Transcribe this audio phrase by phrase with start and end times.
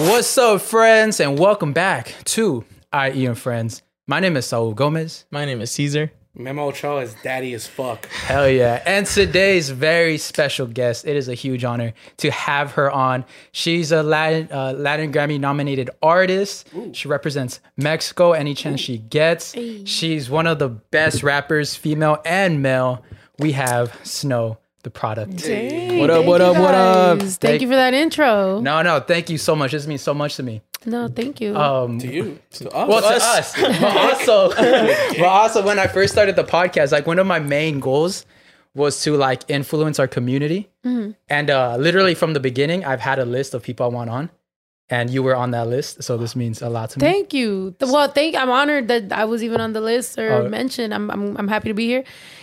[0.00, 2.64] What's up, friends, and welcome back to
[2.94, 3.82] IE In Friends.
[4.06, 5.26] My name is Saul Gomez.
[5.30, 6.10] My name is Cesar.
[6.34, 8.06] Memo Ochoa is daddy as fuck.
[8.06, 8.82] Hell yeah.
[8.86, 13.26] And today's very special guest, it is a huge honor to have her on.
[13.52, 16.70] She's a Latin, uh, Latin Grammy nominated artist.
[16.92, 19.54] She represents Mexico any chance she gets.
[19.84, 23.04] She's one of the best rappers, female and male.
[23.38, 25.36] We have Snow, the product.
[25.38, 27.18] Dang, What up, what up, what up?
[27.20, 28.60] Thank- Thank you for that intro.
[28.60, 29.72] No, no, thank you so much.
[29.72, 30.62] This means so much to me.
[30.86, 31.54] No, thank you.
[31.56, 32.38] Um, To you.
[32.52, 32.88] To us.
[32.88, 34.48] well, to us, but also,
[35.18, 38.24] but also, when I first started the podcast, like one of my main goals
[38.74, 40.70] was to like influence our community,
[41.28, 44.30] and uh, literally from the beginning, I've had a list of people I want on,
[44.90, 47.06] and you were on that list, so this means a lot to me.
[47.06, 47.74] thank you.
[47.80, 48.34] Well, thank.
[48.34, 50.48] I'm honored that I was even on the list or Oh.
[50.48, 50.92] mentioned.
[50.92, 52.02] I'm, I'm I'm happy to be here.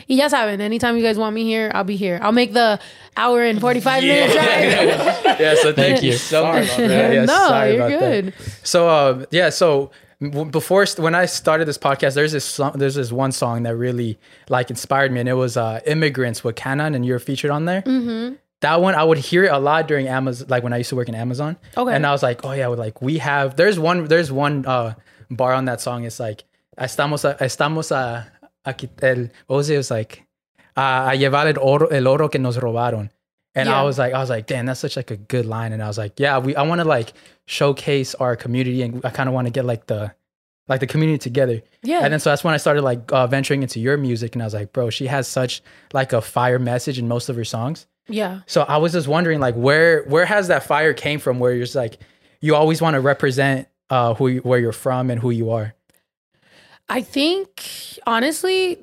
[0.10, 2.18] Y ya saben, anytime you guys want me here, I'll be here.
[2.24, 2.80] I'll make the
[3.18, 5.40] hour and 45 minute drive.
[5.40, 6.68] yeah, so thank you so much.
[6.80, 8.24] Yeah, no, sorry you're about that.
[8.24, 8.34] good.
[8.64, 9.92] So uh, yeah, so
[10.50, 14.18] before when I started this podcast, there's this song, there's this one song that really
[14.50, 17.82] like inspired me, and it was uh, "Immigrants" with K'naan, and you're featured on there.
[17.84, 18.36] Mm-hmm.
[18.62, 20.96] That one I would hear it a lot during Amazon, like when I used to
[20.96, 21.58] work in Amazon.
[21.76, 21.94] Okay.
[21.94, 23.56] and I was like, oh yeah, like we have.
[23.56, 24.06] There's one.
[24.06, 24.96] There's one uh,
[25.30, 26.06] bar on that song.
[26.06, 26.44] It's like
[26.78, 28.32] estamos a, estamos a,
[28.66, 29.76] a el, what was it?
[29.76, 30.24] It was like
[30.76, 33.10] a, a llevar el oro, el oro que nos robaron.
[33.56, 35.74] And I was like, I was like, damn, that's such like a good line.
[35.74, 37.14] And I was like, yeah, we, I want to like
[37.48, 40.14] showcase our community, and I kind of want to get like the,
[40.68, 41.64] like the community together.
[41.82, 42.02] Yeah.
[42.04, 44.46] And then so that's when I started like uh, venturing into your music, and I
[44.46, 47.88] was like, bro, she has such like a fire message in most of her songs.
[48.08, 48.42] Yeah.
[48.48, 51.40] So I was just wondering, like, where where has that fire came from?
[51.40, 51.98] Where you're just like,
[52.42, 55.74] you always want to represent uh who you, where you're from and who you are.
[56.90, 57.64] I think
[58.06, 58.78] honestly,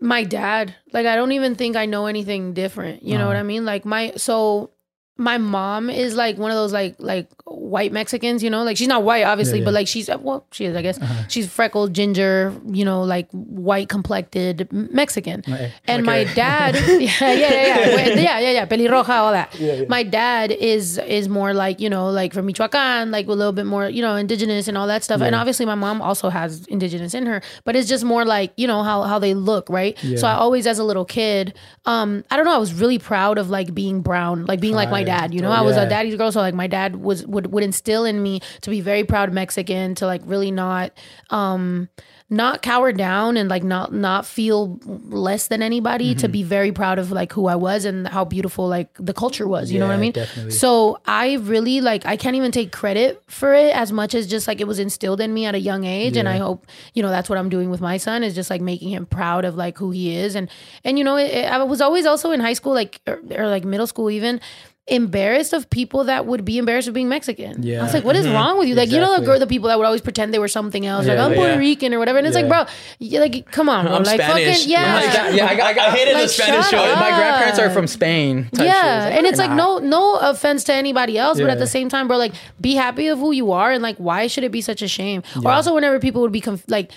[0.00, 0.74] my dad.
[0.92, 3.02] Like I don't even think I know anything different.
[3.02, 3.40] You know what Uh-huh.
[3.40, 3.64] I mean?
[3.64, 4.70] Like my so
[5.16, 7.28] my mom is like one of those like like
[7.70, 10.64] white Mexicans, you know, like she's not white obviously, Yeah, but like she's well, she
[10.66, 10.98] is, I guess.
[11.00, 11.24] Uh-huh.
[11.28, 15.42] She's freckled, ginger, you know, like white complected Mexican.
[15.46, 19.48] Like- And like my dad, yeah, yeah, yeah, yeah, yeah, yeah, yeah, pelirroja, all that.
[19.88, 23.66] My dad is is more like you know, like from Michoacan, like a little bit
[23.66, 25.20] more, you know, indigenous and all that stuff.
[25.20, 28.66] And obviously, my mom also has indigenous in her, but it's just more like you
[28.66, 29.96] know how how they look, right?
[30.16, 31.54] So I always, as a little kid,
[31.86, 34.90] um, I don't know, I was really proud of like being brown, like being like
[34.90, 35.32] my dad.
[35.34, 37.59] You know, Oh, I was a daddy's girl, so like my dad was would would
[37.62, 40.92] instill in me to be very proud Mexican, to like really not
[41.30, 41.88] um
[42.32, 44.78] not cower down and like not not feel
[45.08, 46.32] less than anybody to Mm-hmm.
[46.32, 49.72] be very proud of like who I was and how beautiful like the culture was
[49.72, 50.52] you know what I mean definitely.
[50.52, 54.46] so I really like I can't even take credit for it as much as just
[54.46, 57.08] like it was instilled in me at a young age and I hope you know
[57.08, 59.76] that's what I'm doing with my son is just like making him proud of like
[59.76, 60.48] who he is and
[60.84, 63.48] and you know it, it- I was always also in high school like or, or
[63.48, 64.40] like middle school even
[64.86, 67.62] embarrassed of people that would be embarrassed of being Mexican.
[67.62, 67.80] Yeah.
[67.80, 68.34] I was like, what is mm-hmm.
[68.34, 68.74] wrong with you?
[68.74, 71.06] Like, you know, the girl, the people that would always pretend they were something else.
[71.06, 71.58] Yeah, like, I'm Puerto yeah.
[71.58, 72.18] Rican or whatever.
[72.18, 72.42] And it's Yeah.
[72.42, 73.94] like, bro, you, like, come on, bro.
[73.94, 74.58] I'm like, Spanish.
[74.58, 74.94] fucking, yeah.
[74.94, 76.78] Like, yeah, I, got- I, got- I hated Like, the Spanish show.
[76.78, 76.98] up.
[76.98, 78.48] my grandparents are from Spain.
[78.54, 79.18] yeah, shit.
[79.18, 82.16] and it's like no no offense to anybody else, but at the same time, bro,
[82.16, 84.88] like be happy of who you are, and like why should it be such a
[84.88, 85.22] shame?
[85.44, 86.90] Or also, whenever people would be conf- like,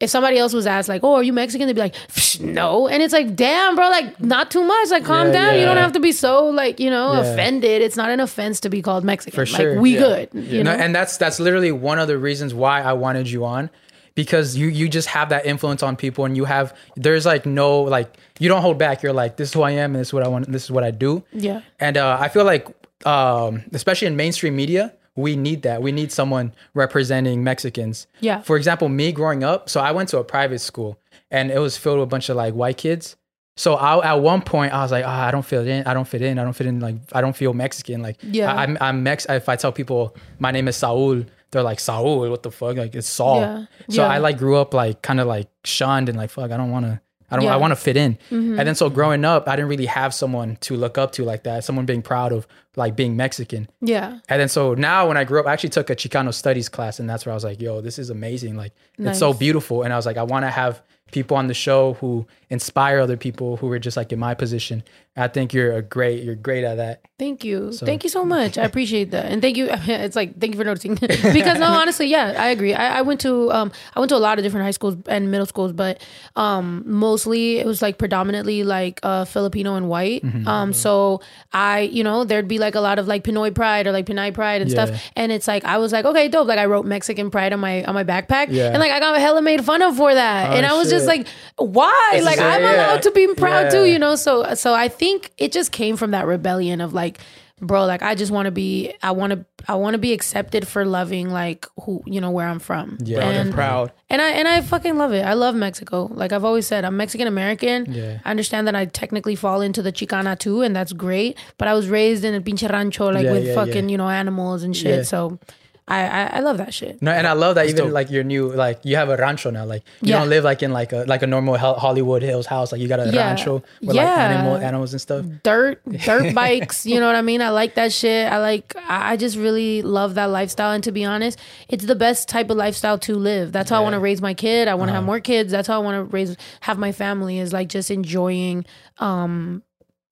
[0.00, 2.86] if somebody else was asked like, "Oh, are you Mexican?" They'd be like, "Psh, "No,"
[2.88, 4.90] and it's like, "Damn, bro, like not too much.
[4.90, 5.58] Like, calm Yeah, down.
[5.58, 7.20] You don't have to be so like you know Yeah.
[7.32, 7.82] offended.
[7.82, 9.34] It's not an offense to be called Mexican.
[9.34, 9.80] For like sure.
[9.80, 10.00] we Yeah.
[10.00, 10.28] good.
[10.34, 13.44] You No, know, and that's that's literally one of the reasons why I wanted you
[13.44, 13.70] on
[14.14, 17.80] because you you just have that influence on people and you have there's like no
[17.82, 20.12] like you don't hold back you're like this is who I am and this is
[20.14, 21.60] what I want this is what I do Yeah.
[21.80, 22.66] and uh, I feel like
[23.06, 24.92] um, especially in mainstream media
[25.24, 28.40] we need that we need someone representing Mexicans Yeah.
[28.42, 30.98] for example me growing up so I went to a private school
[31.30, 33.16] and it was filled with a bunch of like white kids
[33.56, 35.84] so I, at one point I was like, ah, I don't fit in.
[35.84, 36.38] I don't fit in.
[36.38, 36.78] I don't fit in.
[36.78, 38.02] Like I don't feel Mexican.
[38.02, 38.54] Like Yeah.
[38.54, 39.26] I, I'm I'm Mex.
[39.28, 42.20] If I tell people my name is Saul, they're like Saul.
[42.30, 42.76] What the fuck?
[42.76, 43.40] Like it's Saul.
[43.40, 43.64] Yeah.
[43.90, 44.14] So Yeah.
[44.14, 46.52] I like grew up like kind of like shunned and like fuck.
[46.52, 47.00] I don't want to.
[47.30, 47.44] I don't.
[47.44, 47.50] Yeah.
[47.50, 47.54] Mm-hmm.
[47.54, 48.18] I want to fit in.
[48.30, 51.44] And then so growing up, I didn't really have someone to look up to like
[51.44, 51.64] that.
[51.64, 52.46] Someone being proud of
[52.76, 53.68] like being Mexican.
[53.80, 56.68] yeah, And then so now when I grew up, I actually took a Chicano studies
[56.68, 58.56] class, and that's where I was like, yo, this is amazing.
[58.56, 59.82] Like it's so beautiful.
[59.82, 60.80] And I was like, I want to have
[61.10, 64.82] people on the show who inspire other people who are just like in my position.
[65.18, 67.02] I think you're a great, you're great at that.
[67.18, 67.72] Thank you.
[67.72, 68.56] thank you so much.
[68.56, 69.26] I appreciate that.
[69.26, 69.68] And thank you.
[69.88, 70.94] It's like, thank you for noticing.
[71.00, 72.72] because no, honestly, yeah, I agree.
[72.74, 75.28] I, I went to, um, I went to a lot of different high schools and
[75.30, 76.00] middle schools, but,
[76.36, 80.22] um, mostly it was like predominantly like, uh, Filipino and white.
[80.22, 80.46] Mm-hmm.
[80.46, 81.20] Um, so
[81.52, 84.32] I, you know, there'd be like a lot of like Pinoy pride or like Pinay
[84.32, 84.84] pride and Yeah.
[84.84, 85.10] stuff.
[85.16, 86.46] And it's like, I was like, okay, dope.
[86.46, 88.48] Like I wrote Mexican pride on my, on my backpack.
[88.50, 88.68] Yeah.
[88.68, 90.50] And like, I got hella made fun of for that.
[90.50, 91.26] Oh, and I was just like,
[91.56, 92.12] why?
[92.14, 92.74] It's like I'm yeah.
[92.86, 94.14] allowed to be proud too, you know?
[94.14, 97.18] So, so I think it just came from that rebellion of like,
[97.60, 100.66] bro, like I just want to be, I want to, I want to be accepted
[100.66, 102.98] for loving like who, you know, where I'm from.
[103.00, 103.20] Yeah.
[103.20, 103.92] And and proud.
[104.08, 105.24] and I and I fucking love it.
[105.24, 106.08] I love Mexico.
[106.12, 107.92] Like I've always said, I'm Mexican American.
[107.92, 108.20] Yeah.
[108.24, 111.36] I understand that I technically fall into the Chicana too, and that's great.
[111.58, 114.08] But I was raised in a pinche rancho, like Yeah, with yeah, fucking you know
[114.08, 115.06] animals and shit.
[115.06, 115.38] So
[115.88, 117.00] I, I I love that shit.
[117.02, 117.92] No, and I love that even dope.
[117.92, 119.64] like your new like you have a rancho now.
[119.64, 120.18] Like you Yeah.
[120.20, 122.72] don't live like in like a like a normal Hollywood Hills house.
[122.72, 123.26] Like you got a Yeah.
[123.26, 124.28] rancho with like Yeah.
[124.28, 125.24] animal animals and stuff.
[125.42, 129.12] dirt dirt bikes you know what i mean i like that shit i like i
[129.12, 131.38] I just really love that lifestyle and to be honest
[131.68, 134.34] it's the best type of lifestyle to live that's how i want to raise my
[134.34, 136.92] kid i want to have more kids that's how i want to raise have my
[136.92, 138.64] family is like just enjoying
[138.98, 139.62] um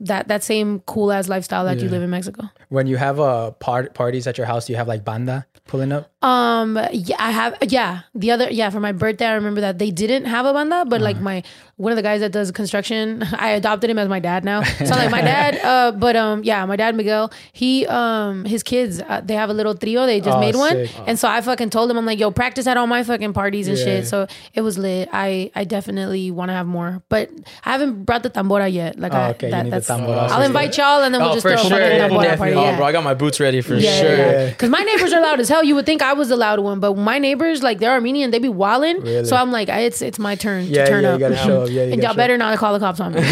[0.01, 3.53] that that same cool ass lifestyle that you live in mexico When you have uh
[3.53, 6.11] part parties at your house, do you have like banda pulling up?
[6.23, 7.57] Um, yeah, I have.
[7.63, 8.51] Yeah, the other.
[8.51, 11.45] Yeah, for my birthday, I remember that they didn't have a banda, but like my
[11.77, 14.63] one of the guys that does construction, I adopted him as my dad now.
[14.63, 15.55] So like my dad.
[15.67, 17.31] Uh, but um, yeah, my dad Miguel.
[17.53, 19.01] He um, his kids.
[19.01, 20.07] Uh, they have a little trio.
[20.07, 20.91] They just Oh, made one, sick.
[21.07, 23.69] and so I fucking told him, I'm like, yo, practice at all my fucking parties
[23.69, 23.85] and Yeah.
[23.85, 24.07] shit.
[24.09, 25.09] So it was lit.
[25.13, 27.31] I I definitely want to have more, but
[27.65, 28.99] I haven't brought the tambora yet.
[28.99, 29.86] Like Oh, I, okay, that, that's.
[29.87, 30.29] Tambora.
[30.29, 32.55] I'll invite y'all, and then we'll Oh, just for throw sure, a fucking tambora definitely.
[32.55, 32.55] party.
[32.55, 32.77] Oh, Yeah.
[32.77, 34.17] bro, I got my boots ready for Yeah, sure.
[34.17, 34.47] Yeah.
[34.51, 35.63] Because my neighbors are loud as hell.
[35.65, 38.39] You would think I was the loud one, but my neighbors, like they're Armenian, they
[38.39, 39.01] be wilding.
[39.01, 39.25] Really?
[39.25, 41.21] So I'm like, it's it's my turn Yeah, to turn yeah, you up.
[41.21, 41.69] gotta show up.
[41.71, 43.21] Yeah, you and gotta y'all show better not call the cops on me.
[43.21, 43.27] no,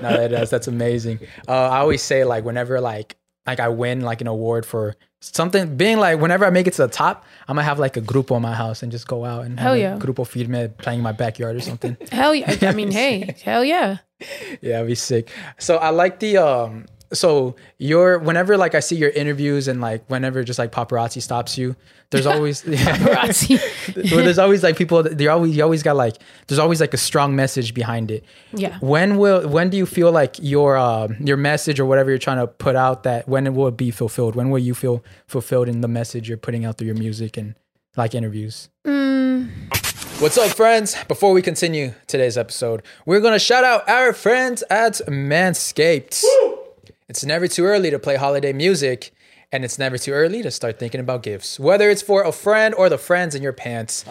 [0.00, 1.20] that is that's amazing.
[1.48, 3.16] Uh, I always say like whenever like
[3.46, 6.82] like I win like an award for something, being like whenever I make it to
[6.82, 9.44] the top, I'm gonna have like a grupo in my house and just go out
[9.44, 9.98] and have Hell a yeah.
[9.98, 11.96] grupo firme playing in my backyard or something.
[12.10, 12.56] hell yeah.
[12.62, 13.98] I mean, hey, hell yeah.
[14.60, 15.30] yeah, it'd be sick.
[15.58, 16.86] So I like the um.
[17.12, 21.58] So you're whenever like I see your interviews and like whenever just like paparazzi stops
[21.58, 21.74] you,
[22.10, 23.58] there's always Paparazzi.
[24.12, 25.02] well, there's always like people.
[25.02, 26.16] that- They always you always got like
[26.46, 28.24] there's always like a strong message behind it.
[28.52, 28.78] Yeah.
[28.80, 32.38] When will when do you feel like your uh, your message or whatever you're trying
[32.38, 34.36] to put out that when will it be fulfilled?
[34.36, 37.54] When will you feel fulfilled in the message you're putting out through your music and
[37.96, 38.68] like interviews?
[40.20, 40.94] What's up, friends?
[41.08, 46.22] Before we continue today's episode, we're gonna shout out our friends at Manscaped.
[47.10, 49.12] It's never too early to play holiday music,
[49.50, 51.58] and it's never too early to start thinking about gifts.
[51.58, 54.04] Whether it's for a friend or the friends in your pants.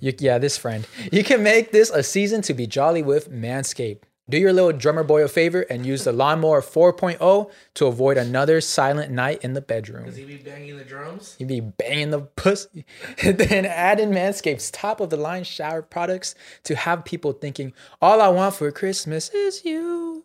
[0.00, 0.86] You, yeah, this friend.
[1.10, 4.02] You can make this a season to be jolly with Manscaped.
[4.28, 8.60] Do your little drummer boy a favor and use the Lawnmower 4.0 to avoid another
[8.60, 10.02] silent night in the bedroom.
[10.02, 11.36] Because He be banging the drums.
[11.38, 12.84] You be banging the pussy.
[13.24, 16.34] then add in Manscaped's top of the line shower products
[16.64, 17.72] to have people thinking,
[18.02, 20.15] all I want for Christmas is you.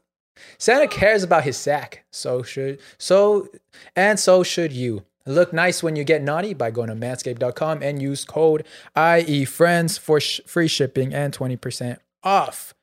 [0.57, 2.03] Santa cares about his sack.
[2.11, 3.47] So should so
[3.95, 5.03] and so should you.
[5.27, 8.65] Look nice when you get naughty by going to manscaped.com and use code
[8.97, 12.73] IE friends for sh- free shipping and 20% off.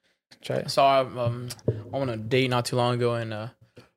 [0.40, 0.70] Try it.
[0.70, 3.48] So I um I went on a date not too long ago and uh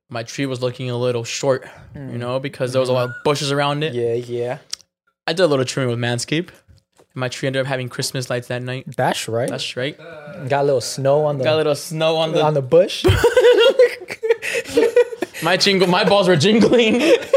[0.10, 1.66] my tree was looking a little short,
[1.96, 3.94] you know, because there was a lot of bushes around it.
[3.94, 4.58] Yeah, yeah.
[5.26, 6.50] I did a little trimming with Manscaped.
[7.14, 8.86] My tree ended up having Christmas lights that night.
[8.98, 9.48] That's right.
[9.50, 9.98] That's right.
[10.50, 13.06] Got a little snow on the Got a little snow on the on the bush.
[15.44, 17.00] my jingle my balls were jingling.
[17.00, 17.02] Got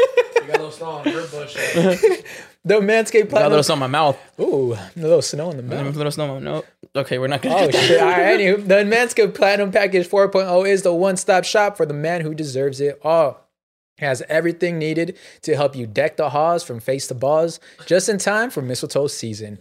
[0.45, 1.55] You got a little snow on her bush.
[2.65, 3.51] the Manscaped a platinum.
[3.51, 4.19] little snow on my mouth.
[4.41, 5.97] Ooh, a little snow in the A mouth.
[5.97, 6.65] little snow on my no.
[6.97, 8.01] Okay, we're not gonna Oh shit!
[8.01, 12.21] All right, anywho, the Manscaped Platinum Package 4.0 is the one-stop shop for the man
[12.21, 13.44] who deserves it all.
[13.99, 18.09] It has everything needed to help you deck the halls from face to balls, just
[18.09, 19.59] in time for mistletoe season.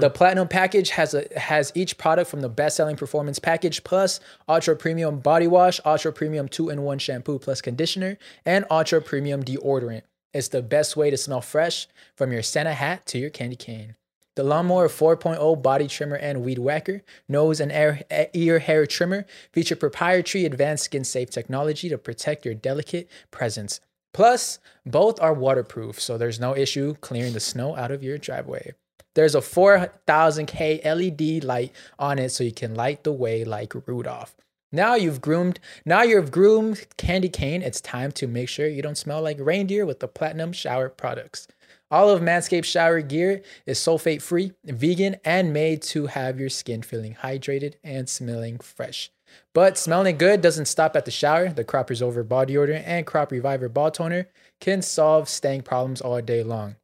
[0.00, 4.18] The Platinum Package has a has each product from the best-selling Performance Package Plus,
[4.48, 10.02] Ultra Premium Body Wash, Ultra Premium Two-in-One Shampoo plus Conditioner, and Ultra Premium Deodorant.
[10.34, 13.94] It's the best way to smell fresh from your Santa hat to your candy cane.
[14.36, 19.76] The Lawnmower 4.0 body trimmer and weed whacker, nose and ear, ear hair trimmer feature
[19.76, 23.80] proprietary advanced skin safe technology to protect your delicate presence.
[24.12, 28.74] Plus, both are waterproof, so there's no issue clearing the snow out of your driveway.
[29.14, 34.36] There's a 4000K LED light on it so you can light the way like Rudolph.
[34.72, 38.96] Now you've groomed, now you've groomed candy cane, it's time to make sure you don't
[38.96, 41.48] smell like reindeer with the platinum shower products.
[41.92, 46.82] All of Manscaped shower gear is sulfate free, vegan, and made to have your skin
[46.82, 49.10] feeling hydrated and smelling fresh.
[49.52, 51.48] But smelling good doesn't stop at the shower.
[51.48, 54.28] The Crop Preserver body odor and Crop Reviver ball toner
[54.60, 56.76] can solve stank problems all day long.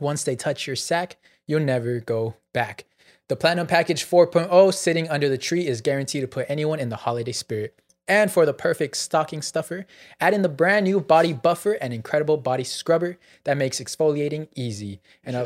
[0.00, 2.86] Once they touch your sack, you'll never go back.
[3.28, 6.96] The Platinum Package 4.0 sitting under the tree is guaranteed to put anyone in the
[6.96, 7.80] holiday spirit.
[8.08, 9.86] And for the perfect stocking stuffer,
[10.20, 15.00] add in the brand new body buffer and incredible body scrubber that makes exfoliating easy.
[15.24, 15.40] And a,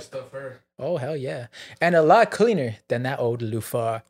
[0.79, 1.49] oh hell yeah.
[1.81, 4.01] And a lot cleaner than that old loofah.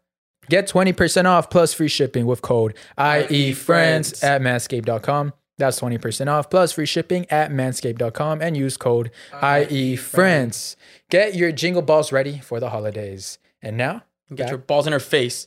[0.49, 5.33] Get 20% off plus free shipping with code IE friends at manscaped.com.
[5.59, 9.11] That's 20% off plus free shipping at manscaped.com and use code
[9.43, 10.77] IE friends.
[11.11, 13.39] Get your jingle balls ready for the holidays.
[13.61, 15.47] And now, Get your balls in her face.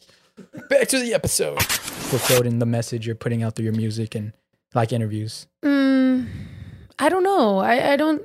[0.70, 1.62] Back to the episode.
[1.64, 4.34] Fulfilled in the message you're putting out through your music and
[4.74, 5.48] like interviews.
[5.64, 6.28] Mm,
[6.98, 7.60] I don't know.
[7.60, 8.22] I, I don't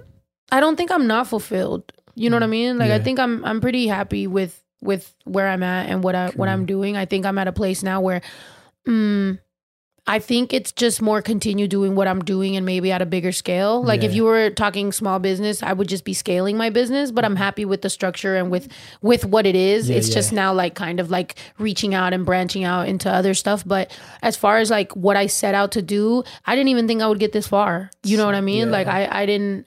[0.51, 1.93] I don't think I'm not fulfilled.
[2.15, 2.79] You know what I mean?
[2.79, 6.31] Like I think I'm I'm pretty happy with with where I'm at and what I
[6.31, 6.97] what I'm doing.
[6.97, 8.23] I think I'm at a place now where
[8.87, 9.39] mm,
[10.07, 13.33] I think it's just more continue doing what I'm doing and maybe at a bigger
[13.33, 13.83] scale.
[13.83, 17.25] Like if you were talking small business, I would just be scaling my business, but
[17.25, 18.69] I'm happy with the structure and with
[19.01, 19.89] with what it is.
[19.89, 20.15] Yeah, it's yeah.
[20.15, 23.99] just now like kind of like reaching out and branching out into other stuff, but
[24.21, 27.07] as far as like what I set out to do, I didn't even think I
[27.07, 27.91] would get this far.
[28.03, 28.67] You know what I mean?
[28.67, 28.73] Yeah.
[28.73, 29.67] Like I I didn't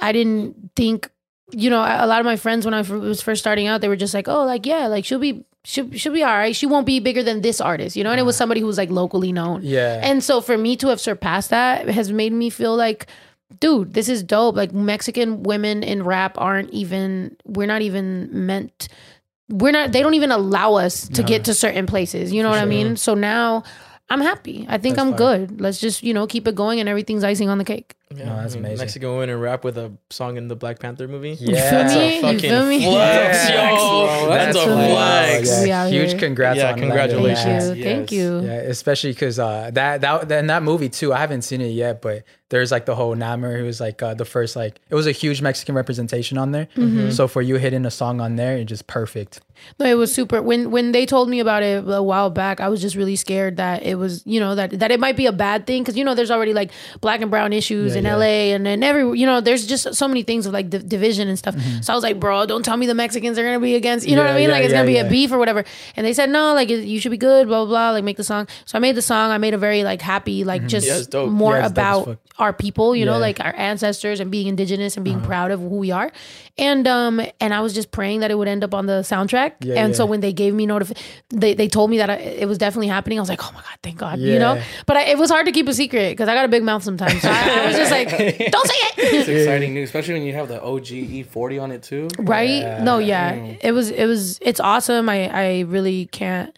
[0.00, 1.10] I didn't think
[1.52, 3.96] you know, a lot of my friends when I was first starting out, they were
[3.96, 6.54] just like, "Oh, like yeah, like she'll be she'll, she'll be all right.
[6.54, 8.42] She won't be bigger than this artist." You know, and it was uh-huh.
[8.42, 9.60] somebody who was like locally known.
[9.62, 10.00] Yeah.
[10.02, 13.06] And so for me to have surpassed that has made me feel like,
[13.60, 14.56] dude, this is dope.
[14.56, 18.88] Like Mexican women in rap aren't even, we're not even meant,
[19.48, 22.32] we're not, they don't even allow us to get to certain places.
[22.32, 22.96] You know what I mean?
[22.96, 23.62] So now
[24.08, 24.66] I'm happy.
[24.68, 25.46] I think That's I'm fire.
[25.46, 25.60] good.
[25.60, 27.94] Let's just, you know, keep it going and everything's icing on the cake.
[28.16, 28.78] Yeah, No, that's amazing.
[28.78, 31.36] Mexican women and rap with a song in the Black Panther movie.
[31.40, 31.70] Yeah.
[31.70, 32.00] That's me?
[32.00, 32.84] a You fucking feel me?
[32.84, 33.70] flex, Yeah.
[33.74, 34.28] yo.
[34.28, 35.66] That's, That's a a flex.
[35.66, 36.80] Yeah, huge congrats Yeah, on that.
[36.80, 37.64] congratulations.
[37.64, 37.84] Thank you.
[37.84, 37.84] Yes.
[37.84, 38.40] Thank you.
[38.42, 41.12] Yeah, especially because uh, that that in that movie too.
[41.12, 44.14] I haven't seen it yet, but there's like the whole Namor who was like uh,
[44.14, 46.66] the first like it was a huge Mexican representation on there.
[46.76, 47.10] Mm-hmm.
[47.10, 49.40] So for you hitting a song on there, it's just perfect.
[49.78, 50.42] No, it was super.
[50.42, 53.56] When when they told me about it a while back, I was just really scared
[53.56, 56.04] that it was, you know, that that it might be a bad thing because you
[56.04, 58.16] know there's already like black and brown issues Yeah, in yeah.
[58.16, 61.28] LA and then every, you know, there's just so many things of like div- division
[61.28, 61.54] and stuff.
[61.82, 64.16] So I was like, bro, don't tell me the Mexicans are gonna be against, you
[64.16, 64.36] know what Mm-hmm.
[64.36, 64.48] I mean?
[64.48, 65.64] yeah, like it's yeah, gonna be a beef or whatever.
[65.96, 67.90] And they said no, like you should be good, blah blah blah.
[67.92, 68.48] Like make the song.
[68.64, 69.30] So I made the song.
[69.30, 71.60] I made a very like happy, like just Yeah, more Mm-hmm.
[71.60, 75.18] Yeah, it's about our people, you know, like our ancestors and being indigenous and being
[75.18, 75.26] Uh-huh.
[75.26, 76.10] proud of who we are.
[76.58, 79.52] And um and I was just praying that it would end up on the soundtrack.
[79.60, 80.96] Yeah, and so when they gave me notif
[81.30, 83.18] they they told me that I, it was definitely happening.
[83.18, 84.60] I was like, "Oh my god, thank God." You know?
[84.86, 86.82] But I, it was hard to keep a secret cuz I got a big mouth
[86.82, 87.22] sometimes.
[87.22, 88.08] So I, I was just like,
[88.50, 91.82] "Don't say it." It's exciting news, especially when you have the OG E40 on it
[91.82, 92.08] too.
[92.18, 92.80] right?
[92.82, 93.34] No, yeah.
[93.60, 95.08] It was it was it's awesome.
[95.08, 96.56] I I really can't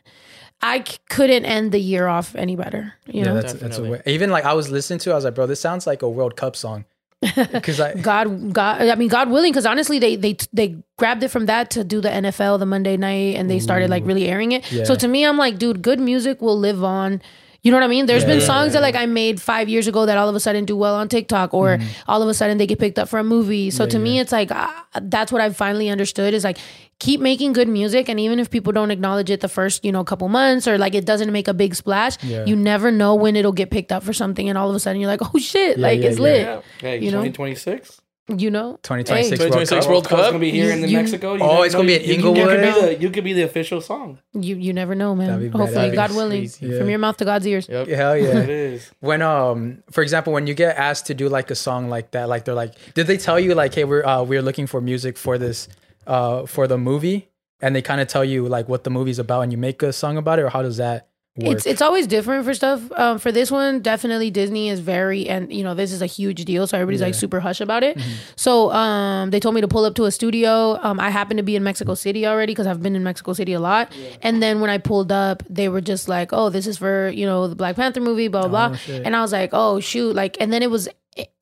[0.63, 3.35] I c- couldn't end the year off any better, you Yeah, know.
[3.35, 3.91] that's that's a Definitely.
[3.91, 4.03] way.
[4.07, 6.09] Even like I was listening to, it, I was like, bro, this sounds like a
[6.09, 6.85] World Cup song.
[7.35, 11.29] Because I God, God, I mean, God willing, because honestly, they they they grabbed it
[11.29, 14.53] from that to do the NFL the Monday night, and they started like really airing
[14.53, 14.71] it.
[14.71, 14.85] Yeah.
[14.85, 17.21] So to me, I'm like, dude, good music will live on.
[17.67, 18.07] You know what I mean?
[18.07, 20.65] There's been songs that like I made five years ago that all of a sudden
[20.67, 23.25] do well on TikTok, or all of a sudden they get picked up for a
[23.25, 23.73] movie.
[23.73, 26.59] So to me, it's like ah, that's what I've finally understood is like
[27.01, 30.05] keep making good music, and even if people don't acknowledge it the first you know
[30.05, 32.45] couple months or like it doesn't make a big splash, Yeah.
[32.45, 35.01] you never know when it'll get picked up for something, and all of a sudden
[35.01, 36.23] you're like, oh shit, like yeah, it's yeah.
[36.23, 36.41] lit.
[36.47, 36.61] Yeah.
[36.79, 37.25] Hey, You know?
[37.25, 38.01] 2026.
[38.29, 39.89] You know, 2026 Hey, World 2026 Cup.
[39.91, 40.31] World Cup's Cup?
[40.33, 41.35] gonna be here in the You- Mexico.
[41.35, 43.33] You Oh, it's gonna be at You- you, you, could be the, you could be
[43.35, 44.19] the official song.
[44.33, 45.29] You you never know, man.
[45.29, 45.57] That'd be.
[45.57, 46.67] Hopefully, That'd be God willing, crazy.
[46.67, 46.79] Yeah.
[46.79, 47.69] from your mouth to God's ears.
[47.69, 47.87] Yep.
[47.87, 48.39] Hell yeah.
[48.41, 48.91] is.
[48.99, 52.29] when um for example when you get asked to do like a song like that
[52.29, 55.17] like they're like did they tell you like hey we're uh we're looking for music
[55.17, 55.69] for this
[56.09, 57.29] uh for the movie
[57.61, 59.93] and they kind of tell you like what the movie's about and you make a
[59.93, 61.07] song about it or how does that
[61.37, 62.91] work It's it's always different for stuff.
[62.93, 66.45] Um, for this one, definitely Disney is very and you know this is a huge
[66.45, 67.99] deal, so everybody's like super hush about it.
[68.37, 70.79] So um, they told me to pull up to a studio.
[70.83, 73.53] Um, I happen to be in Mexico City already because I've been in Mexico City
[73.53, 73.93] a lot.
[74.23, 77.27] And then when I pulled up, they were just like, "Oh, this is for you
[77.27, 78.77] know the Black Panther movie, blah blah." blah.
[78.77, 79.05] shit.
[79.05, 80.89] And I was like, "Oh shoot!" Like, and then it was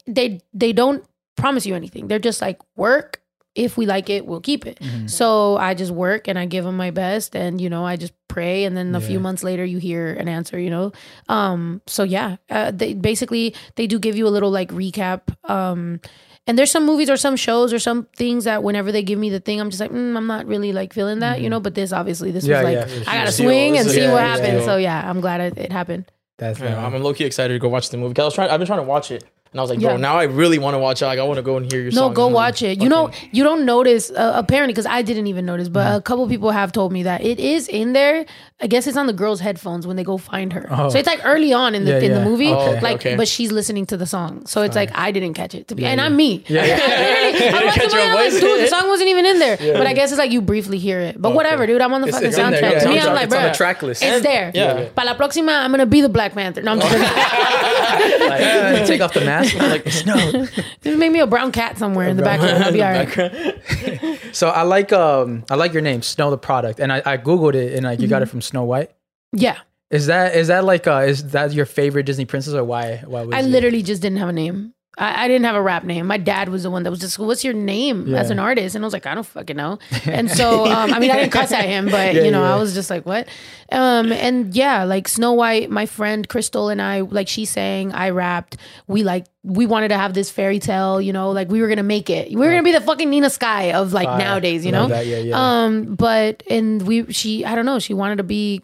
[0.06, 1.04] they they don't
[1.36, 2.08] promise you anything.
[2.08, 3.20] They're just like work.
[3.54, 4.78] If we like it, we'll keep it.
[4.80, 5.06] Mm-hmm.
[5.06, 8.12] So I just work and I give them my best, and you know I just
[8.28, 10.58] pray, and then a few months later you hear an answer.
[10.58, 10.92] You know,
[11.28, 11.80] um.
[11.86, 15.20] So yeah, uh, they basically they do give you a little like recap.
[15.48, 16.00] Um.
[16.46, 19.30] And there's some movies or some shows or some things that whenever they give me
[19.30, 21.58] the thing, I'm just like, mm, I'm not really like feeling that, you know.
[21.58, 22.50] But this obviously, this Mm-hmm.
[22.52, 23.10] Yeah, was like, yeah.
[23.10, 24.48] I gotta Huge swing and This see is a what happens.
[24.50, 24.64] deal.
[24.66, 26.04] So yeah, I'm glad it, it happened.
[26.36, 28.20] that's Yeah, I'm low key excited to go watch the movie.
[28.20, 28.50] I was trying.
[28.50, 29.96] I've been trying to watch it, and I was like, bro, Yeah.
[29.98, 31.06] now I really want to watch it.
[31.06, 32.10] Like, I want to go and hear your No, song.
[32.10, 32.82] No, go watch it.
[32.82, 36.26] You know, you don't notice uh, apparently because I didn't even notice, but a couple
[36.28, 38.26] people have told me that it is in there.
[38.60, 40.66] I guess it's on the girl's headphones when they go find her.
[40.70, 40.88] Oh.
[40.88, 42.18] So it's like early on in the Yeah, in yeah.
[42.18, 43.14] the movie, Oh, okay, like, okay.
[43.16, 44.44] but she's listening to the song.
[44.46, 46.00] So it's like I didn't catch it to be, and.
[46.00, 46.44] I'm me.
[46.48, 46.76] Yeah, yeah.
[47.52, 49.56] Literally, I'm catch your I'm like, dude, the song wasn't even in there.
[49.56, 51.20] But I guess it's like you briefly hear it.
[51.20, 51.80] But whatever, dude.
[51.80, 52.82] I'm on the It's- fucking it's soundtrack.
[52.82, 54.02] To me, I'm like, it's on bro, the track list.
[54.02, 54.50] It's there.
[54.54, 54.88] Yeah.
[54.96, 56.62] Para la próxima, I'm gonna be the Black Panther.
[56.62, 60.46] No, I'm just like, uh, take off the mask like no
[60.82, 62.62] just make me a brown cat somewhere in the background.
[62.64, 64.18] I'll be all right.
[64.32, 67.54] so i like um i like your name snow the product and i, I googled
[67.54, 68.22] it and like you got Mm-hmm.
[68.24, 68.90] it from snow white
[69.32, 69.58] Yeah.
[69.90, 73.22] Is that is that like uh is that your favorite Disney princess or why why
[73.22, 73.46] was I it?
[73.46, 74.72] literally just didn't have a name.
[74.96, 76.06] I, I didn't have a rap name.
[76.06, 78.84] My dad was the one that was just, "What's your name as an artist?" And
[78.84, 81.50] I was like, "I don't fucking know." And so, um, I mean, I didn't cuss
[81.52, 82.54] at him, but Yeah, you know, yeah.
[82.54, 83.26] I was just like, "What?"
[83.72, 88.10] Um, and yeah, like Snow White, my friend Crystal and I, like she sang, I
[88.10, 88.56] rapped.
[88.86, 91.82] We like we wanted to have this fairy tale, you know, like we were gonna
[91.82, 92.28] make it.
[92.28, 94.86] We were gonna be the fucking Nina Sky of like nowadays, you know.
[94.88, 95.34] that, yeah, yeah.
[95.64, 98.62] Um, but and we she I don't know, she wanted to be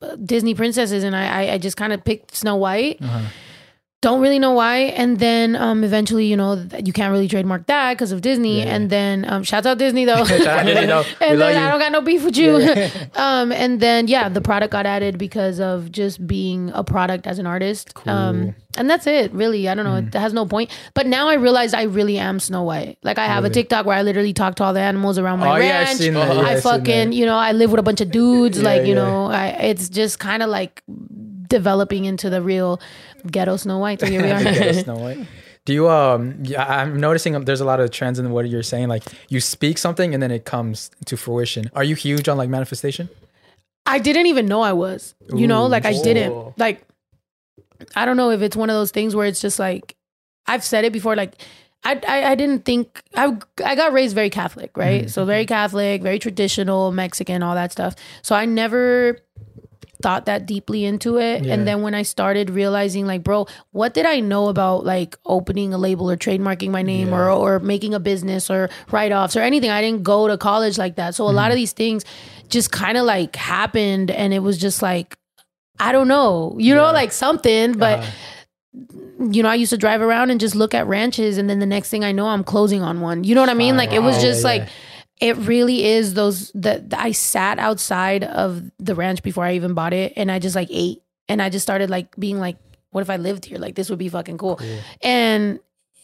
[0.00, 2.98] uh, Disney princesses, and I I, I just kind of picked Snow White.
[3.02, 3.28] Uh-huh.
[4.02, 7.94] Don't really know why, and then um, eventually, you know, you can't really trademark that
[7.94, 8.58] because of Disney.
[8.58, 8.74] Yeah.
[8.74, 10.22] And then, um, shouts out Disney though.
[10.24, 11.02] Shout out Disney, though.
[11.20, 12.56] And then I don't got no beef with you.
[13.14, 17.38] um, and then yeah, the product got added because of just being a product as
[17.38, 17.96] an artist.
[18.06, 19.68] Um, and that's it, really.
[19.68, 19.96] I don't know.
[19.96, 20.70] It has no point.
[20.92, 22.98] But now I realize I really am Snow White.
[23.02, 25.48] Like I have a TikTok where I literally talk to all the animals around my
[25.48, 26.00] Oh, yeah, ranch.
[26.00, 28.62] Yeah, I seen fucking, you know, I live with a bunch of dudes.
[28.62, 28.94] like, you yeah.
[28.94, 30.82] know, I, it's just kind of like
[31.48, 32.80] developing into the real
[33.30, 34.00] ghetto Snow White.
[34.00, 34.72] So here we are.
[34.72, 35.26] Snow White.
[35.66, 38.62] Do you um yeah, I'm noticing um, there's a lot of trends in what you're
[38.62, 41.70] saying like you speak something and then it comes to fruition.
[41.74, 43.08] Are you huge on like manifestation?
[43.84, 45.14] I didn't even know I was.
[45.34, 46.58] You know, Ooh, like I didn't.
[46.58, 46.86] Like
[47.94, 49.96] I don't know if it's one of those things where it's just like
[50.46, 51.16] I've said it before.
[51.16, 51.34] Like
[51.84, 55.10] I I, I didn't think I I got raised very Catholic, right?
[55.10, 57.96] So very Catholic, very traditional, Mexican, all that stuff.
[58.22, 59.18] So I never
[60.02, 61.54] thought that deeply into it Yeah.
[61.54, 65.72] and then when i started realizing like bro what did i know about like opening
[65.74, 69.70] a label or trademarking my name or or making a business or write-offs or anything
[69.70, 71.36] i didn't go to college like that so a Mm-hmm.
[71.36, 72.04] lot of these things
[72.48, 75.16] just kind of like happened and it was just like
[75.80, 78.10] i don't know you know like something but Uh-huh.
[79.32, 81.66] you know, I used to drive around and just look at ranches, and then the
[81.66, 83.24] next thing I know, I'm closing on one.
[83.24, 83.74] You know what I mean?
[83.76, 84.68] Like it was just Yeah, like yeah.
[85.20, 89.92] It really is those that I sat outside of the ranch before I even bought
[89.92, 92.56] it, and I just like ate, and I just started like being like,
[92.90, 93.58] what if I lived here?
[93.58, 94.60] Like this would be fucking cool,
[95.02, 95.58] and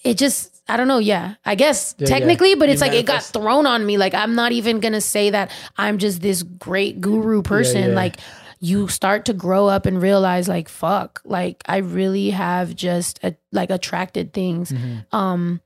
[0.05, 0.99] it just I don't know.
[0.99, 2.19] Yeah, I guess Yeah, yeah.
[2.19, 3.99] technically, but You it's like it got thrown on me.
[3.99, 7.91] Like I'm not even gonna say that I'm just this great guru person.
[7.91, 7.95] yeah.
[7.97, 8.17] Like
[8.65, 13.35] you start to grow up and realize like fuck like i really have just a,
[13.51, 15.17] like attracted things Mm-hmm.
[15.17, 15.61] um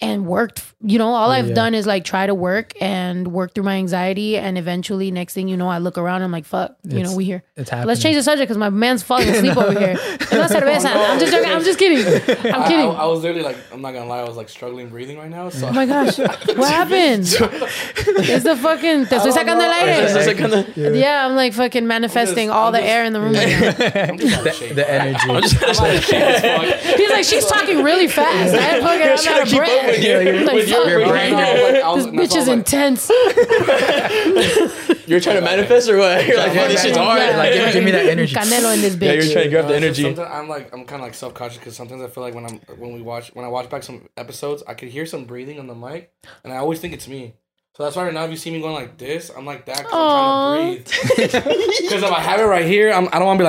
[0.00, 1.54] and worked you know all oh, i've yeah.
[1.54, 5.46] done is like try to work and work through my anxiety and eventually next thing
[5.46, 7.88] you know i look around and i'm like fuck you know we here It's happening.
[7.88, 11.32] let's change the subject because my man's falling asleep over here no oh, i'm just
[11.32, 11.98] joking i'm just kidding
[12.52, 14.88] i'm kidding I, I was literally like, I'm not gonna lie, I was like struggling
[14.88, 15.48] breathing right now.
[15.48, 17.22] So Oh my gosh, what happened?
[17.22, 19.06] It's the fucking.
[19.06, 20.26] Te estoy sacando el It's aire.
[20.26, 23.20] like kinda- Yeah, I'm like fucking manifesting just- all I'm the just- air in the
[23.20, 23.32] room.
[23.34, 24.02] right now.
[24.12, 24.74] I'm just out of shape.
[24.74, 25.18] the energy.
[25.28, 26.40] I'm out of shape as
[26.80, 26.96] fuck.
[26.96, 28.54] He's like, she's talking really fast.
[28.54, 29.83] I fucking, I'm trying out of keep breath.
[29.86, 30.16] With you.
[30.18, 31.32] I'm like, With your Your brain.
[31.34, 31.34] brain.
[31.34, 33.10] Like, This and bitch is why I was like, intense.
[35.06, 36.26] You're trying to manifest or what?
[36.26, 37.20] You're like, man, this shit's hard.
[37.20, 37.36] Yeah.
[37.36, 38.34] Like, give, give me that energy.
[38.34, 39.02] Canelo in this bitch.
[39.02, 40.02] Yeah, you're trying to grab the No, it's energy.
[40.02, 42.46] sometimes I'm like I'm kind of like self conscious because sometimes I feel like when
[42.46, 45.58] I'm when we watch when I watch back some episodes I could hear some breathing
[45.58, 47.34] on the mic and I always think it's me.
[47.76, 49.84] So that's why right now if you see me going like this, I'm like that
[49.84, 50.92] 'cause I'm trying to
[51.34, 51.44] breathe.
[51.82, 53.48] Because if I have it right here, I'm, I don't want to be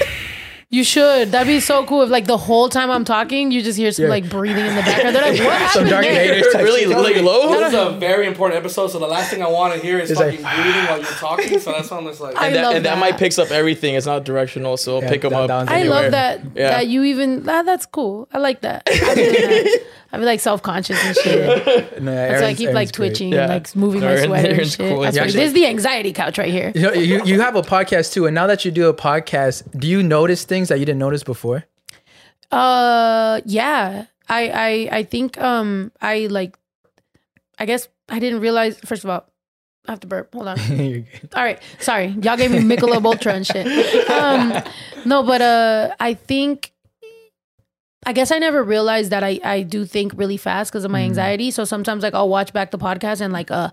[0.00, 0.08] like.
[0.72, 1.32] You should.
[1.32, 4.04] That'd be so cool if like the whole time I'm talking, you just hear some
[4.06, 4.10] Yeah.
[4.10, 5.14] like breathing in the background.
[5.14, 6.34] They're like, what happened Some Darth there?
[6.34, 6.96] Vader type really shit.
[6.96, 7.50] like low.
[7.52, 10.10] This is a very important episode, so the last thing I want to hear is
[10.10, 11.58] It's fucking like- breathing while you're talking.
[11.60, 12.36] So that's why I'm just like.
[12.36, 12.98] I And that, love and that that.
[13.00, 13.96] might picks up everything.
[13.96, 15.48] It's not directional, so it'll Yeah, pick them that- up.
[15.48, 16.02] that one's I anywhere.
[16.04, 16.70] love that Yeah.
[16.70, 18.26] that you even ah, that's cool.
[18.32, 18.82] I like that.
[18.86, 19.82] I feel that.
[20.12, 22.02] I feel like self conscious and shit.
[22.02, 23.08] No, That's why I keep Aaron's like great.
[23.08, 23.42] twitching Yeah.
[23.44, 24.78] and like moving my Aaron- sweater and shit.
[24.90, 25.00] cool.
[25.00, 26.72] That's actually- This is the anxiety couch right here.
[26.74, 29.62] You, know, you you have a podcast too, and now that you do a podcast,
[29.78, 31.64] do you notice things that you didn't notice before?
[32.50, 34.06] Uh, yeah.
[34.28, 34.48] I
[34.92, 36.56] I I think um I like.
[37.58, 38.78] I guess I didn't realize.
[38.80, 39.24] First of all,
[39.86, 40.32] I have to burp.
[40.34, 40.58] Hold on.
[41.34, 43.66] All right, sorry, y'all gave me Michelob Ultra and shit.
[44.10, 44.52] Um,
[45.04, 46.71] no, but uh, I think,
[48.04, 51.00] I guess I never realized that I I do think really fast because of my
[51.00, 51.04] Mm.
[51.10, 51.50] anxiety.
[51.50, 53.72] So sometimes like I'll watch back the podcast and like a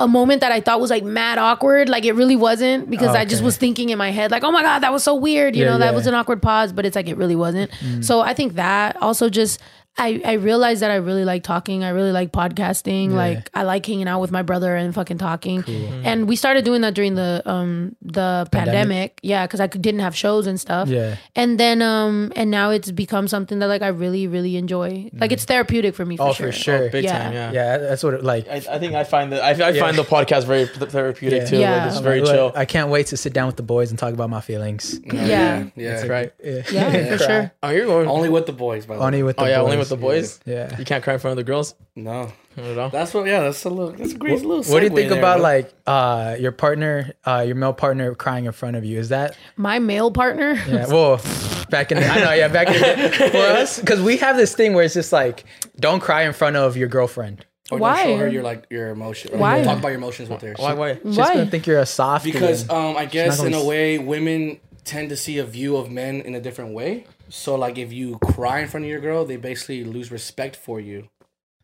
[0.00, 3.24] a moment that I thought was like mad awkward, like it really wasn't because I
[3.24, 3.46] just Okay.
[3.46, 5.56] was thinking in my head like, oh my god, that was so weird.
[5.56, 5.96] You Yeah, know, that yeah.
[5.96, 7.70] was an awkward pause, but it's like it really wasn't.
[8.00, 9.60] So I think that also just.
[9.98, 11.82] I, I realized that I really like talking.
[11.84, 13.10] I really like podcasting.
[13.10, 13.16] Yeah.
[13.16, 15.64] Like I like hanging out with my brother and fucking talking.
[16.04, 19.18] And we started doing that during the um the pandemic.
[19.22, 20.88] Yeah, because I didn't have shows and stuff.
[20.88, 21.16] Yeah.
[21.34, 25.10] And then um and now it's become something that like I really really enjoy.
[25.12, 26.16] Like it's therapeutic for me.
[26.16, 26.46] For Oh, sure.
[26.46, 26.90] for sure.
[26.90, 27.18] Big Yeah.
[27.18, 27.52] time, yeah.
[27.52, 28.48] Yeah, that's what it like.
[28.48, 29.80] I, I think I find the I, I Yeah.
[29.80, 31.46] find the podcast very therapeutic Yeah.
[31.48, 31.58] too.
[31.58, 31.76] Yeah.
[31.76, 32.52] Like it's I'm very Like, chill.
[32.54, 35.00] I can't wait to sit down with the boys and talk about my feelings.
[35.04, 35.64] Yeah.
[35.74, 35.98] Yeah.
[35.98, 36.32] It's right.
[36.44, 37.52] Yeah, Yeah, for sure.
[37.62, 38.08] Oh, you're going.
[38.08, 39.06] Only with the boys, by the way.
[39.06, 39.50] Only with the oh boys.
[39.50, 40.40] yeah, only with the boys.
[40.44, 40.76] Yeah.
[40.78, 41.74] You can't cry in front of the girls.
[41.96, 42.32] No.
[42.56, 42.88] You know?
[42.88, 43.26] That's what.
[43.26, 43.92] Yeah, that's a little.
[43.92, 44.64] That's a great little.
[44.64, 45.42] What do you think there, about bro.
[45.42, 48.98] like uh your partner, uh your male partner crying in front of you?
[48.98, 50.54] Is that My male partner.
[50.66, 50.86] yeah?
[50.88, 51.20] Well,
[51.70, 54.54] back in the, I know, yeah, back in the for us because we have this
[54.54, 55.44] thing where it's just like
[55.78, 57.44] don't cry in front of your girlfriend.
[57.70, 58.02] Or Why?
[58.04, 59.38] Don't show her your like your emotion.
[59.38, 59.56] Why?
[59.56, 60.54] don't Talk about your emotions with her.
[60.58, 60.72] Why?
[60.72, 60.94] Why?
[60.94, 61.34] She's Why?
[61.34, 64.58] gonna think you're a soft Because um, I guess gonna in a s- way, women
[64.84, 67.04] tend to see a view of men in a different way.
[67.28, 70.80] So like, if you cry in front of your girl, they basically lose respect for
[70.80, 71.08] you.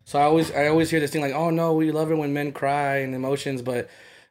[0.05, 2.33] So I always I always hear this thing like, oh no, we love it when
[2.35, 3.89] men cry and emotions, but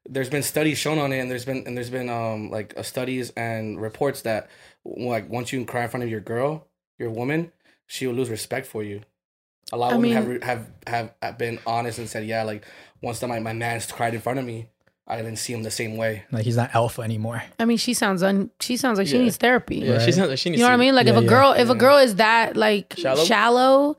[0.08, 2.84] there's been studies shown on it, and there's been and there's been um like uh,
[2.84, 4.50] studies and reports that
[4.86, 6.68] like once you cry in front of your girl,
[7.00, 7.52] your woman,
[7.88, 9.02] she will lose respect for you.
[9.72, 12.44] A lot of I women mean- have, have have have been honest and said, yeah,
[12.44, 12.64] like
[13.02, 14.70] once that my my man's cried in front of me,
[15.08, 16.24] I didn't see him the same way.
[16.32, 17.44] like he's not alpha anymore.
[17.60, 18.50] I mean, she sounds un.
[18.62, 19.24] She sounds like she Yeah.
[19.24, 19.78] needs therapy.
[19.78, 20.60] Yeah, she sounds like she needs.
[20.60, 20.96] You know what I to- mean?
[20.96, 21.30] Like Yeah, if a yeah.
[21.30, 23.24] girl, if a girl is that like Shallow?
[23.26, 23.98] shallow,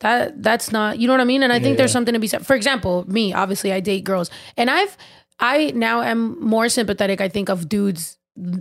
[0.00, 0.98] that that's not.
[0.98, 1.42] You know what I mean?
[1.42, 1.94] And I think there's yeah.
[1.94, 2.46] something to be said.
[2.46, 4.96] For example, me, obviously, I date girls, and I've,
[5.40, 7.20] I now am more sympathetic.
[7.20, 8.17] I think of dudes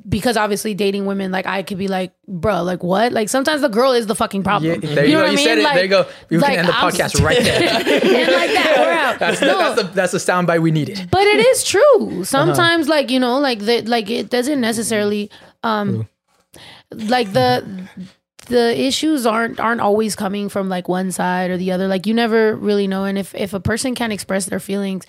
[0.09, 3.11] because obviously dating women, like I could be like, bro, like what?
[3.11, 4.81] Like sometimes the girl is the fucking problem.
[4.81, 5.17] Yeah, there you, go.
[5.19, 5.45] what I You mean?
[5.45, 5.63] said it.
[5.63, 6.05] Like- there you go.
[6.29, 7.61] You like, can end the I'm- podcast right there.
[7.63, 9.19] and like that, we're out.
[9.19, 9.57] That's, the, No.
[9.59, 11.09] that's the that's the soundbite we needed.
[11.11, 11.97] but it is Uh-huh.
[12.07, 15.29] true sometimes like you know like the like it doesn't necessarily
[15.63, 16.07] um
[16.91, 17.87] like the
[18.47, 22.13] the issues aren't aren't always coming from like one side or the other like you
[22.13, 25.05] never really know and if if a person can't express their feelings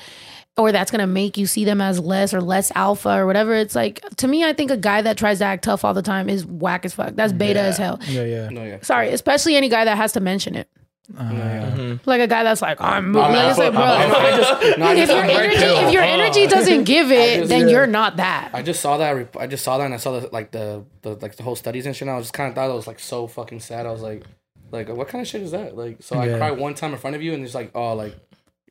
[0.59, 3.75] or that's gonna make you see them as less or less alpha or whatever it's
[3.75, 6.29] like to me i think a guy that tries to act tough all the time
[6.29, 8.49] is whack as fuck that's beta as hell Yeah, yeah.
[8.51, 8.79] No, yeah.
[8.83, 10.69] sorry especially any guy that has to mention it
[11.19, 14.79] Uh, like a guy that's like i'm I'm like, it's like, bro I, I just,
[14.79, 17.69] no, I if your energy if your energy doesn't give it just- then yeah.
[17.73, 19.35] you're not that I just saw that.
[19.41, 21.87] I just saw that, and I saw the like the, the like the whole studies
[21.87, 22.03] and shit.
[22.03, 23.87] And I was just kind of thought it was like so fucking sad.
[23.87, 24.25] I was like,
[24.71, 25.77] like what kind of shit is that?
[25.77, 28.15] Like, so I cried one time in front of you, and it's like, oh, like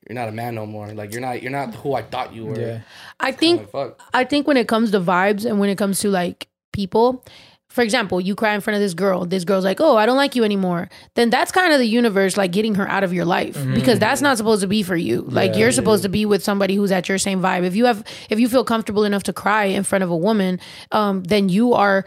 [0.08, 0.88] you're not a man no more.
[0.94, 2.60] Like you're not you're not who I thought you were.
[2.60, 2.80] yeah.
[3.20, 4.00] i think like.
[4.14, 7.26] I think when it comes to vibes and when it comes to like people,
[7.70, 10.16] for example, you cry in front of this girl, this girl's like, "Oh, I don't
[10.18, 13.26] like you anymore." Then that's kind of the universe like getting her out of your
[13.26, 15.22] life because that's not supposed to be for you.
[15.22, 17.66] Like you're supposed to be with somebody who's at your same vibe.
[17.66, 20.60] If you have if you feel comfortable enough to cry in front of a woman,
[20.92, 22.06] um then you are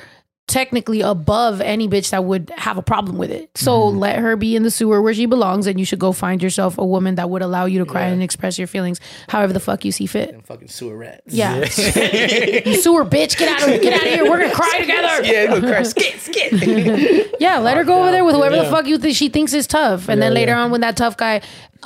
[0.50, 3.56] technically above any bitch that would have a problem with it.
[3.56, 3.98] So mm-hmm.
[3.98, 6.76] let her be in the sewer where she belongs and you should go find yourself
[6.76, 9.84] a woman that would allow you to cry and express your feelings however the fuck
[9.84, 10.30] you see fit.
[10.30, 11.32] And fucking sewer rats.
[11.32, 11.58] Yeah.
[11.58, 14.28] you sewer bitch, get out of get out of here.
[14.28, 15.24] We're gonna cry together.
[15.24, 15.82] Yeah, go cry.
[15.84, 17.28] Skit, skit.
[17.40, 19.66] Yeah, let her go over there with whoever the fuck you think she thinks is
[19.66, 20.10] tough.
[20.10, 20.62] And then later yeah.
[20.62, 21.40] on when that tough guy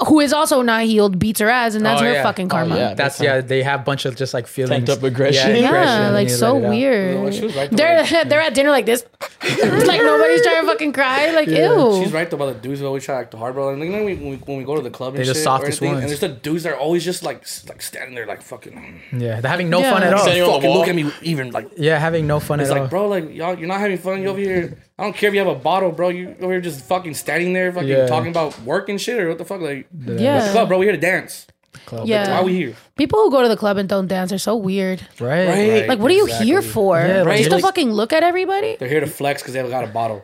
[0.08, 2.22] who is also not healed beats her ass and that's Oh, her yeah.
[2.24, 2.74] fucking oh, karma.
[2.76, 2.88] yeah.
[2.88, 2.94] yeah.
[2.94, 3.40] That's yeah.
[3.40, 5.50] They have a bunch of just like feelings, up aggression.
[5.54, 6.62] Yeah, aggression, and like you so let it out.
[6.62, 6.70] Well,
[7.22, 7.34] weird.
[7.34, 7.76] she was right though.
[7.76, 9.04] They're they're at dinner like this.
[9.42, 11.30] like nobody's trying to fucking cry.
[11.32, 12.00] Like ew.
[12.02, 13.68] She's right though about the dudes who always try to act hard, bro.
[13.70, 15.26] And you know when we, when we, when we go to the club and They're
[15.26, 16.02] the shit, softest anything, ones.
[16.02, 19.00] and there's the dudes that are always just like s- like standing there like fucking,
[19.16, 19.92] Yeah, they're having no Yeah.
[19.92, 20.20] fun at all.
[20.20, 20.78] Standing on the fucking wall.
[20.80, 22.82] look at me even like Yeah, having no fun It's at all.
[22.82, 24.22] like, bro, like y'all, you're not having fun.
[24.22, 24.76] You over here.
[24.98, 26.08] I don't care if you have a bottle, bro.
[26.10, 28.06] You over here just fucking standing there, fucking Yeah.
[28.06, 29.60] talking about work and shit, or what the fuck?
[29.60, 30.38] Like, Yeah.
[30.38, 30.78] let's go, bro.
[30.78, 31.46] We here to dance.
[31.86, 32.06] Club.
[32.06, 32.30] Yeah.
[32.38, 32.74] Why we here?
[32.96, 35.00] People who go to the club and don't dance are so weird.
[35.18, 35.48] Right.
[35.48, 35.88] Right.
[35.88, 36.98] Like, what are you here for?
[37.00, 38.76] Yeah, like, Just to like- fucking look at everybody?
[38.78, 40.22] They're here to flex because they got a bottle.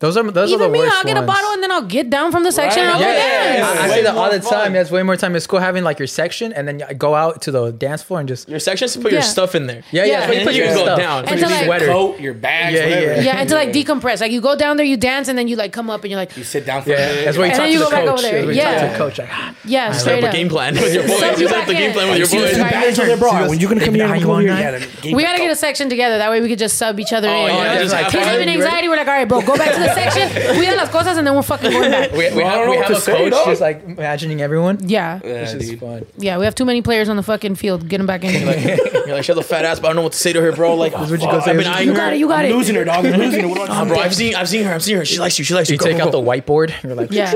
[0.00, 1.82] Those are those are Even the me, worst I'll get a bottle and then I'll
[1.82, 3.06] get down from the section and I'll Right.
[3.06, 3.80] go Yeah, dance.
[3.80, 4.42] I, I Way say that all the time.
[4.42, 4.74] fun.
[4.74, 5.36] Yeah, it's way more time.
[5.36, 8.18] It's cool having like your section and then you go out to the dance floor
[8.20, 9.82] and just Your section is to put your stuff in there.
[9.92, 10.12] yeah, yeah.
[10.12, 10.26] Yeah.
[10.26, 10.98] so you put then your can go stuff.
[10.98, 11.22] down.
[11.22, 11.86] Put And your like- sweater.
[11.86, 13.12] Coat, your bags, Yeah, whatever.
[13.14, 13.20] yeah.
[13.22, 14.20] Yeah, and to like decompress.
[14.20, 16.20] Like you go down there, you dance, and then you like come up and you're
[16.20, 17.24] like, You sit down for Yeah, a minute.
[17.26, 18.08] that's where you And talk to you the coach.
[18.08, 18.46] over there.
[18.46, 18.86] That's you talk Yeah.
[18.86, 19.18] to the coach.
[19.18, 21.18] Like, ah, yeah, Set straight up a game plan with your boys.
[21.20, 22.56] Set You you set up the game plan with your boys.
[22.56, 22.72] two Right.
[22.72, 23.48] bags over there, bro.
[23.48, 24.72] When you gonna come here How and you come over want here?
[24.72, 24.80] that?
[24.80, 26.18] Yeah, then game We gotta get a section together.
[26.18, 27.54] That way we could just sub each other Oh, in.
[27.54, 28.88] yeah, just like, have having anxiety.
[28.88, 30.58] We're like, all right, bro, go back to the section.
[30.58, 32.12] We Cuida las cosas, and then we're fucking going back.
[32.12, 33.46] we, we Well, have, don't we have a coach dog.
[33.46, 34.78] just like imagining everyone.
[34.88, 35.80] Yeah, Yeah, Which is dude.
[35.80, 36.06] fun.
[36.16, 36.38] yeah.
[36.38, 37.88] We have too many players on the fucking field.
[37.88, 38.32] Get them back in.
[39.06, 40.52] You're like, shut the fat ass, but I don't know what to say to her,
[40.52, 40.74] bro.
[40.74, 41.50] Like, what you fuck, go say.
[41.50, 41.98] I've been You eyeing You her.
[41.98, 42.18] got it.
[42.18, 42.54] You got I'm it.
[42.54, 43.04] losing her, dog.
[43.06, 43.48] I'm losing her.
[43.48, 44.72] What do I Nah, bro, I've seen, I've seen her.
[44.74, 45.04] I've seen her.
[45.04, 45.44] She likes you.
[45.44, 45.74] She likes you.
[45.74, 46.22] You Go, take go, out go.
[46.22, 46.82] the whiteboard.
[46.82, 47.32] You're like, Yeah.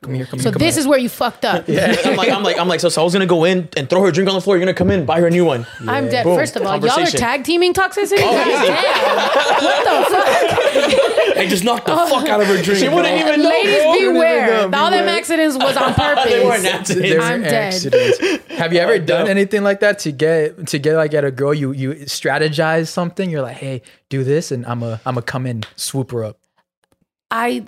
[0.00, 0.52] come here, come So here.
[0.52, 1.68] come this is where you fucked up.
[1.68, 4.02] I'm like, I'm like, I'm like, so, so I was gonna go in and throw
[4.02, 4.56] her a drink on the floor.
[4.56, 5.66] You're gonna come in, buy her a new one.
[5.86, 6.24] I'm dead.
[6.24, 6.36] Boom.
[6.36, 7.20] First of all, y'all are Conversation.
[7.20, 8.18] tag teaming toxicity.
[8.20, 8.82] Oh, God yeah.
[8.82, 9.64] damn.
[9.64, 10.67] What the fuck?
[11.38, 12.80] They just knocked the fuck out of her drink.
[12.80, 13.28] She wouldn't bro.
[13.28, 13.48] even know.
[13.48, 14.12] Ladies, bro.
[14.12, 14.68] beware.
[14.68, 16.24] know, All them accidents was on purpose.
[16.28, 16.88] They weren't purpose.
[16.88, 18.22] There accidents.
[18.22, 18.58] were I'm dead.
[18.58, 19.30] Have you oh, ever done no.
[19.30, 21.54] anything like that to get to get like at a girl?
[21.54, 23.30] You you strategize something.
[23.30, 26.38] You're like, hey, do this, and I'm a I'm a come in, swoop her up.
[27.30, 27.64] I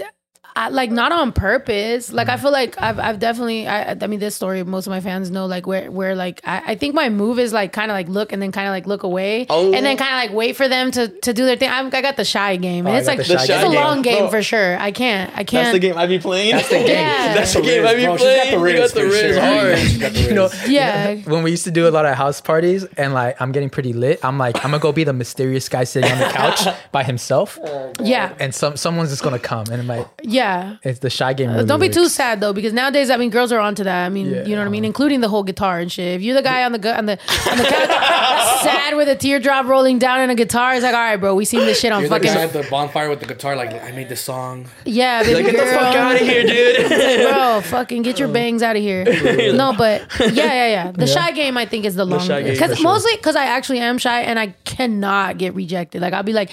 [0.56, 2.12] I, like not on purpose.
[2.12, 2.40] Like I mm.
[2.42, 5.46] feel like I've I've definitely I I mean this story most of my fans know
[5.46, 8.32] like where where like I, I think my move is like kind of like look
[8.32, 9.72] and then kind of like look away Oh.
[9.72, 11.70] and then kind of like wait for them to to do their thing.
[11.70, 13.60] I'm, I got the shy game and oh, I it's got like the it's shy
[13.60, 13.74] a game.
[13.74, 14.30] long game Bro.
[14.30, 14.78] for sure.
[14.78, 15.64] I can't I can't.
[15.64, 16.52] That's the game I be playing.
[16.56, 16.88] That's the game.
[16.88, 17.34] Yeah.
[17.34, 18.16] That's the The game Riz, I be bro.
[18.16, 18.64] She's got playing.
[18.64, 19.40] the You got the for Riz sure.
[19.40, 19.78] hard.
[19.78, 20.68] She's got the You know, Riz.
[20.68, 21.14] Yeah.
[21.26, 23.92] when we used to do a lot of house parties and like I'm getting pretty
[23.92, 27.02] lit, I'm like, I'm gonna go be the mysterious guy sitting on the couch by
[27.04, 27.58] himself,
[28.00, 28.34] Yeah.
[28.38, 30.06] and some someone's just gonna come, and I'm like,
[30.40, 30.76] Yeah.
[30.82, 31.50] it's the shy game.
[31.50, 34.06] Uh, Don't be too sad though, because nowadays, I mean, girls are onto that.
[34.06, 34.44] I mean, Yeah.
[34.46, 36.08] you know what I mean, including the whole guitar and shit.
[36.16, 37.16] If you're the guy on the gu- on the
[37.50, 41.00] on the couch, sad with a teardrop rolling down and a guitar, it's like, all
[41.00, 43.26] right, bro, we seen this shit on You're the fucking guy the bonfire with the
[43.26, 44.66] guitar, like I made this song.
[44.84, 45.66] yeah, baby Like, get girl.
[45.66, 46.88] the fuck out of here, dude.
[47.30, 49.04] Bro, fucking get your bangs out of here.
[49.52, 50.90] No, but yeah, yeah, yeah.
[50.92, 52.84] The shy game, I think, is the long game, because sure.
[52.84, 56.00] mostly because I actually am shy and I cannot get rejected.
[56.02, 56.50] Like I'll be like.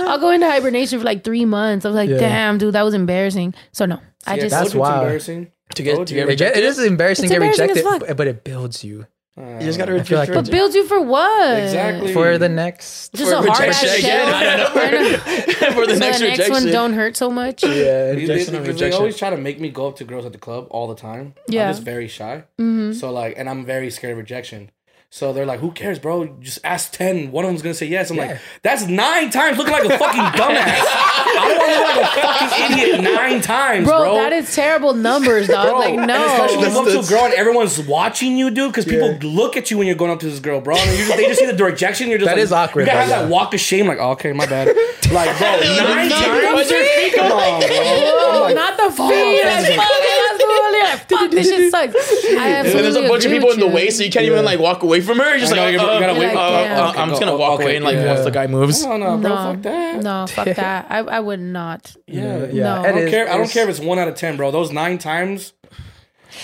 [0.07, 1.85] I'll go into hibernation for like three months.
[1.85, 2.17] I was like, Yeah.
[2.17, 3.53] damn, dude, that was embarrassing.
[3.71, 5.03] So no, I just That's it's wild.
[5.03, 5.51] embarrassing.
[5.75, 7.83] To get Told to get It, get- it is embarrassing It's to get embarrassing as
[7.83, 8.17] rejected, fuck.
[8.17, 10.45] but it builds you You just gotta feel like- reject.
[10.45, 11.57] But build you for what?
[11.63, 12.13] Exactly.
[12.13, 13.13] for the next.
[13.13, 14.27] Just For a hard ass rejection shell.
[14.27, 14.59] again?
[14.75, 15.71] I don't know.
[15.73, 16.51] for the So next the next rejection.
[16.53, 17.63] one don't hurt so much.
[17.63, 17.81] Yeah, They,
[18.15, 18.97] they, Rejection on they rejection.
[18.99, 21.33] always try to make me go up to girls at the club all the time.
[21.49, 21.67] Yeah.
[21.67, 22.43] I'm just very shy.
[22.59, 22.93] Mm-hmm.
[22.93, 24.69] So like, and I'm very scared of rejection.
[25.11, 26.25] So they're like, "Who cares, bro?
[26.41, 27.31] Just ask ten.
[27.31, 28.25] One of them's gonna say yes." I'm Yeah.
[28.25, 30.83] like, "That's nine times looking like a fucking dumbass.
[30.85, 34.53] I don't want to look like a fucking idiot nine times, Bro, bro." that is
[34.53, 35.69] terrible numbers, dog.
[35.69, 36.81] Bro, like and especially when you no.
[36.81, 39.17] up to a girl and everyone's watching you, dude, because people Yeah.
[39.21, 40.75] look at you when you're going up to this girl, bro.
[40.75, 42.09] And you just, they just see the rejection.
[42.09, 43.99] You're just That like, is awkward, You gotta have though, that walk of shame, like,
[44.01, 44.75] oh, okay, my bad.
[45.11, 46.53] Like, bro, nine times.
[46.53, 48.53] why'd feet go Come on, bro.
[48.55, 49.43] Not the feet.
[50.83, 51.11] Like, fuck.
[51.11, 51.95] Like, fuck, this shit sucks.
[51.95, 54.45] I And then there's a bunch of people in the way, so you can't even
[54.45, 55.29] like walk away from her.
[55.29, 56.27] You're just I know, like, you uh, gotta wait.
[56.27, 56.83] Like, uh, damn.
[56.85, 58.13] uh, I'm just gonna walk okay, away and like yeah.
[58.13, 58.83] once the guy moves.
[58.83, 60.03] No, no, bro, No, fuck that.
[60.03, 60.87] no, fuck that.
[60.89, 61.95] I, I would not.
[62.07, 62.63] Yeah, yeah.
[62.63, 62.81] No.
[62.83, 63.29] I don't care.
[63.29, 64.51] I don't care if it's one out of ten, bro.
[64.51, 65.53] Those nine times,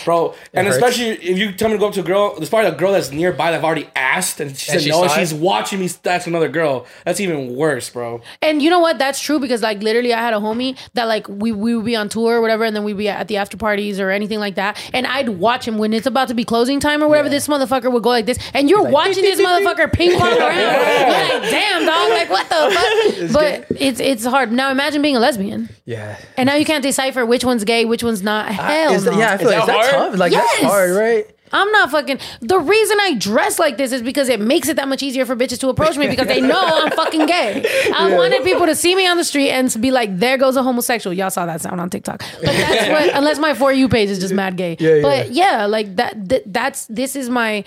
[0.06, 0.36] bro.
[0.54, 0.78] And hurts.
[0.78, 2.92] especially if you tell me to go up to a girl, there's probably a girl
[2.94, 5.20] that's nearby that I've already asked, and she said she no, and saw it?
[5.20, 5.88] she's watching me.
[6.04, 6.86] That's another girl.
[7.06, 8.22] That's even worse, bro.
[8.42, 8.98] And you know what?
[8.98, 11.96] That's true because like literally, I had a homie that like we we would be
[11.96, 14.56] on tour or whatever, and then we'd be at the after parties or anything like
[14.56, 17.30] that, and I'd watch him when it's about to be closing time or whatever.
[17.30, 20.52] This motherfucker would go like this, and you're watching this motherfucker ping pong around.
[20.62, 23.34] You're like, damn, dog, like what the fuck?
[23.34, 24.52] but it's it's hard.
[24.52, 26.18] Now imagine being a lesbian, yeah.
[26.38, 28.48] and now you can't decipher which one's gay, which one's not.
[28.50, 29.12] Hell Is no.
[29.12, 30.12] that- yeah, I feel Is like that that's hard?
[30.12, 30.20] tough.
[30.20, 30.48] Like Yes.
[30.60, 31.28] that's hard, right?
[31.54, 32.18] I'm not fucking.
[32.40, 35.36] The reason I dress like this is because it makes it that much easier for
[35.36, 37.66] bitches to approach me because they know I'm fucking gay.
[37.94, 40.56] I wanted people to see me on the street and to be like, "There goes
[40.56, 43.16] a homosexual." Y'all saw that sound on TikTok, but that's what.
[43.18, 44.78] Unless my for you page is just mad gay.
[44.80, 45.02] Yeah, yeah.
[45.02, 46.30] But yeah, like that.
[46.30, 47.66] th- that's this is my.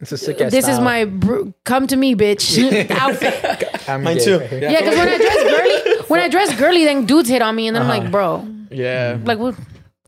[0.00, 0.38] It's a sick.
[0.38, 3.34] This is my br- come to me, bitch outfit.
[3.86, 4.40] Mine too.
[4.50, 7.66] Yeah, because when I dress girly, when I dress girly, then dudes hit on me,
[7.66, 8.10] and then I'm like, uh-huh.
[8.10, 9.18] bro, Yeah.
[9.24, 9.56] like what?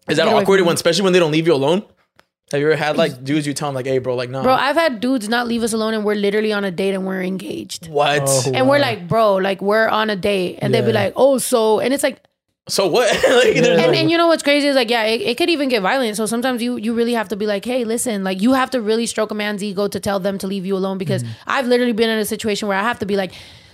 [0.09, 1.85] Is that awkward from when, especially when they don't leave you alone?
[2.51, 4.43] Have you ever had like dudes you tell them like, hey, bro, like, nah.
[4.43, 7.07] Bro, I've had dudes not leave us alone, and we're literally on a date and
[7.07, 7.89] we're engaged.
[7.89, 8.23] what?
[8.25, 8.53] Oh.
[8.55, 11.81] And we're like, bro, like we're on a date, and they'd be like, oh, so,
[11.81, 12.23] and it's like,
[12.67, 13.13] So what?
[13.15, 15.69] like, there's and, and you know what's crazy is like, yeah, it, it could even
[15.69, 16.17] get violent.
[16.17, 18.81] So sometimes you you really have to be like, hey, listen, like you have to
[18.81, 21.29] really stroke a man's ego to tell them to leave you alone because mm.
[21.47, 23.33] I've literally been in a situation where I have to be like.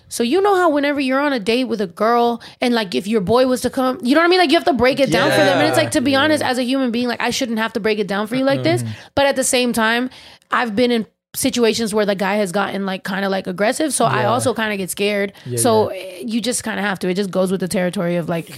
[0.08, 3.06] So you know how whenever you're on a date with a girl and like if
[3.06, 4.38] your boy was to come, you know what I mean?
[4.38, 5.58] Like you have to break it down for them.
[5.58, 7.80] And it's like to be honest, as a human being, like I shouldn't have to
[7.80, 8.82] break it down for you like this.
[8.82, 8.92] Mm-hmm.
[9.14, 10.10] But at the same time,
[10.50, 13.92] I've been in situations where the guy has gotten like kind of like aggressive.
[13.92, 15.32] So I also kind of get scared.
[15.56, 17.08] so you just kind of have to.
[17.08, 18.50] It just goes with the territory of like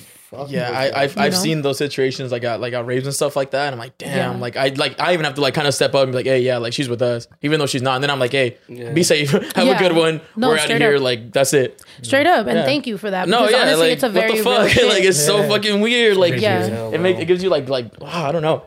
[0.49, 1.39] Yeah, I, I've, I've know?
[1.39, 3.97] seen those situations like got like got raped and stuff like that, and I'm like,
[3.99, 4.41] damn, Yeah.
[4.41, 6.27] like I like I even have to like kind of step up and be like,
[6.27, 7.95] hey, yeah, like she's with us, even though she's not.
[7.97, 8.93] And then I'm like, hey, Yeah.
[8.93, 9.77] be safe, have Yeah.
[9.77, 10.21] a good one.
[10.37, 10.97] No, We're out of here.
[10.97, 11.03] up.
[11.03, 11.83] Like that's it.
[12.03, 12.47] straight up.
[12.47, 12.65] And Yeah.
[12.65, 13.29] thank you for that.
[13.29, 14.85] No, because yeah, honestly, like it's a very what the fuck?
[14.91, 16.17] like it's so fucking weird.
[16.17, 16.59] Like Yeah.
[16.69, 17.23] Crazy it make bro.
[17.23, 18.63] it gives you like like wow, I don't know.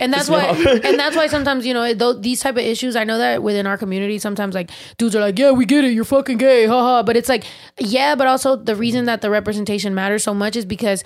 [0.00, 0.46] and that's why
[0.84, 3.42] and that's why sometimes you know it- tho- these type of issues i know that
[3.42, 6.66] within our community sometimes like dudes are like yeah we get it you're fucking gay
[6.66, 7.44] haha but it's like
[7.78, 11.04] yeah but also the reason that the representation matters so much is because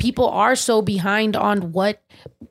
[0.00, 2.02] people are so behind on what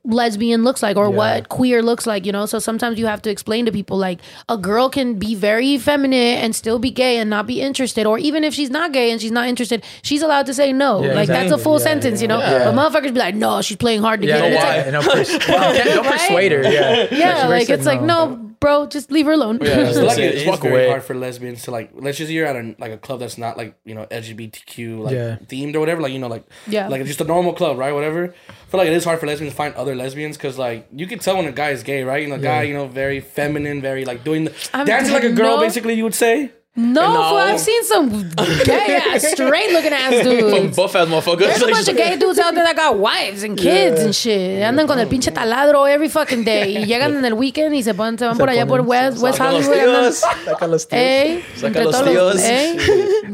[0.06, 2.46] lesbian looks like or what queer looks like you know?
[2.46, 6.38] So sometimes you have to explain to people like a girl can be very feminine
[6.38, 9.20] and still be gay and not be interested or even if she's not gay and
[9.20, 11.04] she's not interested she's allowed to say no.
[11.04, 12.40] Yeah, like that's a full Yeah, sentence you know?
[12.40, 12.72] Yeah.
[12.72, 14.54] but motherfuckers be like no she's playing hard to Yeah, get it.
[14.54, 16.64] yeah, like, don't, pers- don't, don't persuade her.
[16.64, 19.56] Yeah, yeah, like it's like no, bro, just leave her alone.
[19.62, 20.90] I feel like Just it is walk very away.
[20.90, 21.92] hard for lesbians to like.
[22.06, 25.14] Let's just you're at a like a club that's not like you know LGBTQ like
[25.14, 25.38] Yeah.
[25.52, 26.02] themed or whatever.
[26.02, 26.88] Like you know like Yeah.
[26.88, 27.94] like just a normal club, right?
[27.94, 28.22] Whatever.
[28.50, 31.08] I feel like it is hard for lesbians to find other lesbians because like you
[31.08, 32.22] can tell when a guy is gay, right?
[32.24, 35.32] You know, guy you know very feminine, very like doing the I'm- dancing like a
[35.32, 35.64] girl, no.
[35.64, 35.94] basically.
[35.94, 36.52] You would say.
[36.78, 37.30] No, No.
[37.30, 38.30] fool, I've seen some
[38.66, 40.76] gay ass, straight looking ass From dudes.
[40.76, 41.40] buff ass motherfuckers.
[41.40, 44.14] There's a Like, bunch of gay dudes out there that got wives and kids and
[44.14, 44.62] shit.
[44.62, 46.76] Andan con el pinche taladro every fucking day.
[46.82, 49.38] Y llegan en el weekend y se ponen, se van por allá por West, West
[49.38, 49.88] Saca los Hollywood.
[49.88, 50.16] andan- tíos.
[50.46, 51.00] Saca los tíos.
[51.02, 52.36] Ey, Saca los tíos.
[52.44, 52.78] ey.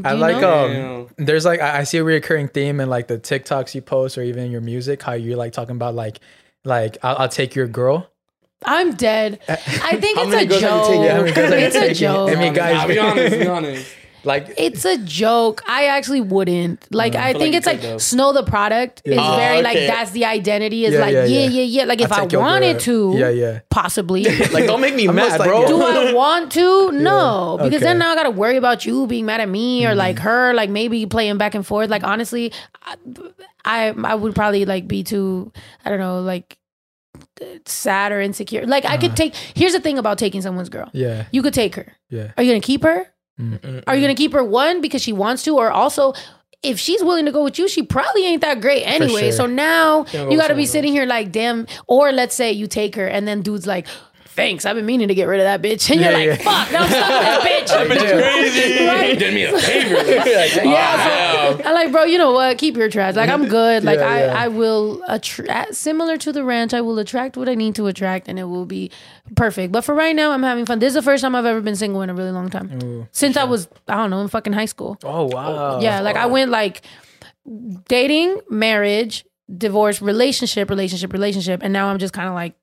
[0.06, 1.08] I like know?
[1.18, 4.18] um there's like I I see a recurring theme in like the TikToks you post
[4.18, 6.20] or even your music how you're like talking about like
[6.64, 8.08] like I'll, I'll take your girl.
[8.66, 9.40] I'm dead.
[9.48, 10.88] Uh, I think it's a girls have you joke.
[10.88, 11.04] taken?
[11.04, 12.30] Yeah, how many girls have It's a joke.
[12.30, 13.40] I mean, guys, Nah, be honest.
[13.40, 13.96] Be honest.
[14.24, 15.64] like It's a joke.
[15.68, 16.86] I actually wouldn't.
[16.94, 17.26] Like uh-huh.
[17.26, 17.98] I feel think like it's like could, though.
[17.98, 21.26] Snow the product is Oh, very ah, like that's the identity is Yeah, like yeah,
[21.26, 21.48] yeah, yeah.
[21.48, 21.84] yeah, yeah.
[21.86, 23.60] Like if I'll I wanted to, Yeah, yeah.
[23.72, 24.24] possibly.
[24.52, 25.66] like, don't make me I'm mad, like, bro.
[25.68, 26.92] Do I want to?
[26.92, 27.84] No, because Okay.
[27.84, 29.98] then now I gotta worry about you being mad at me or mm-hmm.
[29.98, 31.90] like her, like maybe playing back and forth.
[31.90, 32.96] Like honestly, I
[33.66, 35.52] I, I would probably like be too
[35.84, 36.58] I don't know like
[37.66, 38.66] sad or insecure.
[38.66, 39.36] Like I could take.
[39.36, 40.90] Here's the thing about taking someone's girl.
[40.94, 41.94] yeah, You could take her.
[42.10, 42.32] yeah.
[42.38, 43.08] Are you gonna keep her?
[43.40, 43.84] Mm-mm.
[43.88, 46.14] Are you gonna keep her one because she wants to, or also
[46.64, 49.22] if she's willing to go with you, she probably ain't that great anyway.
[49.22, 49.32] sure.
[49.32, 51.66] So now go you got to be sitting here like, damn.
[51.88, 53.88] Or let's say you take her and then dude's like,
[54.36, 56.64] thanks, I've been meaning to get rid of that bitch, and you're Yeah, like, yeah.
[56.66, 58.52] fuck, now I'm stuck with that bitch.
[58.52, 58.86] is crazy.
[58.92, 59.20] Right?
[59.20, 59.96] Did me a favor.
[60.72, 62.58] Yeah, so I'm like, bro, you know what?
[62.58, 63.16] Keep your trash.
[63.16, 63.84] Like, I'm good.
[63.84, 64.44] Like, Yeah, I, yeah.
[64.44, 68.28] I will attract, similar to the ranch, I will attract what I need to attract
[68.28, 68.92] and it will be
[69.36, 69.72] perfect.
[69.72, 70.80] But for right now, I'm having fun.
[70.80, 73.08] This is the first time I've ever been single in a really long time.
[73.12, 74.98] Since I was, I don't know, in fucking high school.
[75.04, 75.80] Oh wow.
[75.82, 76.82] yeah, like I went like
[77.88, 81.62] dating, marriage, divorce, relationship, relationship, relationship.
[81.64, 82.56] And now I'm just kind of like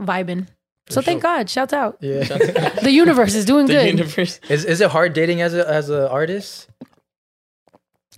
[0.00, 0.46] vibing.
[0.88, 1.48] So thank God.
[1.48, 1.98] Shouts out.
[2.00, 2.24] Yeah.
[2.82, 3.86] The universe is doing The good.
[3.98, 4.40] universe.
[4.48, 6.68] is is it hard dating as a as an artist?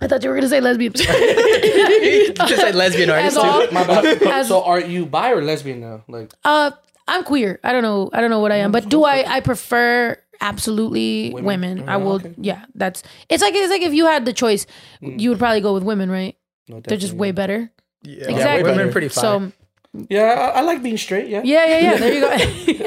[0.01, 0.91] I thought you were gonna say lesbian.
[0.97, 3.73] you Just like lesbian artist As too.
[3.73, 4.21] My bad.
[4.23, 6.03] As- so are you bi or lesbian now?
[6.07, 6.71] Like Uh,
[7.07, 7.59] I'm queer.
[7.63, 8.09] I don't know.
[8.11, 9.23] I don't know what I am, but do I?
[9.37, 11.45] I prefer absolutely women.
[11.45, 11.89] Women?
[11.89, 12.15] I Oh, will.
[12.15, 12.33] okay.
[12.37, 13.03] Yeah, that's.
[13.29, 14.65] It's like it's like if you had the choice,
[15.01, 16.35] you would probably go with women, right?
[16.67, 17.71] no, They're just way better.
[18.01, 18.63] Yeah, Exactly.
[18.63, 18.89] women better.
[18.89, 19.21] are pretty fine.
[19.21, 19.51] So
[20.09, 21.27] Yeah, I, I like being straight.
[21.29, 21.41] Yeah.
[21.43, 21.97] yeah, yeah, yeah.
[21.97, 22.79] There you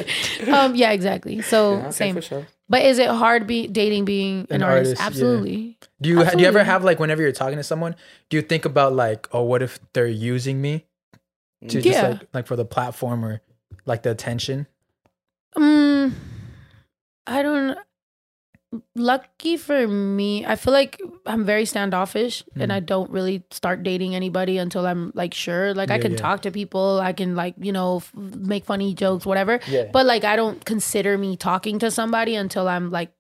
[0.47, 0.53] go.
[0.53, 1.41] um, yeah, exactly.
[1.43, 2.15] So Yeah, okay, same.
[2.15, 2.47] for sure.
[2.69, 5.01] But is it hard be dating being an, An artist?
[5.01, 5.07] artist, yeah.
[5.07, 5.79] Absolutely.
[6.03, 7.97] do you do you ever have like whenever you're talking to someone,
[8.29, 10.85] do you think about like, oh, what if they're using me
[11.67, 13.41] to just like like for the platform or
[13.87, 14.67] like the attention?
[15.57, 16.15] Um,
[17.27, 17.79] I don't.
[18.95, 24.15] Lucky for me, I feel like I'm very standoffish, and I don't really start dating
[24.15, 25.73] anybody until I'm like sure.
[25.73, 26.19] Like I can yeah.
[26.19, 29.61] talk to people, I can like you know f- make funny jokes, whatever.
[29.69, 29.89] Yeah.
[29.91, 33.11] But like I don't consider me talking to somebody until I'm like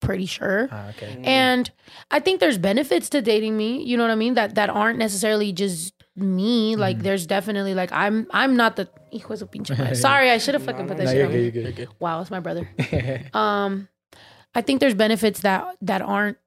[0.00, 0.68] pretty sure.
[0.70, 1.20] Ah, okay.
[1.24, 1.70] And
[2.10, 3.82] I think there's benefits to dating me.
[3.82, 4.34] You know what I mean?
[4.34, 6.76] That that aren't necessarily just me.
[6.76, 9.94] Like there's definitely like I'm I'm not the hijo de su pinche madre.
[10.08, 11.62] Sorry, I should have fucking put that No, shit you're good.
[11.62, 11.88] You're good.
[11.98, 12.68] Wow, it's my brother.
[13.34, 13.88] um,
[14.54, 16.38] I think there's benefits that that aren't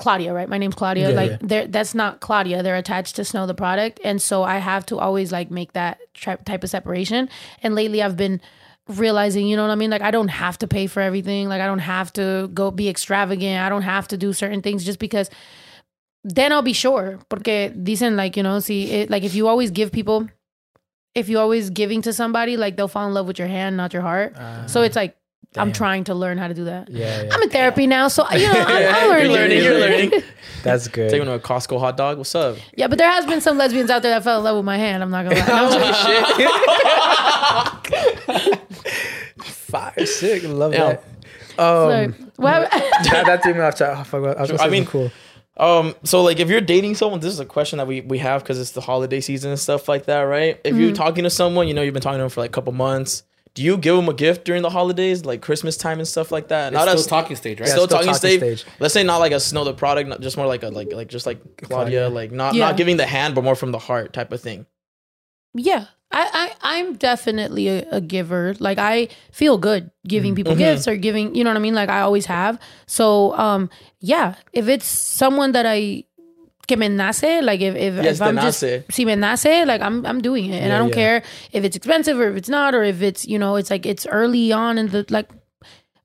[0.00, 0.48] Claudia, right?
[0.48, 1.10] My name's Claudia.
[1.10, 1.38] Yeah, like yeah.
[1.42, 2.62] they're that's not Claudia.
[2.62, 5.98] They're attached to Snow the product, and so I have to always like make that
[6.14, 7.28] tri- type of separation.
[7.62, 8.40] And lately, I've been
[8.88, 9.90] realizing, you know what I mean?
[9.90, 11.48] Like I don't have to pay for everything.
[11.48, 13.60] Like I don't have to go be extravagant.
[13.60, 15.30] I don't have to do certain things just because.
[16.22, 17.18] Then I'll be sure.
[17.30, 20.28] Porque dicen like you know, see, it, like if you always give people,
[21.14, 23.92] if you always giving to somebody, like they'll fall in love with your hand, not
[23.92, 24.34] your heart.
[24.66, 24.84] so ah.
[24.84, 25.16] it's like
[25.56, 26.88] I'm trying to learn how to do that.
[26.90, 27.30] Yeah, yeah.
[27.34, 29.32] I'm in therapy now, so you know I'm, Yeah, I'm you're learning.
[29.32, 30.12] learning, you're learning.
[30.62, 31.10] That's good.
[31.10, 32.18] Taking to a Costco hot dog.
[32.18, 32.56] What's up?
[32.76, 34.76] Yeah, but there has been some lesbians out there that fell in love with my
[34.78, 35.02] hand.
[35.02, 35.46] I'm not gonna lie.
[35.46, 37.32] No, I'm
[38.44, 38.60] joking.
[39.42, 40.42] Five, sick.
[40.44, 40.84] Love Yeah.
[40.86, 41.04] that.
[41.58, 42.06] Um, Sorry.
[42.36, 42.82] What happened?
[43.12, 43.98] that, that threw me off track.
[43.98, 45.10] Oh, fuck, I was gonna I mean- cool.
[45.56, 48.42] Um, so like if you're dating someone, this is a question that we, we have
[48.42, 50.58] because it's the holiday season and stuff like that, right?
[50.64, 50.80] If Mm-hmm.
[50.82, 52.72] you're talking to someone, you know you've been talking to them for like a couple
[52.72, 53.24] months.
[53.54, 56.48] Do you give them a gift during the holidays, like Christmas time and stuff like
[56.48, 56.72] that?
[56.72, 57.68] It's still as- talking stage, right?
[57.68, 58.60] still, still talking, talking stage.
[58.60, 58.74] stage.
[58.78, 61.08] Let's say not like a snow the product, not just more like a like like
[61.08, 62.08] just like Claudia, Claudia.
[62.08, 62.66] like not Yeah.
[62.68, 64.66] not giving the hand, but more from the heart type of thing.
[65.54, 68.54] yeah, I, I I'm definitely a, a giver.
[68.60, 71.34] Like I feel good giving people gifts or giving.
[71.34, 71.74] You know what I mean?
[71.74, 72.58] Like I always have.
[72.86, 73.68] So um,
[74.00, 76.04] yeah, if it's someone that I
[76.70, 78.84] que me nace, like if if, Yes, if I'm just nace.
[78.90, 81.02] si me nace, like I'm I'm doing it, and Yeah, I don't yeah.
[81.02, 81.16] care
[81.52, 84.06] if it's expensive or if it's not, or if it's you know it's like it's
[84.06, 85.28] early on in the like.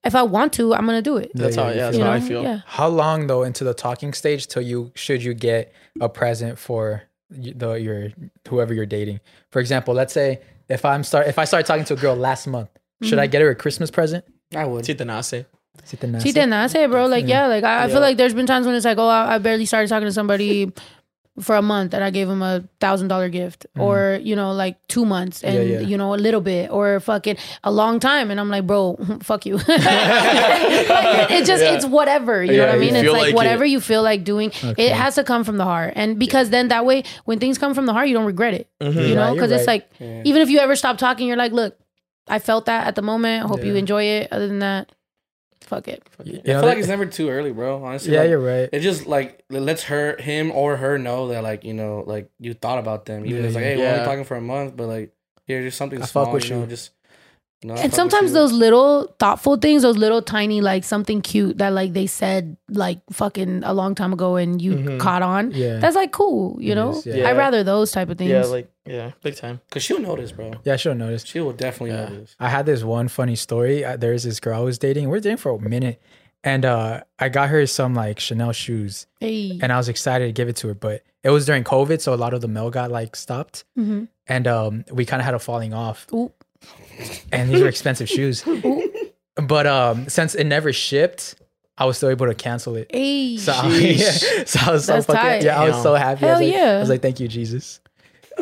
[0.09, 1.31] If I want to, I'm gonna do it.
[1.33, 2.15] That's Yeah, how yeah, yeah, that's you how know?
[2.17, 2.43] I feel.
[2.43, 2.59] Yeah.
[2.79, 7.01] How long though into the talking stage till you should you get a present for
[7.31, 8.09] the your
[8.47, 9.19] whoever you're dating?
[9.51, 12.45] For example, let's say if I'm start if I start talking to a girl last
[12.45, 12.69] month,
[13.01, 13.19] should Mm-hmm.
[13.19, 14.23] I get her a Christmas present?
[14.55, 14.85] I would.
[14.85, 15.45] Si te nace.
[15.83, 16.23] Si te nace.
[16.23, 17.05] She did not say, bro.
[17.07, 19.35] Like, yeah, like I, I feel like there's been times when it's like, oh, I,
[19.35, 20.71] I barely started talking to somebody.
[21.41, 24.77] for a month and I gave him a thousand dollar gift, or you know, like
[24.87, 25.67] two months and Mm-hmm.
[25.69, 25.87] Yeah, yeah.
[25.87, 29.45] you know a little bit, or fucking a long time, and I'm like, bro, fuck
[29.45, 29.59] you.
[29.67, 32.43] it just it's whatever.
[32.43, 32.95] You know what I mean?
[32.95, 33.69] It's like, like whatever it.
[33.69, 34.51] you feel like doing.
[34.63, 34.87] Okay.
[34.87, 37.73] It has to come from the heart, and because then that way, when things come
[37.73, 38.69] from the heart, you don't regret it.
[38.79, 39.83] You Yeah, know, you're because it's right.
[39.99, 41.77] like even if you ever stop talking, you're like, look,
[42.27, 43.43] I felt that at the moment.
[43.43, 44.29] I hope you enjoy it.
[44.31, 44.91] Other than that,
[45.65, 46.03] fuck it.
[46.23, 47.83] You I know, feel like it's never too early, bro.
[47.83, 48.69] Honestly, yeah, like, you're right.
[48.71, 52.29] It just like it lets her, him, or her know that like you know, like
[52.39, 53.25] you thought about them.
[53.25, 53.69] Even Yeah, it's like, yeah.
[53.71, 55.13] hey, we're only talking for a month, but like
[55.45, 56.25] here, just something I small.
[56.25, 56.55] fuck with you.
[56.55, 56.91] Know, just
[57.61, 61.69] you know, And sometimes those little thoughtful things, those little tiny like something cute that
[61.73, 64.99] like they said like fucking a long time ago and you Mhm.
[64.99, 65.51] caught on.
[65.51, 65.79] Yeah.
[65.79, 66.91] That's like cool, you It know?
[66.91, 67.15] is, yeah.
[67.15, 67.29] Yeah.
[67.29, 68.29] I'd rather those type of things.
[68.29, 69.61] Yeah, like yeah, big time.
[69.71, 70.53] Cause she'll notice, bro.
[70.63, 71.25] yeah, she'll notice.
[71.25, 72.09] She will definitely Yeah.
[72.09, 72.35] notice.
[72.39, 73.83] I had this one funny story.
[73.85, 75.09] Uh, There's this girl I was dating.
[75.09, 76.01] We are dating for a minute,
[76.43, 79.59] and uh, I got her some like Chanel shoes, hey.
[79.61, 80.73] and I was excited to give it to her.
[80.73, 84.07] But it was during COVID, so a lot of the mail got like stopped, Mhm.
[84.27, 86.05] and um, we kind of had a falling off.
[86.13, 86.31] Ooh.
[87.31, 88.43] And these were expensive shoes,
[89.35, 91.35] but um, since it never shipped,
[91.77, 92.87] I was still able to cancel it.
[92.89, 93.37] Hey.
[93.37, 94.23] So, Sheesh.
[94.37, 95.43] yeah, so I was so That's fucking tight.
[95.43, 96.25] yeah, I was so happy.
[96.25, 96.77] I was like, yeah.
[96.77, 97.81] I was like, thank you, Jesus.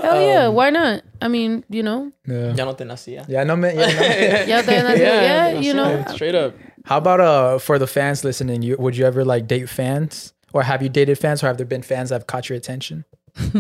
[0.02, 1.02] Hell yeah, um, why not?
[1.22, 2.12] I mean, you know.
[2.28, 3.26] Yeah, Ya no te nacía.
[3.30, 3.76] yeah, no man.
[3.78, 4.48] Yeah, no, man.
[4.50, 6.04] Yeah, then that's- yeah, you know.
[6.10, 6.54] straight up.
[6.86, 8.62] How about uh for the fans listening?
[8.64, 11.66] You would you ever like date fans, or have you dated fans, or have there
[11.66, 13.06] been fans that have caught your attention?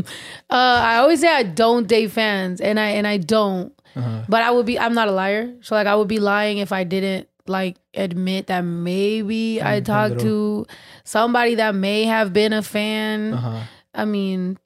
[0.49, 3.73] Uh, I always say I don't date fans, and I and I don't.
[3.95, 4.23] Uh-huh.
[4.27, 4.77] But I would be.
[4.77, 8.47] I'm not a liar, so like I would be lying if I didn't like admit
[8.47, 10.65] that maybe I Mm, a talked to
[11.03, 13.33] somebody that may have been a fan.
[13.33, 13.59] Uh huh.
[13.93, 14.57] I mean,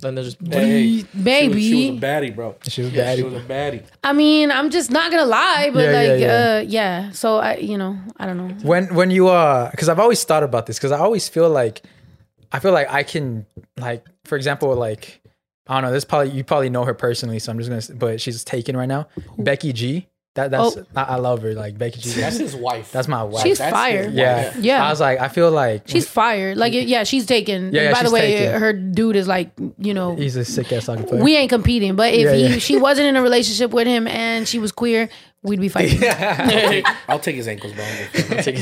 [0.00, 1.60] Then there's just Hey, maybe.
[1.62, 2.56] she was, she was a baddie, bro.
[2.68, 3.16] She was Yeah, bad.
[3.18, 3.84] she was a baddie.
[4.02, 6.34] I mean, I'm just not gonna lie, but Yeah, yeah, like, yeah.
[6.58, 7.10] uh, yeah.
[7.12, 8.54] So I, you know, I don't know.
[8.62, 11.82] when when you uh, because I've always thought about this, because I always feel like,
[12.52, 13.46] I feel like I can
[13.78, 15.20] like, for example, like
[15.66, 15.92] I don't know.
[15.92, 17.98] This probably you probably know her personally, so I'm just gonna.
[17.98, 19.06] But she's taken right now.
[19.38, 20.06] Becky G.
[20.40, 20.84] That that's Oh.
[20.96, 21.54] I, I love her.
[21.54, 22.10] Like Becky G.
[22.20, 22.90] That's his wife.
[22.92, 23.42] That's my wife.
[23.42, 24.04] She's That's fire.
[24.04, 24.44] his yeah.
[24.48, 24.56] wife.
[24.56, 24.86] Yeah.
[24.86, 26.56] I was like, I feel like She's fired.
[26.56, 27.72] Like, yeah, she's taken.
[27.72, 28.60] Yeah, yeah, By the way, taken.
[28.60, 31.22] her dude is like, you know, he's a sick ass soccer player.
[31.22, 31.96] we ain't competing.
[31.96, 32.58] But if Yeah, he, yeah.
[32.58, 35.08] she wasn't in a relationship with him and she was queer,
[35.42, 36.00] we'd be fighting.
[37.08, 37.84] I'll take his ankles, bro.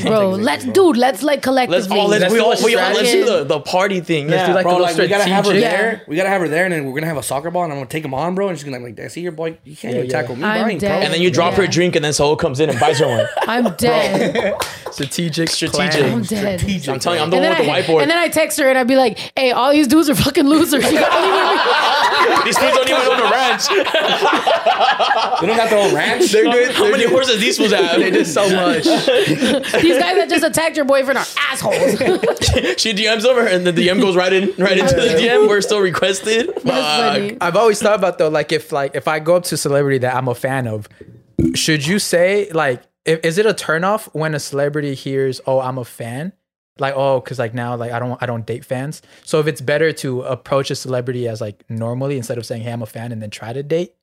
[0.03, 1.71] Bro, let's, dude, let's like collect.
[1.71, 4.27] let's oh let's Let's we do all we all let's do the, the party thing.
[4.27, 4.47] Let's yeah.
[4.47, 6.01] do like Bro, a like we gotta have her strategic- there.
[6.07, 7.79] We gotta have her there, and then we're gonna have a soccer ball, and I'm
[7.79, 8.49] gonna take him on, bro.
[8.49, 10.21] And she's gonna be like, "See your boy, you can't Yeah, even yeah.
[10.21, 10.67] tackle me, I'm bro.
[10.67, 11.03] I ain't dead.
[11.03, 13.07] and then you drop her a drink, and then Saul comes in and buys her
[13.07, 13.25] one.
[13.47, 14.55] I'm dead.
[14.91, 15.91] strategic, Strategic.
[15.91, 16.13] planning.
[16.13, 16.59] I'm dead.
[16.59, 18.01] Strategic, I'm telling you, I'm the And one then, with I, the whiteboard.
[18.03, 20.47] and then I text her and I'd be like, "Hey, all these dudes are fucking
[20.47, 20.83] losers.
[20.91, 23.67] You gotta leave me these dudes don't even own a ranch.
[23.67, 26.31] They don't got their own ranch.
[26.31, 26.68] They're good.
[26.73, 27.99] How many horses these fools have?
[27.99, 28.83] They did so much.
[28.83, 31.75] These guys that just attacked your boyfriend are assholes.
[32.79, 35.47] she DMs over, and then the DM goes right in, right into the DM.
[35.47, 36.53] We're still requested.
[36.61, 37.37] Fuck.
[37.41, 39.99] I've always thought about though, like if like if I go up to a celebrity
[39.99, 40.87] that I'm a fan of,
[41.55, 45.77] should you say like if, is it a turnoff when a celebrity hears, "Oh, I'm
[45.77, 46.33] a fan"?
[46.77, 49.01] Like oh, because like now like I don't I don't date fans.
[49.23, 52.71] So if it's better to approach a celebrity as like normally instead of saying, "Hey,
[52.71, 53.93] I'm a fan," and then try to date.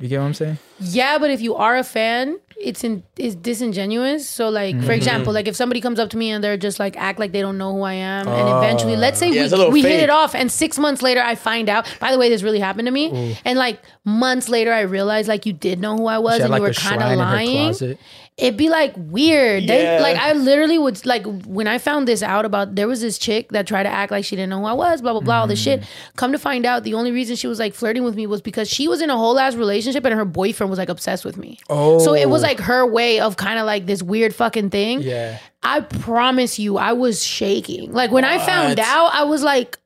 [0.00, 0.58] You get what I'm saying?
[0.78, 4.28] Yeah, but if you are a fan, it's in it's disingenuous.
[4.28, 4.86] So like Mm-hmm.
[4.86, 7.32] for example, like if somebody comes up to me and they're just like act like
[7.32, 9.32] they don't know who I am, and eventually, let's say Oh.
[9.32, 11.88] Yeah, it's we, little we hit it off, and six months later I find out.
[11.98, 15.46] By the way, this really happened to me, and like months later I realized like
[15.46, 17.12] you did know who I was, She had and like you were kind shrine of
[17.12, 17.98] in her lying.
[18.38, 19.66] It'd be like weird.
[19.66, 23.18] They, like I literally would like when I found this out about there was this
[23.18, 25.40] chick that tried to act like she didn't know who I was, blah blah blah,
[25.40, 25.82] all this shit.
[26.14, 28.70] Come to find out, the only reason she was like flirting with me was because
[28.70, 31.58] she was in a whole ass relationship and her boyfriend was like obsessed with me.
[31.68, 35.02] Oh, So it was like her way of kind of like this weird fucking thing.
[35.02, 35.40] yeah.
[35.64, 37.92] I promise you, I was shaking.
[37.92, 39.78] Like when I found out, I was like,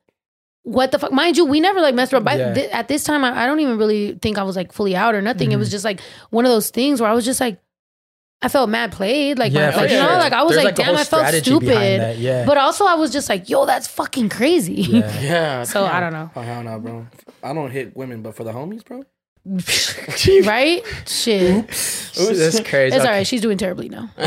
[0.61, 1.11] what the fuck?
[1.11, 2.23] Mind you, we never like messed around.
[2.23, 2.53] By Yeah.
[2.53, 5.15] thi- at this time, I, I don't even really think I was like fully out
[5.15, 5.49] or nothing.
[5.51, 5.59] It Mm-hmm.
[5.59, 5.99] was just like
[6.29, 7.57] one of those things where I was just like,
[8.43, 9.39] I felt mad played.
[9.39, 11.03] Like, Yeah, my, for like you know, like I was There's, like, like, damn, I
[11.05, 12.17] felt stupid.
[12.19, 12.45] yeah.
[12.45, 14.81] But also, I was just like, yo, that's fucking crazy.
[14.81, 15.19] Yeah.
[15.21, 15.63] Yeah.
[15.63, 17.07] so I don't know, Oh hell no, bro.
[17.41, 19.03] I don't hit women, but for the homies, bro.
[20.47, 20.81] right?
[21.05, 22.95] Shit, That's crazy.
[22.95, 23.09] it's all Okay.
[23.09, 23.27] right.
[23.27, 24.09] She's doing terribly now.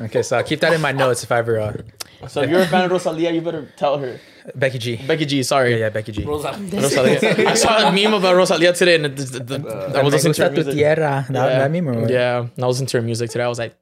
[0.00, 2.60] okay, so I'll keep that in my notes if I ever uh, So if you're
[2.62, 4.18] a fan of Rosalia, you better tell her.
[4.54, 4.96] Becky G.
[5.06, 5.72] Becky G, sorry.
[5.72, 6.24] Yeah, yeah, Becky G.
[6.24, 6.52] Rosa.
[6.72, 7.48] Rosalia.
[7.48, 10.12] I saw a meme about Rosalia today, and it, the, uh, the, the, I was
[10.12, 10.74] Me listening to her music.
[10.74, 11.26] tierra.
[11.28, 11.58] That, Yeah.
[11.58, 12.08] that meme or?
[12.10, 13.44] Yeah, and I was listening to her music today.
[13.44, 13.74] I was like,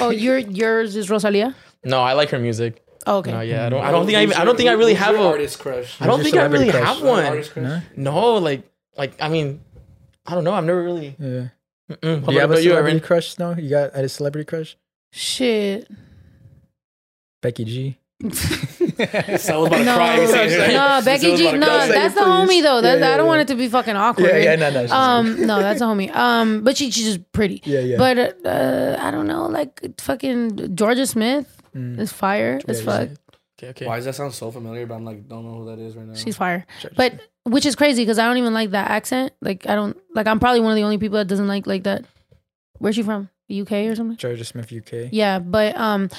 [0.00, 1.54] Oh, your yours is Rosalia.
[1.84, 2.82] no, I like her music.
[3.06, 3.32] Oh, okay.
[3.32, 3.84] No, yeah, I don't.
[3.84, 4.22] I don't think I.
[4.22, 5.22] Even, I don't think I really have a.
[5.22, 6.00] artist crush.
[6.00, 7.24] I don't think I really celebrity have one.
[7.24, 7.82] Artist crush.
[7.96, 8.12] No?
[8.12, 8.62] No, like,
[8.96, 9.60] like I mean,
[10.24, 10.52] I don't know.
[10.54, 11.16] I've never really.
[11.18, 11.48] Yeah.
[11.90, 12.24] Mm-mm.
[12.24, 13.00] Do you have a you, celebrity Aaron?
[13.00, 13.38] crush?
[13.40, 14.76] No, you got a celebrity crush?
[15.10, 15.90] Shit.
[17.42, 17.98] Becky G.
[18.22, 20.20] So I was about to No, cry.
[20.20, 20.72] You see it?
[20.74, 21.46] no, Becky G.
[21.48, 21.88] about No, cry.
[21.88, 22.26] that's the please.
[22.28, 22.80] homie though.
[22.80, 24.26] That, Yeah, yeah, I don't want it to be fucking awkward.
[24.26, 26.14] Yeah, yeah, no, no, she's Um, no, that's a homie.
[26.14, 27.62] Um, but she, she's just pretty.
[27.64, 27.96] Yeah, yeah.
[27.98, 31.98] But uh, I don't know, like fucking Jorja Smith Mm.
[31.98, 33.08] is fire as fuck.
[33.58, 33.86] Okay, okay.
[33.86, 34.84] Why does that sound so familiar?
[34.84, 36.12] But I'm like, don't know who that is right now.
[36.14, 36.66] She's fire.
[36.96, 37.14] But
[37.44, 39.32] which is crazy because I don't even like that accent.
[39.40, 40.26] Like I don't like.
[40.26, 42.04] I'm probably one of the only people that doesn't like like that.
[42.78, 43.30] Where's she from?
[43.50, 44.16] UK or something?
[44.18, 45.08] Jorja Smith, UK.
[45.12, 46.10] Yeah, but um,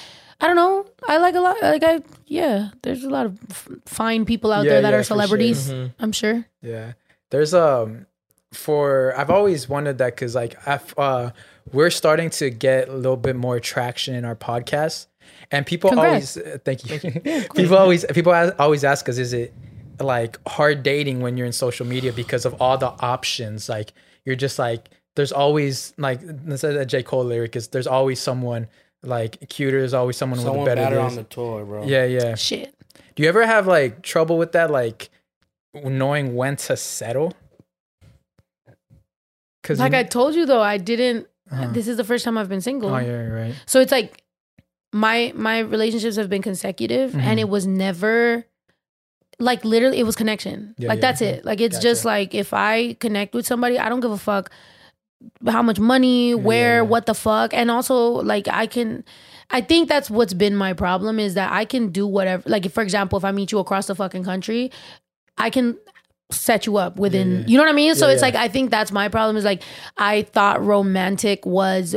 [0.44, 0.86] I don't know.
[1.08, 1.62] I like a lot.
[1.62, 2.70] Like I, yeah.
[2.82, 5.16] There's a lot of f- fine people out Yeah, there that yeah, are for sure.
[5.16, 5.70] celebrities.
[5.70, 5.94] Mhm.
[6.00, 6.46] I'm sure.
[6.62, 6.94] Yeah.
[7.30, 8.06] There's um
[8.52, 11.32] for I've always wondered that because like I've, uh
[11.72, 15.08] we're starting to get a little bit more traction in our podcast,
[15.50, 16.36] and people Congrats.
[16.38, 17.46] always uh, thank you.
[17.56, 19.54] people always people always ask us, is it
[20.02, 23.70] like hard dating when you're in social media because of all the options?
[23.70, 23.94] Like
[24.26, 28.20] you're just like there's always like this is a J Cole lyric is there's always
[28.20, 28.68] someone
[29.04, 29.80] like cuter.
[29.80, 30.90] There's always someone, Someone with a better.
[30.96, 31.86] better on the tour, bro.
[31.86, 32.36] yeah, yeah.
[32.36, 32.74] Shit.
[33.16, 35.10] Do you ever have like trouble with that, like
[35.74, 37.34] knowing when to settle?
[39.62, 41.28] Because Like I told you though, I didn't.
[41.52, 41.68] Uh-huh.
[41.72, 42.90] This is the first time I've been single.
[42.90, 43.56] oh yeah, right.
[43.66, 44.24] So it's like
[44.92, 47.22] my my relationships have been consecutive, Mhm.
[47.22, 48.46] and it was never
[49.40, 50.74] like literally it was connection.
[50.78, 51.02] Yeah, like yeah.
[51.02, 51.46] that's it.
[51.46, 54.52] Like it's just like if I connect with somebody, I don't give a fuck
[55.48, 56.82] how much money, where, yeah.
[56.82, 59.04] what the fuck, and also like I can.
[59.50, 62.42] I think that's what's been my problem is that I can do whatever.
[62.50, 64.72] Like, if, for example, if I meet you across the fucking country,
[65.38, 65.78] I can
[66.32, 67.40] set you up within.
[67.42, 67.46] Yeah.
[67.48, 67.94] You know what I mean?
[67.96, 69.38] So Yeah, it's like I think that's my problem.
[69.38, 69.62] Is like
[69.98, 71.96] I thought romantic was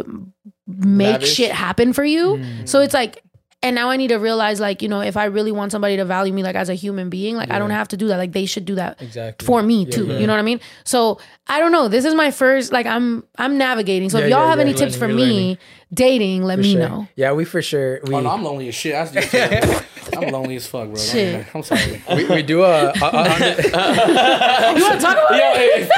[0.66, 1.34] make Lavish.
[1.34, 2.36] shit happen for you.
[2.36, 2.68] Mm.
[2.68, 3.22] So it's like,
[3.66, 6.04] and now I need to realize, like, you know, if I really want somebody to
[6.04, 8.16] value me, like, as a human being, like, I don't have to do that.
[8.16, 9.44] Like, they should do that Exactly.
[9.46, 10.06] for me Yeah, too.
[10.06, 10.18] yeah.
[10.18, 10.60] You know what I mean?
[10.84, 11.88] So I don't know.
[11.88, 12.72] This is my first.
[12.72, 14.08] Like, I'm I'm navigating.
[14.10, 14.64] So if y'all yeah, have yeah.
[14.66, 15.58] any tips for learning, you're me learning.
[15.93, 16.89] Dating, let For me sure.
[16.89, 17.09] know.
[17.16, 18.93] Yeah, we for sure we Oh, no, I'm lonely as shit.
[18.93, 19.84] That's just
[20.16, 20.97] I'm lonely as fuck, bro.
[20.97, 21.47] Shit.
[21.55, 22.01] I'm sorry.
[22.14, 22.93] we, we do a, a, a-
[24.76, 25.82] You want to talk about Yo, it?
[25.82, 25.91] if,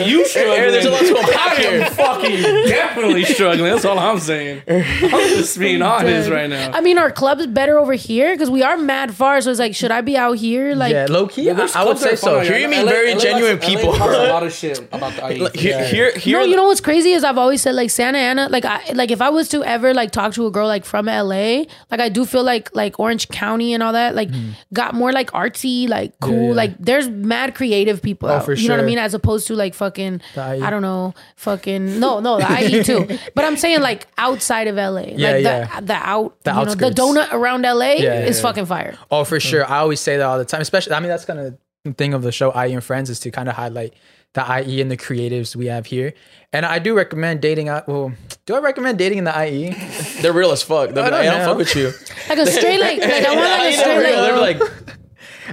[0.00, 1.90] if you struggling, There's a lot to unpack I here.
[1.90, 3.70] fucking definitely struggling.
[3.72, 4.62] That's all I'm saying.
[4.68, 4.80] I'm
[5.28, 6.70] just being honest right now.
[6.72, 8.34] I mean, are clubs better over here?
[8.34, 9.40] Because we are mad far.
[9.40, 10.74] So it's like, should I be out here?
[10.74, 11.42] Like, yeah, low key.
[11.42, 12.40] Yeah, I, I would say so.
[12.40, 13.94] Here you meet LA very LA genuine LA people.
[13.94, 15.38] talks a lot of shit about the IE.
[15.40, 16.38] Like, here, here, here.
[16.38, 19.10] no, you know what's crazy is I've always said like Santa Ana, like I like
[19.10, 22.08] if I was to ever like talk to a girl like from LA, like I
[22.08, 24.30] do feel like like Orange County and all that, like
[24.72, 26.48] got more like artsy, like cool, Mm-hmm.
[26.48, 26.54] yeah.
[26.54, 28.28] like there's mad creative people.
[28.28, 28.98] Oh, out, you know what I mean?
[28.98, 33.06] As opposed to like fucking I don't know, fucking no, no, the IE too.
[33.34, 35.80] But I'm saying like outside of LA, Yeah, like yeah.
[35.80, 38.42] the the out, The you know, the donut around LA Yeah, is yeah.
[38.42, 38.96] fucking fire.
[39.10, 39.64] Oh, for sure.
[39.66, 40.60] I always say that all the time.
[40.60, 43.30] Especially, I mean, that's kind of thing of the show, IE and Friends, is to
[43.30, 43.94] kind of highlight
[44.36, 46.12] the IE and the creatives we have here.
[46.52, 47.88] And I do recommend dating out.
[47.88, 48.12] Well,
[48.44, 49.44] do I recommend dating in the?
[49.46, 49.70] IE?
[50.22, 50.90] They're real as fuck.
[50.90, 51.92] They're I don't I don't fuck with you.
[52.28, 54.22] Like a straight like, like I want like a straight real.
[54.22, 54.60] They're like.
[54.60, 54.98] like,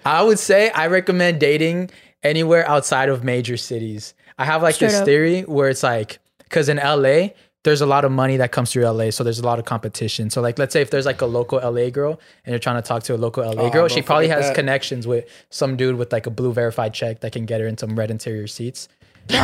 [0.05, 1.91] I would say I recommend dating
[2.23, 4.15] anywhere outside of major cities.
[4.37, 5.05] I have like Straight this up.
[5.05, 7.29] theory where it's like, because in LA,
[7.63, 10.29] there's a lot of money that comes through LA, so there's a lot of competition.
[10.29, 12.81] So like, let's say if there's like a local LA girl and you're trying to
[12.81, 14.55] talk to a local LA Oh, girl, she probably has that.
[14.55, 17.77] connections with some dude with like a blue verified check that can get her in
[17.77, 18.89] some red interior seats.
[19.29, 19.37] so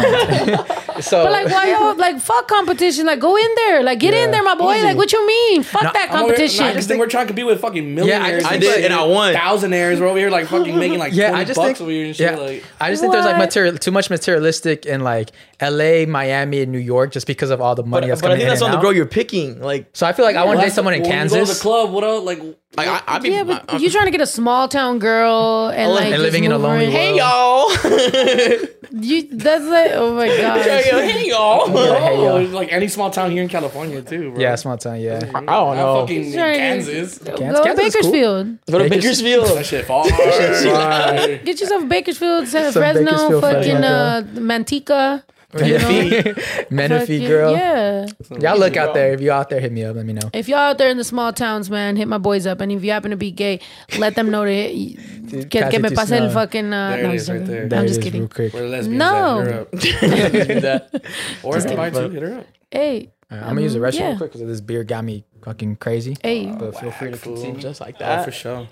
[1.23, 3.05] But like, why y'all like fuck competition?
[3.05, 4.75] Like, go in there, like get in there, my boy.
[4.75, 4.83] Easy.
[4.83, 5.63] Like, what you mean?
[5.63, 6.65] Fuck No, that I'm over competition.
[6.65, 8.43] I just think we're trying to compete with fucking millionaires.
[8.43, 9.33] Yeah, I and did, and I won.
[9.33, 9.99] Thousandaires.
[10.01, 12.05] We're over here like fucking making like yeah, 20 I just bucks think over here
[12.07, 12.31] and shit.
[12.31, 15.31] yeah, Like, I just think there's like material too much materialistic and like
[15.61, 18.35] LA, Miami, and New York just because of all the money but, that's but I
[18.35, 18.81] think in that's and on the out.
[18.81, 19.61] girl you're picking.
[19.61, 21.29] Like, So I feel like I want to date someone in when You go to
[21.35, 21.91] Kansas the club.
[21.91, 22.23] What else?
[22.23, 22.39] Like,
[22.77, 23.29] like I, I'd be.
[23.31, 26.11] yeah, but I- I'm- you trying to get a small town girl and like and
[26.13, 27.71] just living in a move her lonely Hey world.
[27.83, 28.69] y'all.
[28.91, 30.61] You that's like oh my god.
[30.65, 31.67] hey y'all.
[31.67, 32.37] Hey, oh, yo.
[32.37, 34.39] it's like any small town here in California too, bro.
[34.41, 34.99] Yeah, small town.
[34.99, 35.17] Yeah.
[35.17, 36.01] I don't Not know.
[36.01, 36.55] fucking in Sorry.
[36.55, 37.19] Kansas.
[37.19, 38.11] Go Kansas- to Kansas is cool.
[38.11, 38.57] Bakersfield.
[38.71, 39.57] Go to Bakers- Bakersfield.
[39.57, 40.05] That shit far.
[41.45, 45.23] Get yourself a Bakersfield, San Some Fresno, Bakersfield fucking Fresno uh, Manteca.
[45.53, 46.33] Menifee,
[46.69, 47.51] Menifee Fucking- girl.
[47.53, 48.05] Yeah.
[48.39, 49.13] Y'all look out there.
[49.13, 49.95] If you out there, hit me up.
[49.95, 50.29] Let me know.
[50.33, 52.61] If y'all out there in the small towns, man, hit my boys up.
[52.61, 53.59] And if you happen to be gay,
[53.97, 54.69] let them know that.
[55.29, 56.73] Que, que me pase el fucking.
[56.73, 57.67] Uh, There no, it I'm just right there.
[57.69, 58.21] There I'm just kidding.
[58.21, 58.53] real quick.
[58.53, 59.41] Lesbians No.
[59.41, 59.47] at?
[59.83, 60.91] Hit her up.
[60.91, 61.03] that.
[61.43, 62.47] Or if you buy too, hit her up.
[62.71, 64.07] Hey, Alright, I'm gonna use the restroom yeah.
[64.09, 66.17] real quick because this beer got me fucking crazy.
[66.23, 66.47] hey.
[66.47, 67.35] But feel free to fool.
[67.35, 67.59] continue.
[67.61, 68.25] Just like Oh, that.
[68.25, 68.67] for sure.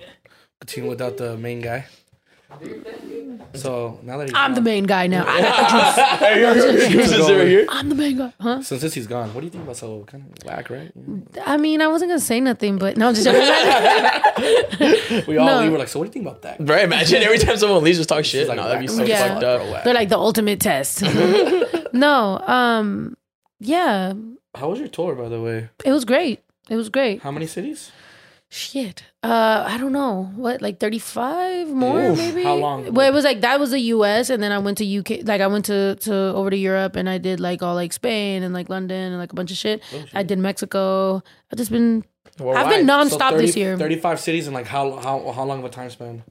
[0.61, 1.85] Continue without the main guy.
[3.53, 5.25] So now that he's I'm the gone, main guy now.
[5.27, 7.65] I got Who's this over here?
[7.69, 8.33] I'm the main guy.
[8.39, 8.61] Huh?
[8.61, 10.91] So since he's gone, what do you think about so kind of whack, right?
[11.45, 13.41] I mean, I wasn't gonna say nothing, but no, I'm just joking.
[15.27, 15.61] We all No.
[15.63, 16.57] we were like, so what do you think about that?
[16.59, 18.47] Right, imagine every time someone leaves, just talk shit.
[18.47, 19.03] like no, that'd be so.
[19.03, 19.27] Yeah.
[19.29, 19.83] fucked up.
[19.83, 21.01] They're like the ultimate test.
[21.93, 23.17] no, um,
[23.59, 24.13] yeah,
[24.55, 25.69] How was your tour, by the way?
[25.83, 26.43] it was great.
[26.69, 27.21] It was great.
[27.21, 27.91] How many cities?
[28.49, 29.03] Shit.
[29.23, 30.31] Uh, I don't know.
[30.35, 32.43] What, like 35 more, Oof, maybe?
[32.43, 32.93] how long?
[32.93, 35.25] Well, it was like that was the US, and then I went to UK.
[35.27, 38.43] Like, I went to, to over to Europe, and I did like all like Spain
[38.43, 39.83] and like London and like a bunch of shit.
[40.13, 41.21] I did Mexico.
[41.51, 42.85] I've just been, I've been Worldwide.
[42.85, 43.77] nonstop So this year.
[43.77, 46.23] 35 cities and like how how how long of a time span?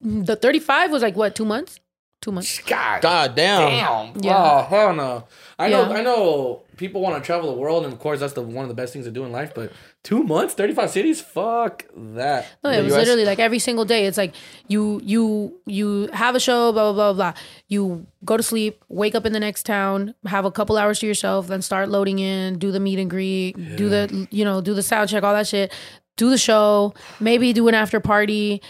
[0.00, 1.80] The 35 was like what, two months?
[2.22, 2.60] Two months.
[2.60, 4.12] God, God damn.
[4.14, 4.22] damn.
[4.22, 4.36] Yeah.
[4.38, 5.24] Oh hell no.
[5.58, 5.96] I know Yeah.
[5.96, 8.68] I know people want to travel the world and of course that's the one of
[8.68, 9.52] the best things to do in life.
[9.54, 12.46] But two months, 35 cities, fuck that.
[12.62, 12.98] No, The it was US?
[12.98, 14.04] literally like every single day.
[14.06, 14.34] It's like
[14.68, 17.40] you you you have a show, blah blah blah blah.
[17.68, 21.06] You go to sleep, wake up in the next town, have a couple hours to
[21.06, 24.74] yourself, then start loading in, do the meet and greet, do the you know do
[24.74, 25.72] the sound check, all that shit.
[26.18, 28.62] Do the show, maybe do an after party,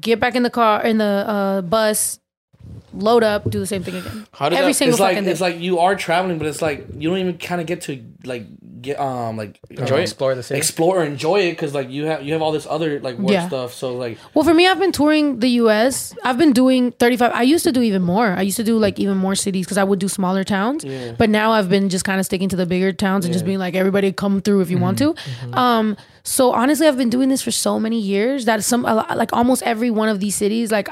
[0.00, 2.18] get back in the car in the uh, bus,
[2.92, 4.26] load up, do the same thing again.
[4.32, 5.30] How does every that- single It's like fucking day.
[5.32, 8.02] it's like you are traveling, but it's like you don't even kind of get to
[8.24, 8.46] like
[8.82, 10.00] get um like Enjoy um.
[10.00, 10.56] Explore the city.
[10.58, 13.32] explore or enjoy it because like you have you have all this other like work
[13.32, 13.46] Yeah.
[13.48, 13.74] stuff.
[13.74, 16.14] So like Well, for me, I've been touring the U.S.
[16.24, 17.32] I've been doing 35.
[17.34, 18.28] I used to do even more.
[18.28, 20.82] I used to do like even more cities because I would do smaller towns.
[20.84, 21.12] Yeah.
[21.12, 23.58] But now I've been just kind of sticking to the bigger towns and just being
[23.58, 25.14] like, everybody come through if you want to.
[25.52, 29.16] Um, so honestly, I've been doing this for so many years that some a lot-
[29.16, 30.88] like almost every one of these cities, like.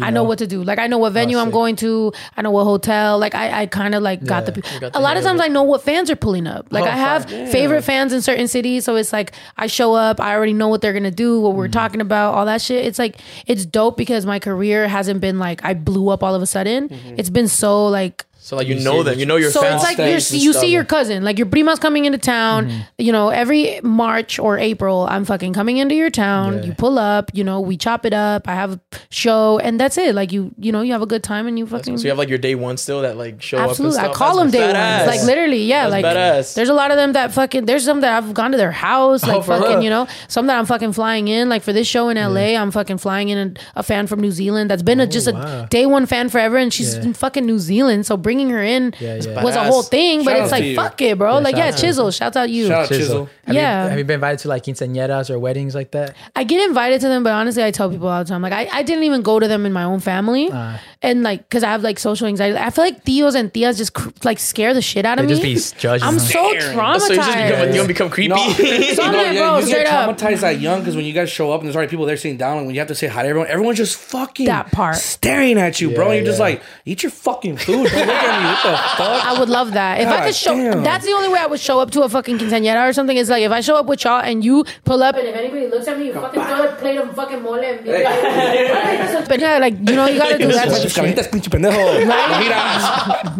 [0.00, 0.24] I know know.
[0.24, 0.62] what to do.
[0.62, 2.12] Like I know what venue I'm going to.
[2.36, 3.18] I know what hotel.
[3.18, 4.52] Like I, I kind of like got the.
[4.52, 4.60] Yeah.
[4.70, 6.68] pe- got A lot of times I know what fans are pulling up.
[6.70, 7.46] Like Oh, I have fine.
[7.48, 10.20] favorite fans in certain cities, so it's like I show up.
[10.20, 11.72] I already know what they're gonna do, what we're Mm-hmm.
[11.72, 12.84] talking about, all that shit.
[12.86, 13.16] It's like
[13.46, 16.88] it's dope because my career hasn't been like I blew up all of a sudden.
[16.88, 17.14] Mm-hmm.
[17.18, 19.60] It's been so like So like you You know see them, you know your so
[19.60, 19.82] fans.
[19.82, 22.68] it's like you're, you see your cousin, like your prima's coming into town.
[22.68, 22.80] Mm-hmm.
[22.98, 26.54] You know, every March or April, I'm fucking coming into your town.
[26.58, 26.64] Yeah.
[26.64, 28.48] You pull up, you know, we chop it up.
[28.48, 28.80] I have a
[29.10, 30.14] show, and that's it.
[30.14, 31.98] Like you, you know, you have a good time, and you fucking.
[31.98, 34.04] so you have like your day one still that like show Absolutely, up.
[34.04, 34.26] I and stuff.
[34.26, 34.98] call them day badass.
[35.06, 35.16] ones.
[35.18, 35.88] Like literally, yeah.
[35.90, 36.54] That's like badass.
[36.54, 37.66] there's a lot of them that fucking.
[37.66, 39.82] There's some that I've gone to their house, like Oh, fucking, real?
[39.82, 40.08] you know.
[40.28, 41.50] Some that I'm fucking flying in.
[41.50, 44.30] Like for this show in LA, I'm fucking flying in a, a fan from New
[44.32, 47.02] Zealand that's been a, just a day one fan forever, and she's Yeah.
[47.02, 48.06] in fucking New Zealand.
[48.06, 49.42] So bringing her in Yeah, yeah.
[49.42, 50.24] was a whole thing.
[50.24, 51.32] But it's like fuck it, bro.
[51.34, 52.10] Yeah, like yeah, Chisel.
[52.12, 52.68] Shouts out you.
[52.68, 53.00] Shout out Chisel.
[53.00, 53.28] Chisel.
[53.46, 53.82] Have Yeah.
[53.84, 56.14] You, have you been invited to like quinceañeras or weddings like that?
[56.36, 58.68] I get invited to them, but honestly, I tell people all the time, like I,
[58.72, 60.76] I didn't even go to them in my own family, Uh.
[61.02, 62.56] and like because I have like social anxiety.
[62.56, 65.34] I feel like tios and tias just cr- like scare the shit out of They
[65.34, 65.54] me.
[65.54, 66.06] just be judging.
[66.06, 66.20] I'm huh?
[66.20, 66.78] so Staring.
[66.78, 67.00] traumatized.
[67.00, 68.28] So you just become, you don't become creepy.
[68.28, 70.16] No, So I'm No, like, yeah, bro, you straight get up.
[70.16, 72.36] traumatized that young because when you guys show up and there's already people there sitting
[72.38, 74.96] down, and when you have to say hi to everyone, everyone's just fucking That part.
[74.96, 76.06] staring at you, bro.
[76.10, 77.88] And you're just like, eat your fucking food.
[77.90, 78.48] Don't look at me.
[78.48, 79.24] What the fuck?
[79.24, 80.00] I would love that.
[80.00, 80.82] If I could show, damn.
[80.82, 83.16] that's the only way I would show up to a fucking quinceañera or something.
[83.16, 85.66] Is like if I show up with y'all and you pull up, and if anybody
[85.68, 87.54] looks at me, you fucking throw a plate of fucking mole.
[87.60, 91.30] And be like, but yeah, like you know, you gotta do that type of shit.
[91.32, 91.80] pinche pendejo.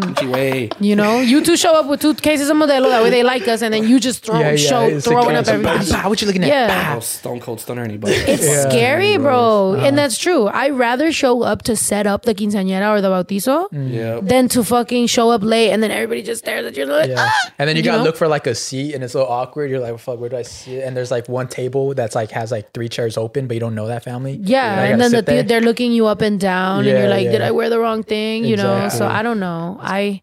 [0.00, 0.72] Pinche güey.
[0.80, 2.88] You know, you two show up with two cases of Modelo.
[2.90, 5.46] That way they like us, and then you just throw, Yeah, yeah, show, throwing up
[5.46, 5.90] bah, everybody.
[5.90, 6.48] bah, what you looking at?
[6.48, 6.98] Yeah.
[7.00, 8.14] Stone cold stunner anybody.
[8.14, 8.68] It's Yeah.
[8.68, 9.74] scary, bro.
[9.74, 9.86] Uh-huh.
[9.86, 10.46] And that's true.
[10.48, 14.20] I rather show up to set up the quinceañera or the bautizo yeah.
[14.22, 17.26] than to fucking show up late and then everybody just stares at you like, Yeah.
[17.28, 17.52] ah!
[17.58, 18.04] And then you, You gotta know?
[18.04, 19.70] look for like a seat and it's a little awkward.
[19.70, 20.84] You're like, fuck, where do I see it?
[20.86, 23.74] And there's like one table that's like has like three chairs open, but you don't
[23.74, 24.38] know that family.
[24.42, 27.08] Yeah, you and then the sit th- they're looking you up and down, and you're
[27.08, 27.42] like, "Did.
[27.42, 28.88] I wear the wrong thing?" You know.
[28.88, 29.78] So I don't know.
[29.82, 30.22] I,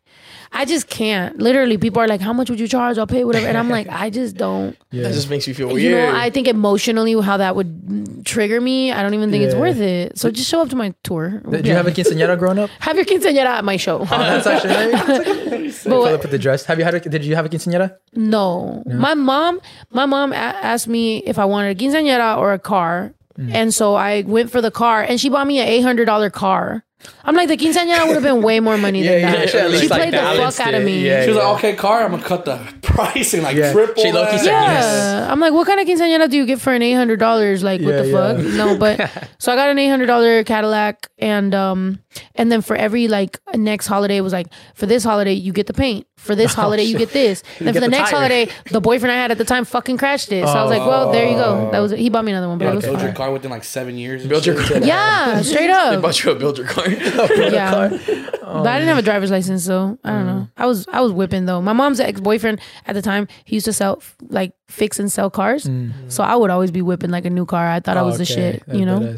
[0.52, 1.38] I just can't.
[1.38, 2.98] Literally, people are like, "How much would you charge?
[2.98, 4.78] I'll pay whatever," and I'm like, I just don't.
[4.92, 5.04] Yeah.
[5.04, 5.82] That just makes you feel weird.
[5.82, 8.92] You know, I think emotionally how that would trigger me.
[8.92, 10.18] I don't even think it's worth it.
[10.18, 11.42] So just show up to my tour.
[11.50, 12.70] Did you have a quinceañera growing up?
[12.80, 14.00] have your quinceañera at my show?
[14.00, 16.66] Oh, that's actually But Fill what- up with the dress.
[16.66, 16.94] Have you had?
[16.96, 17.96] A, did you have a quinceañera?
[18.16, 18.84] No.
[18.86, 19.60] My mom,
[19.92, 23.14] my mom a- asked me if I wanted a quinceañera or a car.
[23.38, 23.54] Mm.
[23.54, 26.84] And so I went for the car and she bought me an $800 car.
[27.24, 29.54] I'm like, the quinceañera would have been way more money than Yeah, that.
[29.54, 30.86] yeah, she she like, played the balanced fuck out of it.
[30.86, 31.06] me.
[31.06, 31.44] Yeah, She was yeah.
[31.48, 33.72] like, okay, car, I'm gonna cut the price and like Yeah.
[33.72, 34.02] triple.
[34.04, 34.40] She low-key that.
[34.40, 34.74] said Yeah.
[34.74, 35.30] yes.
[35.30, 37.64] I'm like, what kind of quinceañera do you get for an $800?
[37.64, 38.34] Like, what Yeah, the yeah.
[38.34, 38.38] fuck?
[38.56, 42.00] No, but so I got an $800 Cadillac and, um,
[42.36, 45.68] and then for every like next holiday it was like, for this holiday, you get
[45.68, 46.08] the paint.
[46.18, 47.44] For this oh, holiday, you get this.
[47.60, 48.20] Then for the the next tire.
[48.20, 50.46] holiday, the boyfriend I had at the time fucking crashed it.
[50.46, 51.68] So I was like, well, there you go.
[51.68, 51.72] Oh.
[51.72, 51.92] That was.
[51.92, 53.16] He bought me another one, but Yeah, it was build your fine.
[53.16, 54.26] car within like seven years.
[54.26, 54.80] Build your car.
[54.80, 56.02] Yeah, straight up.
[56.02, 56.90] Bought you a build your car.
[56.92, 57.90] yeah.
[57.90, 60.34] but I didn't have a driver's license, so I don't know.
[60.34, 60.52] Mm.
[60.58, 61.62] I was I was whipping though.
[61.62, 65.30] My mom's ex boyfriend at the time, he used to sell like fix and sell
[65.30, 65.66] cars.
[65.66, 66.12] Mm.
[66.12, 67.68] So I would always be whipping like a new car.
[67.68, 69.16] I thought I oh, was the Okay, shit, that's you know.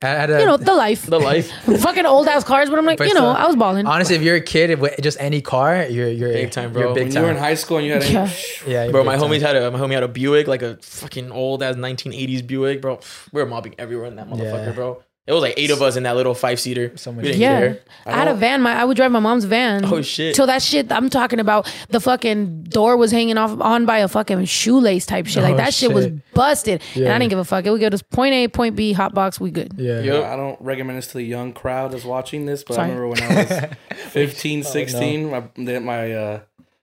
[0.00, 0.06] Badass.
[0.16, 1.50] I had a- You know the life, the life.
[1.80, 2.70] fucking old ass cars.
[2.70, 3.86] But I'm like, But you know, still, I was balling.
[3.86, 6.94] honestly, if you're a kid with just any car, you're you're Big time, You're bro.
[6.94, 7.22] big When time.
[7.22, 8.28] you were in high school and you had Yeah.
[8.66, 9.30] yeah, you're Bro, big my time.
[9.30, 12.80] homies had a my homie had a Buick, like a fucking old ass 1980s Buick,
[12.80, 12.98] bro.
[13.32, 14.72] We were mobbing everywhere in that motherfucker, Yeah.
[14.72, 15.02] bro.
[15.26, 16.92] It was like eight of us in that little five seater.
[16.96, 17.80] So we didn't Yeah, care.
[18.04, 18.62] I, had a van.
[18.62, 19.84] My I would drive my mom's van.
[19.84, 20.34] Oh, shit.
[20.34, 24.08] Till that shit I'm talking about, the fucking door was hanging off on by a
[24.08, 25.42] fucking shoelace type shit.
[25.44, 26.32] Like Oh, that shit was shit.
[26.34, 27.14] busted, and Yeah.
[27.14, 27.64] I didn't give a fuck.
[27.64, 29.38] It would go to point A, point B, hot box.
[29.38, 29.74] We good.
[29.76, 30.00] Yeah.
[30.00, 30.24] Yep.
[30.24, 32.90] I don't recommend this to the young crowd that's watching this, but Sorry.
[32.90, 33.44] I remember when I
[33.90, 35.44] was 15, 16, my
[35.80, 36.40] my uh,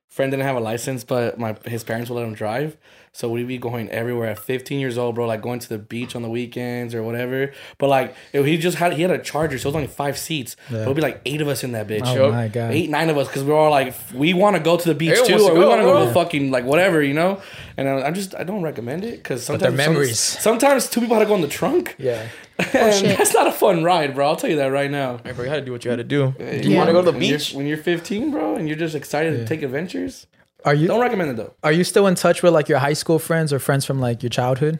[0.08, 2.78] friend didn't have a license, but my his parents would let him drive.
[3.18, 5.26] So we'd be going everywhere at 15 years old, bro.
[5.26, 7.52] Like going to the beach on the weekends or whatever.
[7.80, 10.20] But like it- he just had he had a charger, so it was only five
[10.20, 10.56] seats.
[10.70, 12.04] But It would be like eight of us in that bitch.
[12.06, 12.32] Oh Yup.
[12.32, 12.74] my god.
[12.74, 15.14] Eight, nine of us, because we're all like, we want to go to the beach
[15.18, 17.16] Everyone too, wants to or we want to go to the fucking like whatever, you
[17.16, 17.42] know.
[17.76, 20.20] And I, am just I don't recommend it because they're sometimes some- memories.
[20.20, 21.96] sometimes two people had to go in the trunk.
[21.98, 22.28] Yeah.
[22.60, 23.18] and oh, shit.
[23.18, 24.28] that's not a fun ride, bro.
[24.28, 25.18] I'll tell you that right now.
[25.24, 26.36] Hey, bro, you had to do what you had to do.
[26.38, 26.78] Do you Yeah.
[26.78, 27.54] want to go to the When you're- beach?
[27.56, 30.28] when you're 15, bro, and you're just excited to take adventures.
[30.66, 31.54] Are you Don't recommend it though.
[31.64, 34.24] are you still in touch with like your high school friends or friends from like
[34.24, 34.80] your childhood?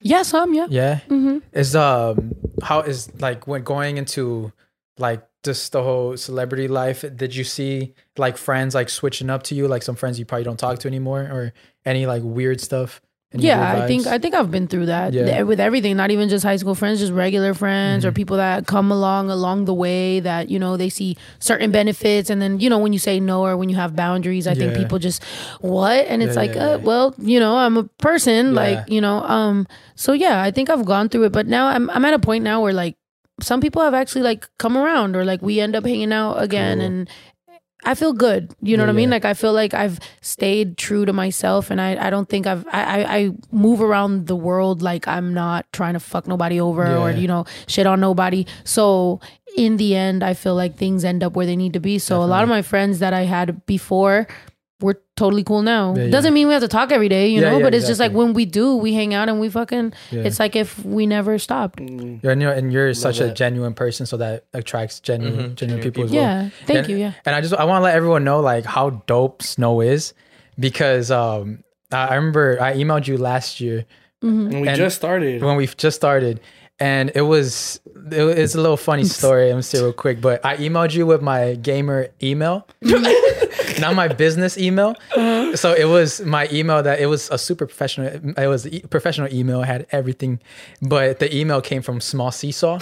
[0.00, 0.66] Yeah, some yeah.
[0.70, 0.98] Yeah.
[1.08, 4.52] hmm Is um how is like when going into
[4.98, 7.04] like just the whole celebrity life?
[7.16, 10.44] Did you see like friends like switching up to you, like some friends you probably
[10.44, 11.52] don't talk to anymore, or
[11.84, 13.00] any like weird stuff?
[13.34, 14.06] Yeah, I think?
[14.06, 15.42] I think I've been through that Yeah.
[15.42, 15.96] with everything.
[15.96, 18.14] Not even just high school friends, just regular friends or Mm-hmm.
[18.16, 22.42] people that come along along the way that you know they see certain benefits, and
[22.42, 24.98] then you know when you say no or when you have boundaries, I think people
[24.98, 25.22] just
[25.60, 26.84] what, and it's Yeah, like, yeah, uh, yeah.
[26.84, 28.60] well, you know, I'm a person, Yeah.
[28.60, 29.66] like you know, um.
[29.94, 32.44] So yeah, I think I've gone through it, but now I'm I'm at a point
[32.44, 32.96] now where like
[33.40, 36.78] some people have actually like come around or like we end up hanging out again
[36.78, 36.86] Cool.
[36.86, 37.10] and
[37.84, 38.54] I feel good.
[38.62, 39.08] You know Yeah, what I mean?
[39.08, 39.14] yeah.
[39.16, 42.64] Like I feel like I've stayed true to myself and I, I don't think I've
[42.68, 46.96] I, I, I move around the world like I'm not trying to fuck nobody over
[46.96, 48.46] or, you know, shit on nobody.
[48.64, 49.20] So
[49.56, 51.98] in the end I feel like things end up where they need to be.
[51.98, 54.28] So a lot of my friends that I had before
[54.82, 55.94] we're totally cool now.
[55.94, 56.10] Yeah, yeah.
[56.10, 58.00] Doesn't mean we have to talk every day, you Yeah, know, yeah, but it's just
[58.00, 60.22] like when we do, we hang out and we fucking Yeah.
[60.22, 61.78] it's like if we never stopped.
[61.78, 65.36] Mm, Yeah, and you're, and you're such a genuine person, so that attracts genuine, Mhm,
[65.36, 66.22] genuine genuine people as well.
[66.22, 66.48] Yeah.
[66.66, 66.96] Thank and, you.
[66.96, 67.12] Yeah.
[67.24, 70.12] And I just I want to let everyone know like how dope Snow is,
[70.58, 71.62] because um
[71.92, 73.84] I I remember I emailed you last year
[74.22, 75.42] And we just started.
[75.42, 76.40] when we just started,
[76.80, 77.80] and it was
[78.10, 79.46] it was it's a little funny story.
[79.46, 82.66] I'm gonna say real quick, but I emailed you with my gamer email,
[83.80, 84.94] not my business email.
[85.54, 88.06] So it was my email that it was a super professional.
[88.38, 90.40] It was a professional email, had everything,
[90.80, 92.78] but the email came from Small Seesaw,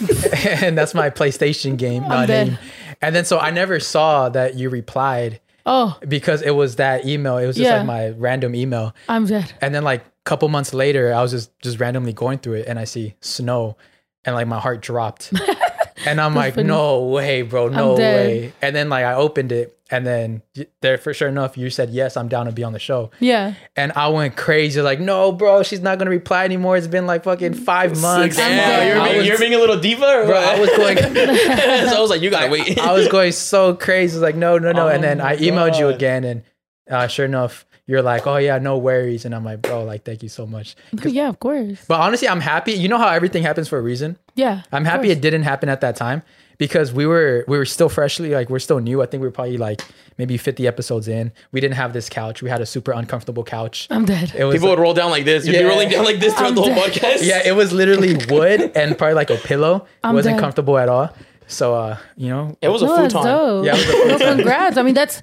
[0.62, 2.58] and that's my PlayStation game uh, name.
[3.00, 7.38] And then so I never saw that you replied Oh, because it was that email.
[7.38, 7.78] It was just Yeah.
[7.78, 8.94] like my random email.
[9.08, 9.52] I'm dead.
[9.60, 12.66] And then like a couple months later, I was just just randomly going through it
[12.66, 13.76] and I see snow
[14.24, 15.32] and like my heart dropped.
[16.06, 16.66] and I'm like, funny.
[16.68, 18.52] no way, bro, no way.
[18.62, 20.42] And then like I opened it and then
[20.80, 23.10] there for sure enough, you said yes, I'm down to be on the show.
[23.20, 23.54] Yeah.
[23.76, 26.76] And I went crazy, like, no, bro, she's not gonna reply anymore.
[26.76, 28.36] It's been like fucking five months.
[28.36, 28.86] Six I'm Damn, dead.
[28.96, 30.48] you're, being, was- you're being a little diva, or Bro, what?
[30.48, 30.96] I was going
[31.90, 32.78] so I was like, you gotta wait.
[32.78, 34.18] I was going so crazy.
[34.18, 34.88] Like, no, no, no.
[34.88, 36.42] and Oh then I emailed you again and
[36.90, 39.24] uh, sure enough, you're like, oh yeah, no worries.
[39.24, 40.74] And I'm like, bro, like, thank you so much.
[41.04, 41.84] Yeah, of course.
[41.86, 42.72] But honestly, I'm happy.
[42.72, 44.18] You know how everything happens for a reason.
[44.34, 44.62] Yeah.
[44.72, 45.18] I'm happy course.
[45.18, 46.22] it didn't happen at that time
[46.58, 49.02] because we were we were still freshly like we're still new.
[49.02, 49.82] I think we were probably like
[50.18, 51.32] maybe 50 episodes in.
[51.52, 52.42] We didn't have this couch.
[52.42, 53.86] We had a super uncomfortable couch.
[53.90, 54.32] I'm dead.
[54.34, 55.46] It was People would roll down like this.
[55.46, 55.62] You'd Yeah.
[55.62, 56.92] be rolling down like this throughout I'm the whole dead.
[56.92, 57.18] podcast.
[57.26, 59.76] yeah, it was literally wood and probably like a pillow.
[59.76, 60.40] It I'm wasn't dead.
[60.40, 61.10] comfortable at all.
[61.48, 63.28] So uh, you know, it was a No, that's futon.
[63.30, 63.66] dope.
[63.66, 64.76] Yeah, it was a no, congrats.
[64.78, 65.20] I mean, that's.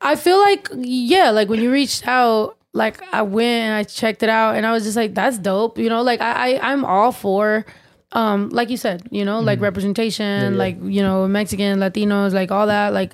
[0.00, 4.22] I feel like yeah, like when you reached out, like I went and I checked
[4.22, 5.78] it out, and I was just like, that's dope.
[5.78, 7.64] You know, like I, I I'm all for.
[8.12, 9.62] Um, like you said, you know, like mm.
[9.62, 10.58] representation, yeah.
[10.58, 13.12] like you know, Mexican, Latinos, like all that, like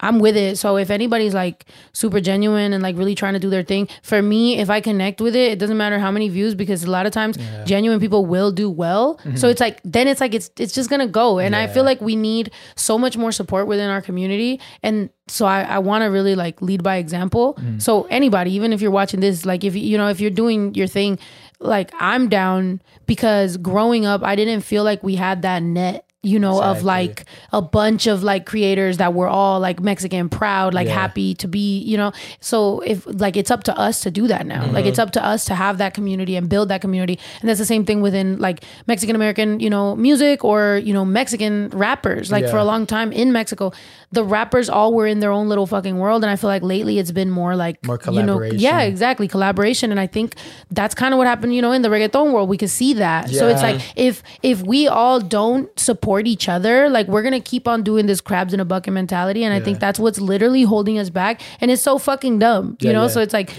[0.00, 0.58] I'm with it.
[0.58, 4.20] So if anybody's like super genuine and like really trying to do their thing, for
[4.20, 7.06] me, if I connect with it, it doesn't matter how many views because a lot
[7.06, 9.16] of times genuine people will do well.
[9.18, 9.36] Mm-hmm.
[9.36, 11.38] So it's like then it's like it's it's just gonna go.
[11.38, 14.60] And I feel like we need so much more support within our community.
[14.82, 17.54] And so I, I want to really like lead by example.
[17.54, 17.80] Mm.
[17.80, 20.74] So anybody, even if you're watching this, like if you you know if you're doing
[20.74, 21.18] your thing,
[21.60, 26.38] like I'm down because growing up I didn't feel like we had that net you
[26.38, 30.88] know, of like a bunch of like creators that were all like Mexican proud, like
[30.88, 30.94] Yeah.
[30.94, 32.12] happy to be, you know.
[32.40, 34.66] So if like it's up to us to do that now.
[34.70, 35.08] Like it's mm-hmm.
[35.08, 37.18] up to us to have that community and build that community.
[37.40, 41.04] And that's the same thing within like Mexican American, you know, music or, you know,
[41.04, 42.32] Mexican rappers.
[42.32, 43.72] Like for a long time in Mexico,
[44.12, 46.24] the rappers all were in their own little fucking world.
[46.24, 48.58] And I feel like lately it's been more like More You know, collaboration.
[48.60, 49.28] yeah, exactly.
[49.28, 49.90] Collaboration.
[49.90, 50.36] And I think
[50.70, 52.48] that's kind of what happened, you know, in the reggaeton world.
[52.48, 53.28] We could see that.
[53.30, 57.66] So it's like if if we all don't support each other, like we're gonna keep
[57.68, 60.98] on doing this crabs in a bucket mentality, and I think that's what's literally holding
[60.98, 63.02] us back, and it's so fucking dumb, you Yeah, know.
[63.02, 63.08] yeah.
[63.08, 63.50] So it's like.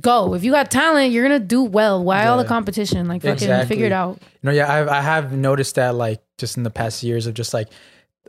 [0.00, 0.34] go.
[0.34, 2.02] If you got talent, you're gonna do well.
[2.02, 3.06] Why all the competition?
[3.06, 3.68] Like fucking Exactly.
[3.68, 4.18] figure it out.
[4.42, 7.54] No, yeah, I I have noticed that like just in the past years of just
[7.54, 7.68] like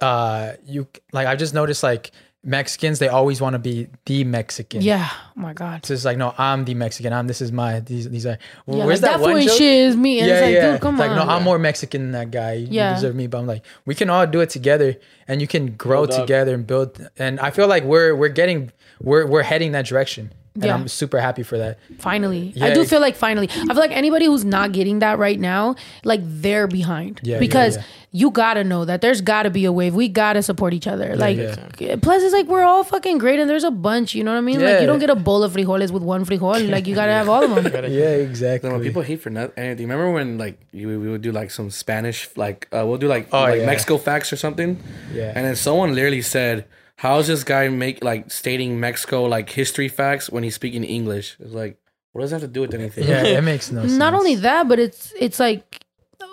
[0.02, 2.12] uh you like I've just noticed like
[2.48, 4.82] Mexicans they always want to be the Mexican.
[4.82, 5.10] Yeah.
[5.12, 5.86] Oh my god.
[5.86, 7.12] So it's like no, I'm the Mexican.
[7.12, 8.38] I'm this is my these these are.
[8.68, 9.58] Yeah, where's like, that, that one joke?
[9.58, 10.20] shit is me.
[10.20, 10.72] And yeah, it's like, yeah.
[10.72, 11.18] dude, come like on.
[11.18, 12.54] no, I'm more Mexican than that guy.
[12.54, 12.94] You Yeah.
[12.94, 13.28] deserve me.
[13.28, 14.96] But I'm like, we can all do it together,
[15.28, 16.22] and you can grow Build up.
[16.22, 17.06] together and build.
[17.18, 18.72] And I feel like we're we're getting
[19.02, 20.74] we're we're heading that direction, and Yeah.
[20.74, 21.80] I'm super happy for that.
[22.00, 22.54] Finally.
[22.56, 22.66] Yeah.
[22.66, 23.48] I do feel like finally.
[23.50, 27.20] I feel like anybody who's not getting that right now, like they're behind.
[27.24, 27.84] Yeah, yeah, because yeah.
[28.12, 29.94] you gotta know that there's gotta be a wave.
[29.96, 31.16] We gotta support each other.
[31.16, 31.96] like yeah.
[32.02, 34.42] plus it's like we're all fucking great and there's a bunch, you know what I
[34.42, 34.60] mean?
[34.60, 34.80] Like Yeah.
[34.82, 36.70] you don't get a bowl of frijoles with one frijol.
[36.70, 37.66] Like you gotta have all of them.
[37.92, 38.70] Yeah, exactly.
[38.70, 39.88] Then when people hate for nothing, anything.
[39.88, 43.28] Remember when like you, we would do like some Spanish, like uh, we'll do like
[43.32, 43.66] Oh, like yeah.
[43.66, 44.82] Mexico facts or something.
[45.14, 45.34] Yeah.
[45.36, 46.66] And then someone literally said,
[46.98, 51.54] "How's this guy make like stating Mexico like history facts when he's speaking English?" It's
[51.54, 51.78] like,
[52.12, 53.08] what does that have to do with anything?
[53.08, 53.94] yeah, it makes no sense.
[53.94, 55.86] Not only that, but it's it's like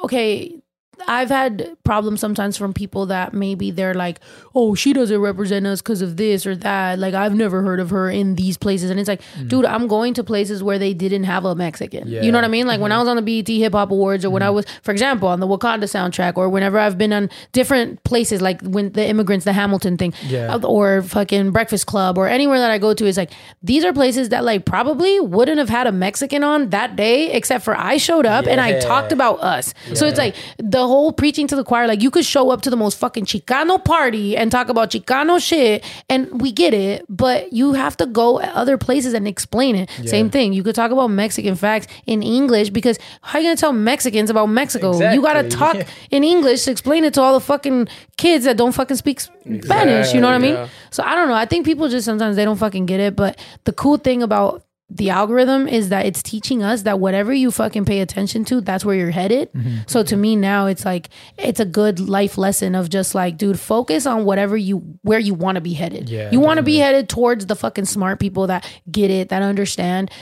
[0.04, 0.60] okay.
[1.06, 4.20] I've had problems sometimes from people that maybe they're like,
[4.54, 6.98] oh, she doesn't represent us because of this or that.
[6.98, 8.90] Like, I've never heard of her in these places.
[8.90, 9.48] And it's like, mm-hmm.
[9.48, 12.08] dude, I'm going to places where they didn't have a Mexican.
[12.08, 12.66] You know what I mean?
[12.66, 12.98] Like, when mm-hmm.
[12.98, 14.56] I was on the BET Hip Hop Awards or when I mm-hmm.
[14.56, 18.60] was, for example, on the Wakanda soundtrack or whenever I've been on different places, like
[18.62, 20.54] when the immigrants, the Hamilton thing, Yeah.
[20.54, 23.30] Uh, or fucking Breakfast Club or anywhere that I go to is like,
[23.62, 27.64] these are places that like probably wouldn't have had a Mexican on that day, except
[27.64, 29.74] for I showed up and I talked about us.
[29.94, 32.70] So it's like the whole preaching to the choir, like you could show up to
[32.70, 37.52] the most fucking Chicano party and talk about Chicano shit, and we get it, but
[37.52, 39.90] you have to go other places and explain it.
[40.06, 40.52] Same thing.
[40.52, 44.46] You could talk about Mexican facts in English because how you gonna tell Mexicans about
[44.46, 44.98] Mexico?
[45.12, 45.86] You gotta talk Yeah.
[46.10, 50.12] in English to explain it to all the fucking kids that don't fucking speak Spanish.
[50.14, 50.54] You know what I mean?
[50.54, 50.68] yeah.
[50.90, 51.34] So I don't know.
[51.34, 53.16] I think people just sometimes they don't fucking get it.
[53.16, 54.62] But the cool thing about
[54.94, 58.84] the algorithm is that it's teaching us that whatever you fucking pay attention to, that's
[58.84, 59.52] where you're headed.
[59.52, 59.78] Mm-hmm.
[59.88, 63.58] So to me now, it's like it's a good life lesson of just like, dude,
[63.58, 66.08] focus on whatever you where you want to be headed.
[66.08, 69.42] Yeah, you want to be headed towards the fucking smart people that get it, that
[69.42, 70.12] understand.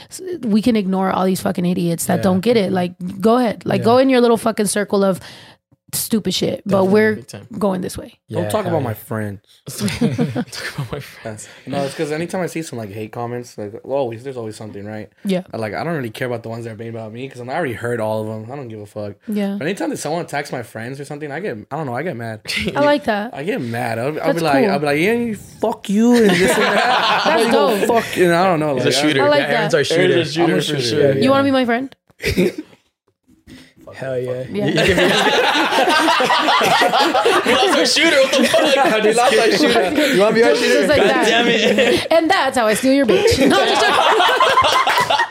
[0.41, 2.71] We can ignore all these fucking idiots that don't get it.
[2.71, 5.19] Like, go ahead, like go in your little fucking circle of
[5.93, 6.61] stupid shit.
[6.65, 7.23] But we're
[7.57, 8.19] going this way.
[8.29, 9.41] Don't Yeah, talk about my friends.
[9.67, 11.47] Talk about my friends.
[11.65, 14.85] No, it's because anytime I see some like hate comments, like always there's always something,
[14.85, 15.09] right?
[15.25, 15.43] Yeah.
[15.53, 17.41] I, like I don't really care about the ones that are made about me because
[17.41, 18.51] I already heard all of them.
[18.51, 19.15] I don't give a fuck.
[19.27, 19.55] Yeah.
[19.57, 22.03] But anytime that someone attacks my friends or something, I get I don't know, I
[22.03, 22.41] get mad.
[22.75, 23.33] I like that.
[23.33, 23.99] I get mad.
[23.99, 24.71] I'll, I'll be That's like, cool.
[24.73, 27.23] I'll be like, yeah, you fuck you and this and that.
[27.25, 28.03] That's You go dope.
[28.03, 28.75] Fuck, and I don't know.
[28.75, 29.23] He's like, a shooter.
[29.23, 30.13] I like yeah, Aaron's our shooter.
[30.13, 30.81] Aaron's a shooter I'm a for shooter.
[30.81, 31.13] sure.
[31.13, 31.95] Yeah, You want to be my friend?
[33.95, 34.43] Hell yeah.
[34.49, 34.65] Yeah.
[37.43, 38.21] He lost our shooter.
[38.21, 38.63] What the fuck?
[39.03, 40.13] You lost my shooter.
[40.13, 40.73] You want to be our shooter?
[40.73, 41.25] Just like God that.
[41.27, 42.07] damn it.
[42.11, 43.37] And that's how I steal your bitch.
[43.47, 45.23] No, I'm just joking.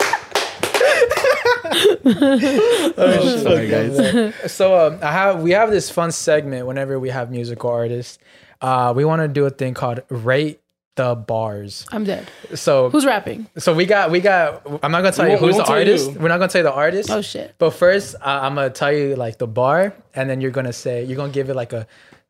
[3.43, 4.53] Sorry, guys.
[4.53, 8.19] So um, I have we have this fun segment whenever we have musical artists.
[8.61, 10.61] Uh, we want to do a thing called rate
[10.97, 11.87] the bars.
[11.91, 12.29] I'm dead.
[12.55, 13.47] So Who's rapping?
[13.59, 14.63] so we got we got.
[14.83, 16.13] I'm not gonna tell We you won't- we who's the artist.
[16.13, 16.19] you.
[16.19, 17.11] We're not gonna tell you the artist.
[17.11, 17.55] Oh shit.
[17.59, 21.05] But first, uh, I'm gonna tell you like the bar, and then you're gonna say
[21.05, 21.87] you're gonna give it like a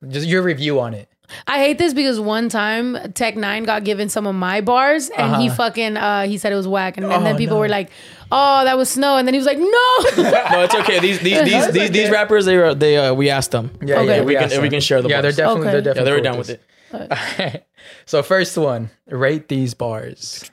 [0.08, 1.08] just your review on it.
[1.46, 5.36] I hate this because one time Tech N9ne got given some of my bars and
[5.40, 7.60] he fucking uh he said it was whack and, and then Oh, people no.
[7.60, 7.90] were like,
[8.30, 9.66] "Oh, that was snow," and then he was like, "No."
[10.52, 11.00] No, it's okay.
[11.00, 13.70] These these these these, these rappers they were they uh, we asked them.
[13.82, 14.18] Yeah, Okay.
[14.18, 15.70] yeah, we can asked we can share the Yeah, they're definitely Okay.
[15.72, 16.60] they're definitely yeah, they were down with with
[18.04, 20.50] so first one, rate these bars.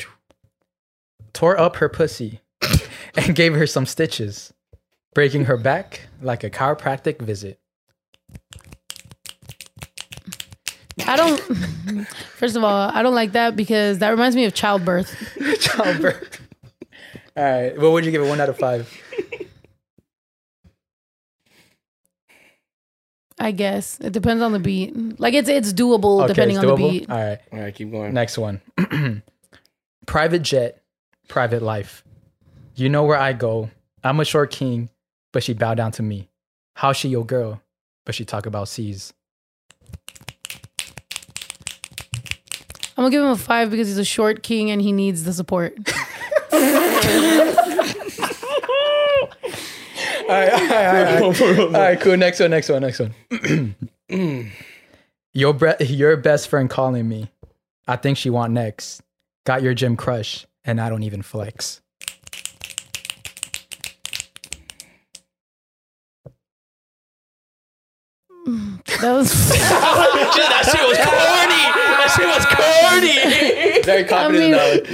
[1.34, 2.42] Tore up her pussy
[3.16, 4.54] and gave her some stitches,
[5.14, 7.60] breaking her back like a chiropractic visit.
[11.06, 11.40] I don't
[12.38, 15.14] First of all, I don't like that because that reminds me of childbirth.
[15.60, 16.42] Childbirth.
[17.36, 18.30] All right, what would you give it?
[18.30, 18.90] One out of five.
[23.40, 24.00] I guess.
[24.02, 25.20] It depends on the beat.
[25.20, 27.10] Like it's it's doable depending it's on the beat.
[27.10, 28.14] All right, All right, keep going.
[28.14, 28.62] next one.
[30.06, 30.82] private jet,
[31.30, 32.04] private life.
[32.76, 33.70] You know where I go.
[34.04, 34.90] I'm a short king,
[35.32, 36.30] but she bow down to me.
[36.76, 37.62] How she your girl,
[38.06, 39.14] but she talk about seas.
[42.98, 45.32] I'm gonna give him a five because he's a short king and he needs the
[45.32, 45.78] support.
[50.30, 51.60] All right, all right, all right.
[51.60, 52.16] All right, cool.
[52.16, 53.76] Next one, next one, next one.
[55.34, 57.32] your bre- your best friend calling me.
[57.88, 59.02] I think she want next.
[59.48, 61.82] Got your gym crush, and I don't even flex.
[69.02, 71.64] That was that shit was corny.
[71.98, 73.82] That shit was corny.
[73.84, 74.52] Very I mean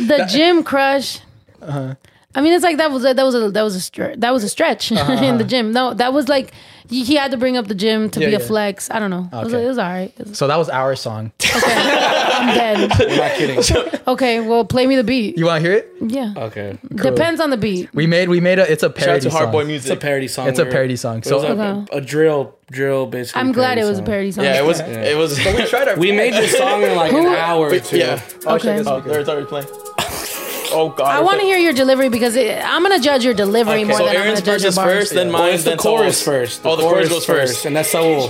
[0.07, 1.19] the gym crush.
[1.61, 1.95] Uh-huh.
[2.35, 4.31] I mean, it's like that was a, that was a that was a stretch that
[4.33, 5.43] was a stretch in the uh-huh.
[5.43, 5.71] gym.
[5.71, 6.51] No, that was like
[6.89, 8.91] he he had to bring up the gym to Yeah, be a flex.
[8.91, 9.29] I don't know.
[9.31, 10.13] It, was, it was all right.
[10.19, 11.31] Was- So that was our song.
[11.41, 12.91] okay, I'm dead.
[12.91, 13.99] I'm not kidding.
[14.07, 15.35] Okay, well, play me the beat.
[15.35, 15.91] You want to hear it?
[15.99, 16.77] Yeah, Okay.
[16.95, 17.91] depends on the beat.
[17.95, 19.41] We made we made a it's a Shout out parody to song.
[19.51, 20.47] Hardboy It's a parody song.
[20.47, 21.23] It's a parody song.
[21.23, 21.97] So a, Okay.
[21.97, 23.39] a drill, drill, basically.
[23.41, 24.43] I'm glad it was a parody song.
[24.43, 24.79] Yeah, it was.
[24.79, 25.37] It was.
[25.39, 27.97] we tried our We made this song in like an hour or two.
[27.97, 28.21] Yeah.
[28.45, 28.83] Oh, okay.
[28.85, 29.67] Oh, there it's already playing.
[30.77, 31.07] Oh God.
[31.07, 34.05] I want to hear your delivery because it, I'm gonna judge your delivery more So
[34.05, 34.93] than Aaron's I'm gonna judge your verse is bars.
[34.99, 36.23] first, then Well, mine, it's the then chorus Saul's.
[36.37, 36.61] first.
[36.65, 37.65] Oh, the chorus goes first.
[37.65, 38.29] and that's Saul.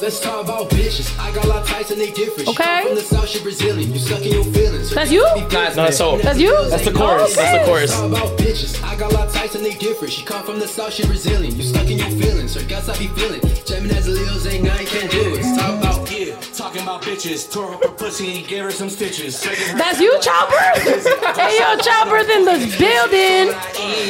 [0.00, 1.16] Let's talk about bitches.
[1.20, 2.48] I got a lot of types and they different.
[2.48, 2.64] She Okay.
[2.64, 3.92] come From the south, she Brazilian.
[3.92, 4.90] You stuck in your feelings.
[4.90, 5.22] That's you?
[5.22, 6.16] No, that's Saul.
[6.18, 6.50] That's you.
[6.70, 7.36] That's the chorus.
[7.36, 7.90] That's the chorus.
[7.90, 8.82] Let's talk about bitches.
[8.82, 10.12] I got a lot of types and they different.
[10.12, 11.54] She come from the south, she Brazilian.
[11.54, 12.54] You stuck in your feelings.
[12.60, 13.40] Her guts I be feeling.
[13.64, 15.34] Gemini's Leos ain't nothing can do.
[15.36, 17.50] Let's talk about Yeah, talking about bitches.
[17.52, 19.40] Tore up her pussy and gave her some stitches.
[19.40, 20.56] Shaking her That's you, Chopper.
[21.42, 23.54] Hey yo, Chopper's in the building.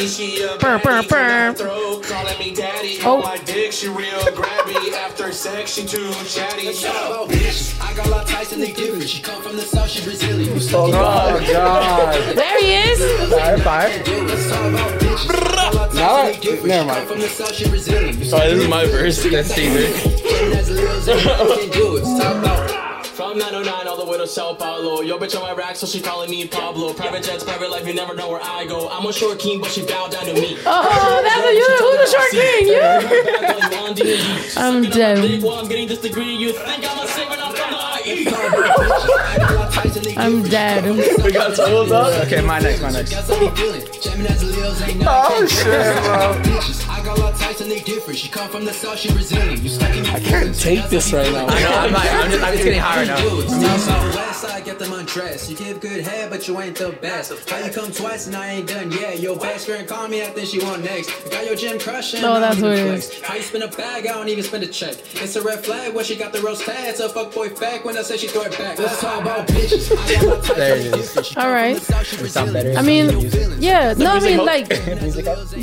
[0.06, 1.54] She a Purr, purr, baddie, purr.
[1.54, 2.98] throat, calling me daddy.
[3.02, 3.22] Oh.
[3.22, 4.92] My dick, she real grabby.
[4.92, 6.66] After sex, she too chatty.
[6.66, 7.80] Let's talk about bitches.
[7.80, 8.72] I got a lot of types and they.
[9.06, 10.52] She come from the south, she Brazilian.
[10.54, 12.36] You stuck in Oh God.
[12.36, 13.32] There he is.
[13.32, 13.88] fire, fire.
[13.88, 15.30] Let's talk about bitches.
[15.30, 16.98] I got a lot of types Now I- never mind.
[16.98, 18.18] come from the south, she Brazilian.
[18.20, 19.22] You Oh, this is my verse.
[19.24, 19.88] That's Cesar.
[23.22, 25.00] From 909 all the way to Sao Paulo.
[25.00, 26.92] Yo, bitch on my rack, so she calling me Pablo.
[26.92, 28.88] Private jets, private life, you never know where I go.
[28.88, 30.58] I'm a short king, but she bowed down to me.
[30.66, 31.64] Oh, that's a you.
[31.78, 32.66] Who's the short king?
[32.66, 32.82] You.
[34.56, 35.18] I'm dead.
[35.44, 36.34] I'm getting this degree.
[36.34, 37.78] You think I'm a singer, I'm from the
[39.54, 39.58] IE.
[40.16, 40.84] I'm dead.
[41.24, 42.26] We got Saul's up.
[42.26, 43.14] Okay, my next, my next.
[45.04, 45.64] Oh shit,
[46.04, 46.92] bro.
[46.92, 48.18] I got a lot of types and they different.
[48.18, 49.62] She come from the south, she Brazilian.
[49.62, 51.46] You stuck in your I can't take this right now.
[51.46, 53.78] I know, I'm, like, I'm just I'm just getting high right now.
[53.78, 55.50] Southwest side, get them undressed.
[55.50, 57.32] You give good head, but you ain't the best.
[57.48, 59.20] How you come twice and I ain't done yet?
[59.20, 61.10] Your best friend call me, I think she want next.
[61.24, 62.22] You got your gym crushing.
[62.24, 63.20] Oh, that's even what it.
[63.22, 64.06] How you spend a bag?
[64.06, 64.96] I don't even spend a check.
[65.22, 66.88] It's a red flag when she got the roast tag.
[66.88, 68.78] It's a fuckboy fact when I say she throw it back.
[68.78, 69.61] Let's talk about bitches.
[69.62, 71.36] I got a lot of types There it is.
[71.36, 71.76] All right.
[71.76, 72.74] the south, she We sound better.
[72.74, 73.94] I mean, yeah.
[73.96, 74.68] No, I mean like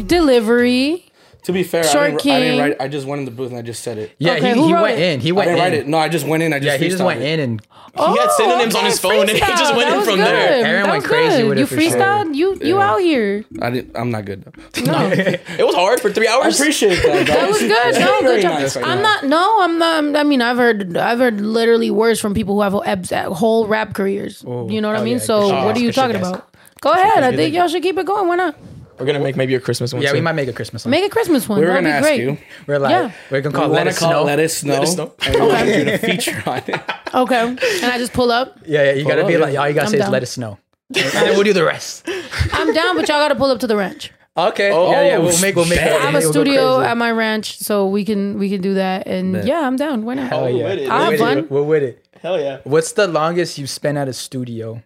[0.08, 1.06] delivery.
[1.44, 2.60] To be fair, Short I didn't, I didn't King.
[2.60, 2.82] write.
[2.82, 4.12] I just went in the booth and I just said it.
[4.20, 5.14] Yeah, Okay, he, who he wrote went it?
[5.14, 5.20] in.
[5.22, 5.64] He I went didn't in.
[5.64, 5.88] write it.
[5.88, 6.52] No, I just went in.
[6.54, 7.26] I just Yeah, he just freestyled went it.
[7.28, 7.62] in and
[7.96, 10.26] oh, He had synonyms on his phone and he just went in was from good.
[10.26, 10.66] there.
[10.66, 11.48] Aaron That went was crazy good.
[11.50, 11.92] with you it for sure.
[11.92, 12.36] freestyled.
[12.36, 12.90] You you Yeah.
[12.92, 13.46] out here.
[13.62, 14.82] I didn't, I'm not good though.
[14.84, 15.10] No.
[15.60, 16.60] It was hard for three I hours.
[16.60, 17.26] appreciate that.
[17.28, 18.00] That was good.
[18.00, 18.60] No, good job.
[18.60, 19.24] nice I'm not.
[19.24, 20.18] No, I'm not.
[20.20, 20.98] I mean, I've heard.
[20.98, 24.44] I've heard literally words from people who have abs- whole rap careers.
[24.46, 24.70] Oh.
[24.70, 25.14] you know what Oh, I mean?
[25.20, 26.30] yeah, so, shit, what are you good shit, talking guys.
[26.30, 26.50] about?
[26.82, 27.24] Go ahead.
[27.24, 28.28] I think y'all should keep it going.
[28.28, 28.56] Why not?
[29.00, 30.02] We're gonna make maybe a Christmas one.
[30.02, 30.24] yeah, we soon.
[30.26, 30.92] might make a Christmas one.
[30.92, 31.60] Make a Christmas one.
[31.60, 32.20] We were That'd gonna be ask great.
[32.22, 32.38] you.
[32.68, 33.12] We're like, Yeah.
[33.32, 34.24] we're gonna We call Let want to call Snow.
[34.26, 34.74] Let us know.
[34.74, 35.14] Let It Snow.
[35.26, 36.82] And we want you to feature on it.
[37.12, 37.42] Okay.
[37.42, 38.60] And I just pull up.
[38.66, 40.10] Yeah, yeah, you gotta Pull be up, like, all you gotta I'm say is.
[40.10, 40.60] Let us know,
[40.96, 42.08] and then we'll do the rest.
[42.54, 44.12] I'm down, but y'all got to pull up to the ranch.
[44.38, 44.72] Okay.
[44.72, 45.80] Oh, yeah, yeah, we'll make, we'll make.
[45.80, 45.88] shit.
[45.92, 49.08] I have a studio at my ranch, so we can we can do that.
[49.08, 49.46] And Bet.
[49.48, 50.06] yeah, I'm down.
[50.06, 50.32] Why not?
[50.32, 50.90] Oh we're yeah, with it.
[50.90, 51.38] I'll have we're with fun.
[51.40, 51.52] it.
[51.52, 52.06] We're with it.
[52.22, 52.60] Hell yeah.
[52.64, 54.84] What's the longest you've spent at a studio?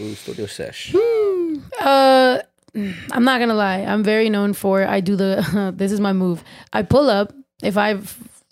[0.00, 0.94] Ooh, studio sesh.
[1.80, 2.38] Uh,
[3.12, 3.78] I'm not gonna lie.
[3.78, 4.86] I'm very known for.
[4.86, 5.72] I do the.
[5.76, 6.44] this is my move.
[6.72, 7.98] I pull up if I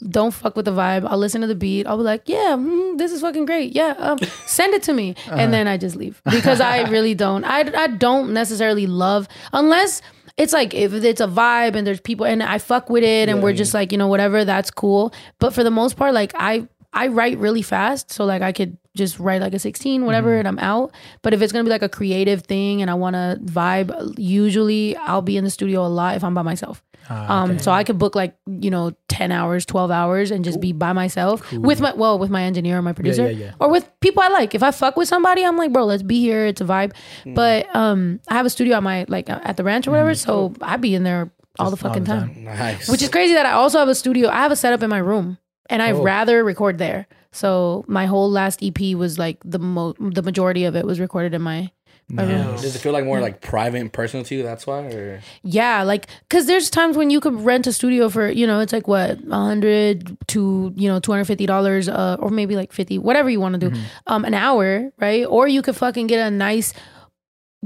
[0.08, 1.06] don't fuck with the vibe.
[1.08, 1.86] I'll listen to the beat.
[1.86, 3.74] I'll be like, yeah, mm, this is fucking great.
[3.74, 7.44] Yeah, um, send it to me, and then I just leave because I really don't.
[7.44, 10.02] I I don't necessarily love unless.
[10.36, 13.40] It's like if it's a vibe and there's people and I fuck with it and
[13.40, 15.14] we're just like you know whatever that's cool.
[15.38, 18.76] But for the most part, like I I write really fast, so like I could
[18.96, 20.38] just write like a 16, whatever, mm-hmm.
[20.40, 20.92] and I'm out.
[21.22, 24.96] But if it's gonna be like a creative thing and I want to vibe, usually
[24.96, 26.82] I'll be in the studio a lot if I'm by myself.
[27.10, 30.60] Ah, um, so I could book like you know 10 hours, 12 hours, and just
[30.60, 33.52] be by myself with my well with my engineer or my producer yeah, yeah.
[33.60, 34.54] or with people I like.
[34.54, 36.46] If I fuck with somebody, I'm like, bro, let's be here.
[36.46, 36.92] It's a vibe.
[37.24, 37.34] Mm.
[37.34, 40.12] But um, I have a studio at my like uh, at the ranch or whatever,
[40.12, 40.16] mm.
[40.16, 42.34] so i'd be in there all the fucking the time.
[42.34, 42.44] time.
[42.44, 42.88] Nice.
[42.88, 44.28] Which is crazy that I also have a studio.
[44.28, 45.38] I have a setup in my room,
[45.68, 46.02] and I'd Oh.
[46.02, 47.06] rather record there.
[47.34, 51.34] So my whole last EP was like the mo- the majority of it was recorded
[51.34, 51.70] in my
[52.08, 52.56] my room.
[52.56, 54.42] Does it feel like more like private and personal to you?
[54.42, 58.28] That's why, or Yeah, like because there's times when you could rent a studio for
[58.30, 62.16] you know it's like what a hundred to you know two hundred fifty dollars uh,
[62.20, 63.76] or maybe like fifty whatever you want to do
[64.06, 66.72] um an hour right or you could fucking get a nice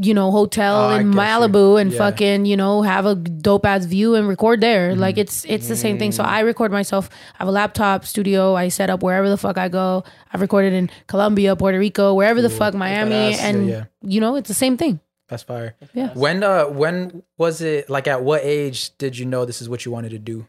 [0.01, 1.13] you know hotel Oh, in.
[1.13, 1.99] Malibu and Yeah.
[1.99, 5.01] fucking you know have a dope ass view and record there mm-hmm.
[5.01, 6.27] like it's it's the same thing so mm.
[6.27, 9.69] I record myself I have a laptop studio I set up wherever the fuck I
[9.69, 13.85] go I've recorded in Colombia Puerto Rico wherever the fuck Miami and Yeah, yeah.
[14.03, 15.77] you know it's the same thing That's fire.
[15.93, 16.11] Yeah.
[16.15, 19.85] When uh when was it like at what age did you know this is what
[19.85, 20.47] you wanted to do?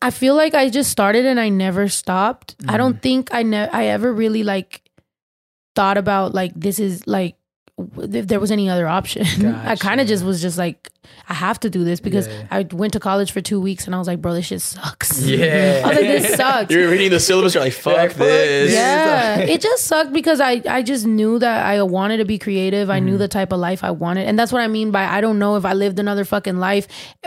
[0.00, 2.56] I feel like I just started and I never stopped.
[2.66, 3.02] I don't mm.
[3.02, 4.82] think I ne- I ever really like
[5.76, 7.36] thought about like this is like
[7.98, 9.24] if there was any other option.
[9.64, 10.88] I kind of just was just like,
[11.28, 12.46] I have to do this because Yeah.
[12.50, 15.20] I went to college for two weeks and I was like, bro, this shit sucks.
[15.22, 15.82] Yeah.
[15.84, 16.72] I was like, this sucks.
[16.72, 17.54] You're reading the syllabus.
[17.54, 18.70] You're like, fuck like, fuck this.
[18.70, 18.74] this.
[18.74, 22.88] yeah, it just sucked because I I just knew that I wanted to be creative.
[22.90, 23.06] I Mm-hmm.
[23.06, 25.38] knew the type of life I wanted, and that's what I mean by I don't
[25.38, 26.86] know if I lived another fucking life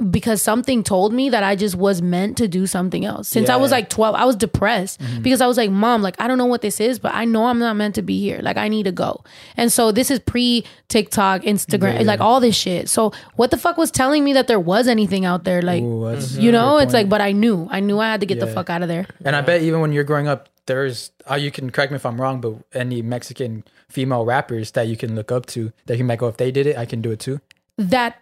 [0.09, 3.27] because something told me that I just was meant to do something else.
[3.27, 5.21] Since I was like twelve, I was depressed Mm-hmm.
[5.23, 7.45] because I was like, Mom, like I don't know what this is, but I know
[7.47, 8.39] I'm not meant to be here.
[8.41, 9.23] Like I need to go.
[9.57, 10.44] And so this is pre
[10.87, 12.89] TikTok, Instagram, like all this shit.
[12.89, 15.61] So what the fuck was telling me that there was anything out there?
[15.61, 18.39] Like Ooh, you know, it's like, but I knew, I knew I had to get
[18.39, 19.05] the fuck out of there.
[19.23, 22.05] And I bet even when you're growing up, there's uh, you can correct me if
[22.05, 26.03] I'm wrong, but any Mexican female rappers that you can look up to that you
[26.03, 27.39] might go, if they did it, I can do it too.
[27.77, 28.21] that,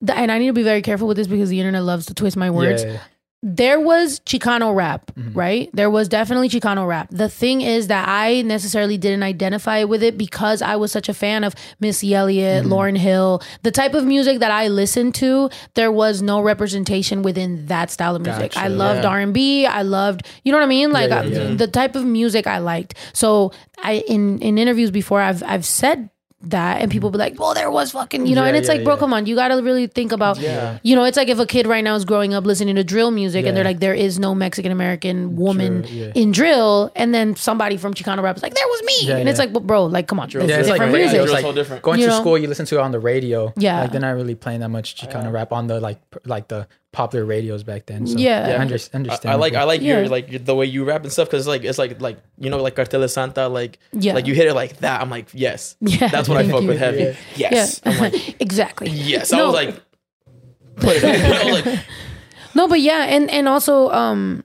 [0.00, 2.14] that and I need to be very careful with this because the internet loves to
[2.14, 2.82] twist my words.
[2.84, 2.98] Yeah.
[3.46, 5.38] There was Chicano rap, Mm-hmm.
[5.38, 5.68] right?
[5.74, 7.08] There was definitely Chicano rap.
[7.10, 11.14] The thing is that I necessarily didn't identify with it because I was such a
[11.14, 12.72] fan of Missy Elliott, Mm-hmm.
[12.72, 15.50] Lauryn Hill, the type of music that I listened to.
[15.74, 18.56] There was no representation within that style of music.
[18.56, 18.74] I Gotcha.
[18.74, 19.66] loved R and B.
[19.66, 20.90] I loved, you know what I mean?
[20.90, 21.54] Like yeah, I- yeah.
[21.54, 22.94] the type of music I liked.
[23.12, 26.08] So I in in interviews before I've I've said
[26.50, 28.74] that and people be like, well, there was fucking, you know, Yeah, and it's yeah,
[28.74, 29.00] like, bro, yeah.
[29.00, 30.38] come on, you got to really think about,
[30.82, 33.10] you know, it's like if a kid right now is growing up listening to drill
[33.10, 36.12] music and they're like, there is no Mexican American woman True, yeah.
[36.14, 39.28] in drill, and then somebody from Chicano rap is like, there was me, Yeah, and
[39.28, 41.20] it's like, well, bro, like, come on, it's Yeah, it's like, different radio, music.
[41.20, 41.82] it's Drill's like so different.
[41.82, 42.20] going You to know?
[42.20, 43.52] school, you listen to it on the radio.
[43.56, 43.80] Yeah.
[43.80, 47.24] Like they're not really playing that much Chicano rap on the like like the popular
[47.26, 48.06] radios back then.
[48.06, 48.28] So, Yeah.
[48.28, 48.60] yeah, Yeah.
[48.62, 49.32] under, I, understand.
[49.32, 49.98] I like I like Yeah.
[50.00, 52.48] your like the way you rap and stuff because it's like it's like like you
[52.48, 54.14] know like Cartel de Santa like Yeah.
[54.14, 56.68] like you hit it like that I'm like yes Yeah, that's what I fuck you.
[56.68, 57.48] with heavy Yeah.
[57.52, 58.88] yes yeah, I'm like exactly.
[58.88, 59.74] yes I was like
[60.76, 61.10] put it up.
[61.42, 61.80] I was like
[62.54, 64.44] No, but yeah, and and also um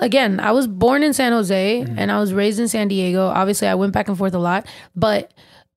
[0.00, 1.98] again, I was born in San Jose Mm-hmm.
[1.98, 3.26] and I was raised in San Diego.
[3.28, 5.32] Obviously, I went back and forth a lot, but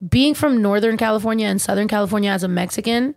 [0.09, 3.15] being from Northern California and Southern California as a Mexican,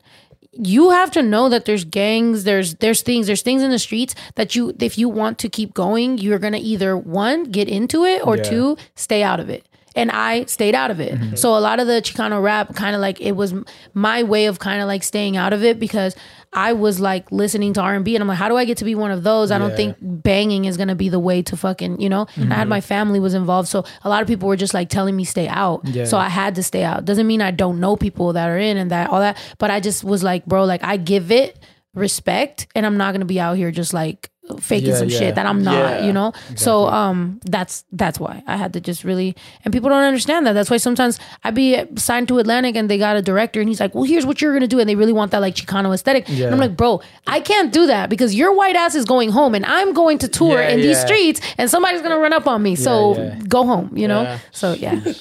[0.53, 4.15] you have to know that there's gangs, there's there's things, there's things in the streets
[4.37, 8.05] that you if you want to keep going, you're going to either one get into
[8.05, 8.43] it or Yeah.
[8.43, 9.68] two stay out of it.
[9.97, 11.15] And I stayed out of it.
[11.15, 11.37] Mm-hmm.
[11.37, 13.55] So a lot of the Chicano rap kind of like it was
[13.95, 16.15] my way of kind of like staying out of it because
[16.53, 18.95] I was like listening to R&B and I'm like how do I get to be
[18.95, 19.51] one of those?
[19.51, 22.27] I don't think banging is going to be the way to fucking, you know.
[22.37, 22.53] And I Mm-hmm.
[22.53, 25.25] had my family was involved, so a lot of people were just like telling me
[25.25, 25.81] stay out.
[25.87, 26.05] Yeah.
[26.05, 27.05] So I had to stay out.
[27.05, 29.81] Doesn't mean I don't know people that are in and that all that, but I
[29.81, 31.59] just was like, bro, like I give it
[31.95, 34.31] respect and I'm not going to be out here just like
[34.61, 35.19] faking Yeah, some yeah.
[35.19, 36.07] shit that I'm not, Yeah.
[36.07, 36.33] you know?
[36.57, 40.53] So um that's that's why I had to just really and people don't understand that.
[40.55, 43.81] That's why sometimes I'd be signed to Atlantic and they got a director and he's
[43.81, 45.93] like, "Well, here's what you're going to do." And they really want that like Chicano
[45.95, 46.25] aesthetic.
[46.29, 46.47] Yeah.
[46.47, 49.55] And I'm like, "Bro, I can't do that because your white ass is going home
[49.55, 52.63] and I'm going to tour in these streets and somebody's going to run up on
[52.63, 52.75] me.
[52.77, 55.01] So go home, you know?" So yeah.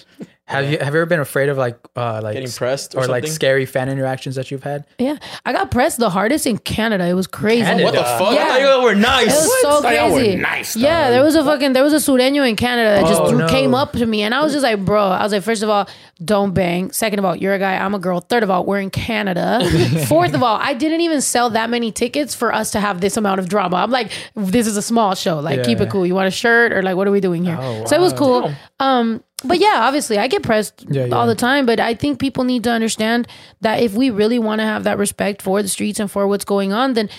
[0.48, 3.08] Have you have you ever been afraid of like uh like Getting pressed or or,
[3.08, 3.32] like something?
[3.34, 4.86] scary fan interactions that you've had?
[4.98, 5.18] Yeah.
[5.46, 7.06] I got pressed the hardest in Canada.
[7.06, 7.64] It was crazy.
[7.64, 7.84] Canada?
[7.84, 8.44] what the fuck yeah.
[8.44, 10.36] I thought you guys were It nice was so Thought y'all were crazy.
[10.38, 13.28] nice, yeah, there was a fucking there was a Sureño in Canada that just Oh,
[13.30, 13.48] threw- no.
[13.50, 15.04] came up to me, and I was just like, bro.
[15.04, 15.86] I was like, first of all,
[16.24, 16.92] don't bang.
[16.92, 17.76] Second of all, you're a guy.
[17.78, 18.20] I'm a girl.
[18.22, 19.60] Third of all, we're in Canada.
[20.08, 23.18] Fourth of all, I didn't even sell that many tickets for us to have this
[23.18, 23.78] amount of drama.
[23.78, 25.40] I'm like, this is a small show.
[25.40, 26.06] Like, keep it cool.
[26.06, 27.58] You want a shirt or like, what are we doing here?
[27.60, 28.18] Oh, So it was wow.
[28.20, 28.52] cool.
[28.80, 31.16] Um, but yeah, obviously, I get pressed Yeah, yeah.
[31.16, 31.66] all the time.
[31.68, 33.28] But I think people need to understand
[33.62, 36.46] that if we really want to have that respect for the streets and for what's
[36.46, 37.10] going on, then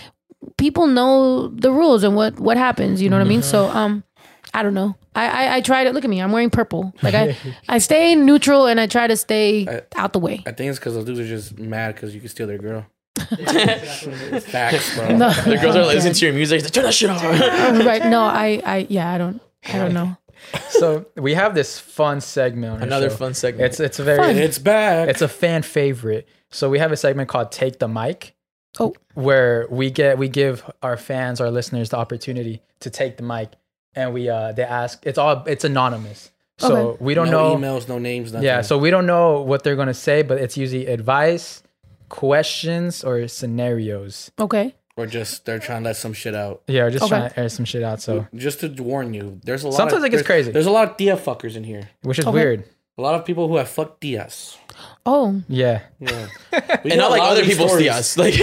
[0.57, 3.01] people know the rules and what what happens.
[3.01, 3.43] You know what I mean?
[3.43, 4.03] So um,
[4.59, 4.97] I don't know.
[5.15, 6.21] I, I I try to look at me.
[6.21, 6.93] I'm wearing purple.
[7.01, 7.37] Like I
[7.69, 10.43] I stay neutral and I try to stay out the way.
[10.47, 12.85] I think it's because those dudes are just mad because you can steal their girl.
[13.19, 15.17] Facts, bro.
[15.17, 18.05] No, the girls are listening to your music like, turn that shit off right?
[18.07, 19.13] No, I I yeah.
[19.13, 19.41] I don't
[19.73, 20.17] I don't know.
[20.71, 22.73] So we have this fun segment.
[22.73, 23.17] On our another show.
[23.17, 24.37] fun segment It's it's a very Fun.
[24.37, 25.09] It's back.
[25.09, 26.27] it's a fan favorite.
[26.51, 28.35] So we have a segment called Take the Mic.
[28.81, 28.93] Oh.
[29.15, 33.51] Where we get we give our fans, our listeners the opportunity to take the mic
[33.99, 36.31] and we uh they ask it's all it's anonymous.
[36.59, 37.05] So Okay.
[37.07, 38.47] we don't no know emails, no names, nothing.
[38.47, 41.63] Yeah, so we don't know what they're gonna say, but it's usually advice,
[42.09, 44.31] questions, or scenarios.
[44.41, 44.75] Okay.
[44.99, 46.63] or just they're trying to let some shit out.
[46.67, 47.11] Yeah, we're just Okay.
[47.15, 48.01] trying to air some shit out.
[48.03, 49.77] So Just to warn you, there's a lot.
[49.77, 50.51] Sometimes of, it gets there's- crazy.
[50.51, 51.85] There's a lot of tia fuckers in here.
[52.03, 52.35] which is Okay.
[52.35, 52.65] weird.
[52.99, 54.57] A lot of people who have fucked tias.
[55.07, 55.83] Oh Yeah.
[56.01, 56.27] Yeah,
[56.83, 58.35] and not like other people's tias like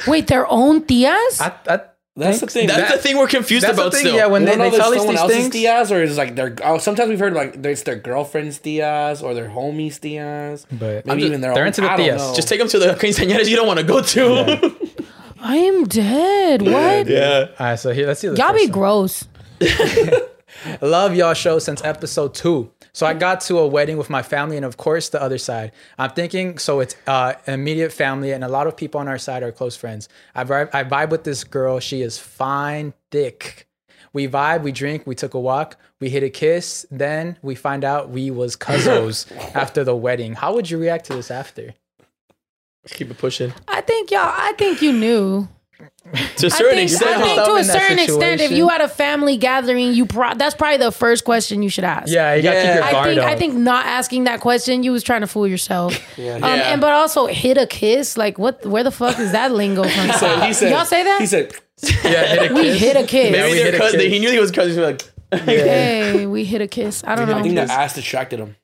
[0.06, 1.40] wait, their own tias?
[1.40, 1.80] I, I,
[2.16, 2.68] That's the thing.
[2.68, 4.00] that's That- the thing we're confused that's the about thing.
[4.02, 5.54] still Yeah, when we they, don't know they tell us someone these else's things.
[5.54, 6.54] tias or it's like their.
[6.62, 10.64] Oh, sometimes we've heard like it's their girlfriend's tias or their homies tias.
[10.70, 11.68] But Maybe just- even their they're own.
[11.68, 12.32] into the I know.
[12.36, 14.76] just take them to the quinceañeras you don't want to go to
[15.40, 16.62] I am dead.
[16.62, 17.06] What?
[17.08, 18.28] yeah All right, so here let's see.
[18.28, 18.72] The Y'all first be one.
[18.78, 19.24] gross.
[20.80, 22.70] Love y'all show since episode two.
[22.94, 25.72] So I got to a wedding with my family and of course the other side.
[25.98, 29.42] I'm thinking so it's uh immediate family and a lot of people on our side
[29.42, 30.08] are close friends.
[30.34, 31.80] I vibe, I vibe with this girl.
[31.80, 33.66] She is fine, thick.
[34.12, 36.86] We vibe, we drink, we took a walk, we hit a kiss.
[36.88, 40.34] Then we find out we was cousins after the wedding.
[40.34, 41.74] How would you react to this after?
[42.86, 43.52] Keep it pushing.
[43.66, 44.20] I think y'all.
[44.22, 45.48] I think you knew.
[46.36, 47.16] To a I certain think, extent.
[47.16, 50.54] I think to a certain extent, if you had a family gathering, you pro- that's
[50.54, 52.12] probably the first question you should ask.
[52.12, 52.74] Yeah, you gotta keep Yeah.
[52.76, 53.26] your I think up.
[53.26, 55.98] I think not asking that question, you was trying to fool yourself.
[56.18, 56.34] Yeah.
[56.34, 56.72] Um, Yeah.
[56.72, 58.16] and but also hit a kiss.
[58.18, 58.64] Like what?
[58.66, 60.10] Where the fuck is that lingo from?
[60.12, 61.20] So he said, Y'all say that?
[61.20, 61.54] He said,
[62.04, 62.80] yeah, hit a we kiss.
[62.80, 63.32] hit a kiss.
[63.32, 64.00] Maybe we they're hit a cousin.
[64.00, 64.12] kiss.
[64.12, 64.72] He knew he was cousin.
[64.74, 65.02] He was
[65.32, 67.02] like, Hey, we hit a kiss.
[67.06, 67.38] I don't know.
[67.38, 68.56] I think the ass distracted him.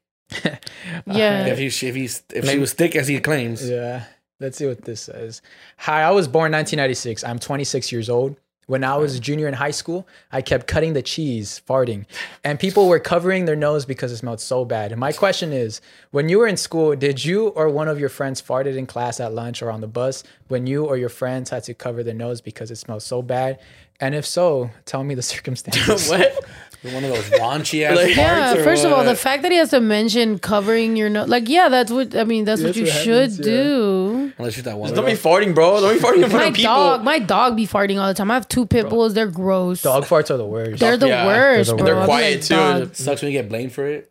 [1.06, 1.46] Yeah.
[1.46, 4.04] If he, if he's, if she was thick as he claims, Yeah.
[4.40, 5.42] Let's see what this says.
[5.76, 7.22] Hi, I was born 1996.
[7.24, 8.36] I'm 26 years old.
[8.66, 12.06] When I was a junior in high school, I kept cutting the cheese, farting,
[12.44, 14.96] and people were covering their nose because it smelled so bad.
[14.96, 15.80] My question is
[16.12, 19.18] when you were in school, did you or one of your friends farted in class
[19.18, 22.14] at lunch or on the bus when you or your friends had to cover their
[22.14, 23.58] nose because it smelled so bad?
[23.98, 26.08] And if so, tell me the circumstances.
[26.08, 26.44] what?
[26.82, 27.96] One of those raunchy ass.
[27.96, 31.10] Like- Yeah, or first of all, the fact that he has to mention covering your
[31.10, 32.44] nose, like, yeah, that's what I mean.
[32.46, 33.44] That's what That's you what should happens, yeah.
[33.44, 34.32] do.
[34.38, 34.94] unless you're that one.
[34.94, 35.80] Don't be farting, bro.
[35.80, 36.74] Don't be farting in front My of people.
[36.74, 38.30] dog, my dog be farting all the time.
[38.30, 39.14] I have two pit bulls.
[39.14, 39.82] They're gross.
[39.82, 40.80] Dog farts are the worst.
[40.80, 41.26] They're the Yeah.
[41.26, 41.94] worst, They're the bro.
[41.96, 42.00] worst.
[42.00, 42.54] I'll be Quiet, like, too.
[42.86, 42.94] dog.
[42.96, 44.10] sucks when you get blamed for it.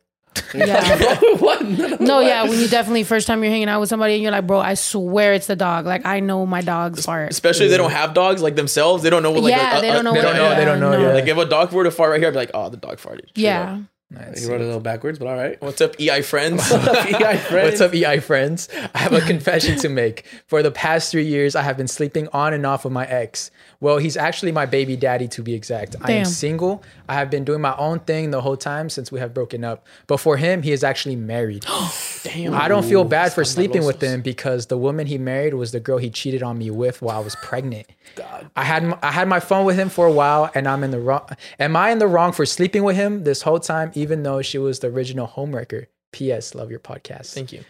[0.53, 1.17] Yeah.
[1.39, 1.59] what?
[1.69, 1.97] No, no.
[1.99, 4.47] No, yeah, when you definitely first time you're hanging out with somebody and you're like,
[4.47, 5.85] bro, I swear it's the dog.
[5.85, 7.29] Like I know my dog's fart.
[7.31, 9.03] Especially if they don't have dogs like themselves.
[9.03, 10.13] They don't know what like yeah, a- a- they don't know.
[10.13, 11.13] they don't know, they don't know, yeah.
[11.13, 12.97] Like if a dog were to fart right here, I'd be like, oh, the dog
[12.97, 13.29] farted.
[13.29, 13.73] Straight Yeah.
[13.73, 13.79] up.
[14.11, 14.41] Nice.
[14.43, 15.61] You wrote a little backwards, but all right.
[15.61, 16.71] What's up, EI friends?
[16.73, 17.79] EI friends.
[17.79, 18.67] What's up, EI friends?
[18.95, 20.25] I have a confession to make.
[20.47, 23.51] For the past three years, I have been sleeping on and off with my ex.
[23.81, 25.95] Well, he's actually my baby daddy, to be exact.
[26.01, 26.83] I am single.
[27.07, 29.87] I have been doing my own thing the whole time since we have broken up.
[30.07, 31.65] But for him, he is actually married.
[32.23, 32.53] Damn.
[32.53, 35.79] I don't feel bad for sleeping with him because the woman he married was the
[35.79, 37.87] girl he cheated on me with while I was pregnant.
[38.15, 38.51] God.
[38.55, 40.91] I had m- I had my phone with him for a while, and I'm in
[40.91, 41.27] the wrong.
[41.57, 44.57] Am I in the wrong for sleeping with him this whole time, even though she
[44.57, 45.85] was the original homewrecker?
[46.11, 46.53] P.S.
[46.53, 47.33] Love your podcast.
[47.33, 47.63] Thank you.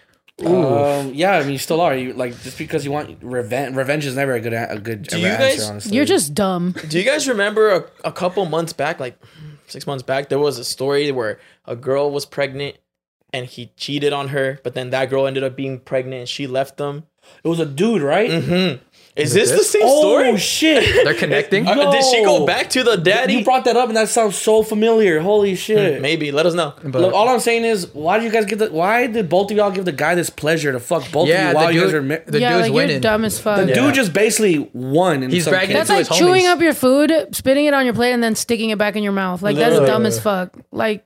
[0.45, 1.95] Um, yeah, I mean, you still are.
[1.95, 3.75] You like just because you want revenge.
[3.75, 5.39] Revenge is never a good a, a good Do you answer.
[5.57, 6.73] guys- honestly, You're just dumb.
[6.87, 9.17] Do you guys remember a, a couple months back, like
[9.67, 12.77] six months back, there was a story where a girl was pregnant
[13.31, 16.47] and he cheated on her, but then that girl ended up being pregnant and she
[16.47, 17.03] left them.
[17.43, 18.29] it was a dude, right?
[18.31, 18.83] Mm-hmm.
[19.19, 20.29] Is this the same Oh story?
[20.29, 21.03] Oh shit!
[21.03, 21.67] They're connecting.
[21.67, 23.33] Uh, Did she go back to the daddy?
[23.35, 25.19] You brought that up, and that sounds so familiar.
[25.19, 26.01] Holy shit!
[26.01, 26.31] Maybe.
[26.31, 26.73] Let us know.
[26.83, 28.69] But- Look, all I'm saying is, why did you guys give the?
[28.71, 31.49] Why did both of y'all give the guy this pleasure to fuck both Yeah, of
[31.49, 32.01] you while the you guys are?
[32.01, 32.91] Ma- the yeah, dude's like winning.
[32.91, 33.57] you're dumb as fuck.
[33.59, 33.75] the Yeah.
[33.75, 35.23] dude just basically won.
[35.23, 35.87] In He's some bragging case.
[35.87, 36.51] That's to like his chewing homies.
[36.53, 39.11] up your food, spitting it on your plate, and then sticking it back in your
[39.13, 39.41] mouth.
[39.41, 39.87] Like that's Literally.
[39.91, 40.55] dumb as fuck.
[40.71, 41.05] Like,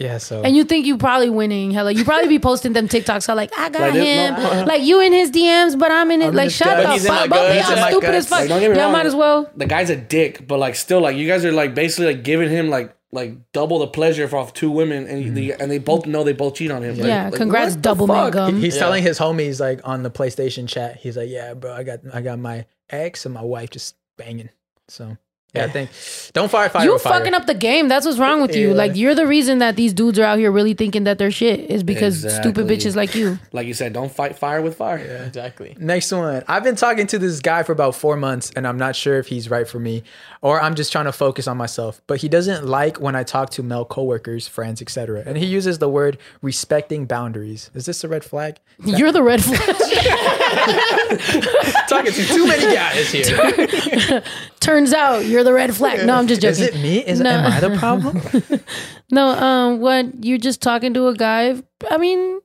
[0.00, 1.72] Yeah, so and you think you probably winning?
[1.72, 3.24] Hella, you probably be posting them TikToks.
[3.24, 4.34] So like, I got Like him.
[4.34, 4.64] no.
[4.66, 6.28] Like you in his DMs, but I'm in it.
[6.28, 6.86] I'm like, his shut guts.
[6.86, 7.28] the He's in fuck.
[7.28, 7.54] Both of guts.
[7.54, 8.40] y'all He's in my stupid as fuck.
[8.40, 8.92] Like, don't get me y'all wrong.
[8.92, 9.50] might as well.
[9.56, 12.48] the guy's a dick, but like still, like you guys are like basically like giving
[12.48, 15.60] him like like double the pleasure for off two women, and the, mm-hmm.
[15.60, 16.94] and they both know they both cheat on him.
[16.96, 18.32] Like- Yeah, like, congrats, double fuck?
[18.32, 18.58] gum.
[18.58, 18.80] he's Yeah.
[18.80, 20.96] telling his homies like on the PlayStation chat.
[20.96, 24.48] He's like, "Yeah, bro, I got I got my ex and my wife just banging."
[24.88, 25.18] So
[25.54, 25.90] yeah, I think
[26.32, 26.84] don't fire fire.
[26.84, 27.18] You with fire.
[27.18, 27.88] fucking up the game.
[27.88, 28.68] That's what's wrong with you.
[28.68, 28.74] Yeah.
[28.74, 31.70] Like you're the reason that these dudes are out here really thinking that they're shit
[31.70, 33.38] is because stupid bitches like you.
[33.52, 34.98] Like you said, don't fight fire with fire.
[34.98, 35.76] Yeah, exactly.
[35.78, 36.44] Next one.
[36.46, 39.26] I've been talking to this guy for about four months and I'm not sure if
[39.26, 40.02] he's right for me
[40.40, 42.00] or I'm just trying to focus on myself.
[42.06, 45.24] But he doesn't like when I talk to male coworkers, friends, etc.
[45.26, 47.70] And he uses the word respecting boundaries.
[47.74, 48.58] Is this a red flag?
[48.84, 49.60] You're the red flag.
[51.88, 54.22] talking to too many guys here.
[54.60, 56.06] Turns out you're the red flag.
[56.06, 56.52] No, I'm just joking.
[56.64, 56.98] Is it me?
[57.04, 57.30] Is No.
[57.30, 58.20] am I the problem?
[59.12, 61.60] No, um, what you're just talking to a guy.
[61.90, 62.38] I mean,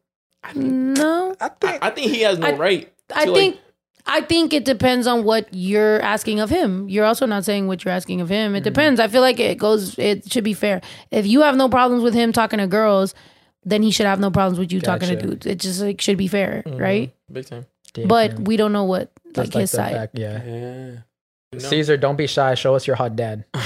[0.56, 1.36] no.
[1.40, 2.94] I think I think he has no I- right.
[3.14, 3.62] I think like,
[4.08, 6.90] I think it depends on what you're asking of him.
[6.90, 8.56] You're also not saying what you're asking of him.
[8.56, 9.00] It depends.
[9.00, 9.98] I feel like it goes.
[10.00, 10.82] It should be fair.
[11.12, 13.14] If you have no problems with him talking to girls,
[13.64, 15.46] then he should have no problems with you talking to dudes.
[15.46, 17.14] It just like should be fair, right?
[17.32, 17.66] big time.
[17.94, 18.44] Damn, But man.
[18.46, 19.94] we don't know what That's like his the side.
[19.94, 20.44] back- yeah.
[20.44, 20.92] Yeah.
[21.56, 21.70] You?
[21.70, 22.56] Cesar, don't be shy.
[22.56, 23.46] Show us your hot dad.
[23.54, 23.62] I'm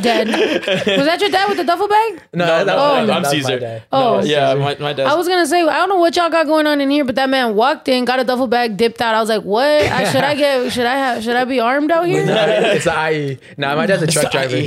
[0.00, 0.28] dead.
[0.28, 2.22] Was that your dad with the duffel bag?
[2.34, 3.82] No, No, no, I'm- I'm was my Cesar.
[3.92, 4.60] Oh, No, yeah, Cesar.
[4.60, 6.80] my, my dad's I was gonna say I don't know what y'all got going on
[6.80, 9.14] in here, but that man walked in, got a duffel bag, dipped out.
[9.14, 9.64] I was like, "What?
[9.66, 10.72] I, should I get?
[10.72, 11.22] Should I have?
[11.22, 13.38] Should I be armed out here?" it's the IE.
[13.56, 14.56] Nah, my dad's a truck driver.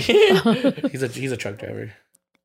[0.90, 1.92] He's a he's a truck driver.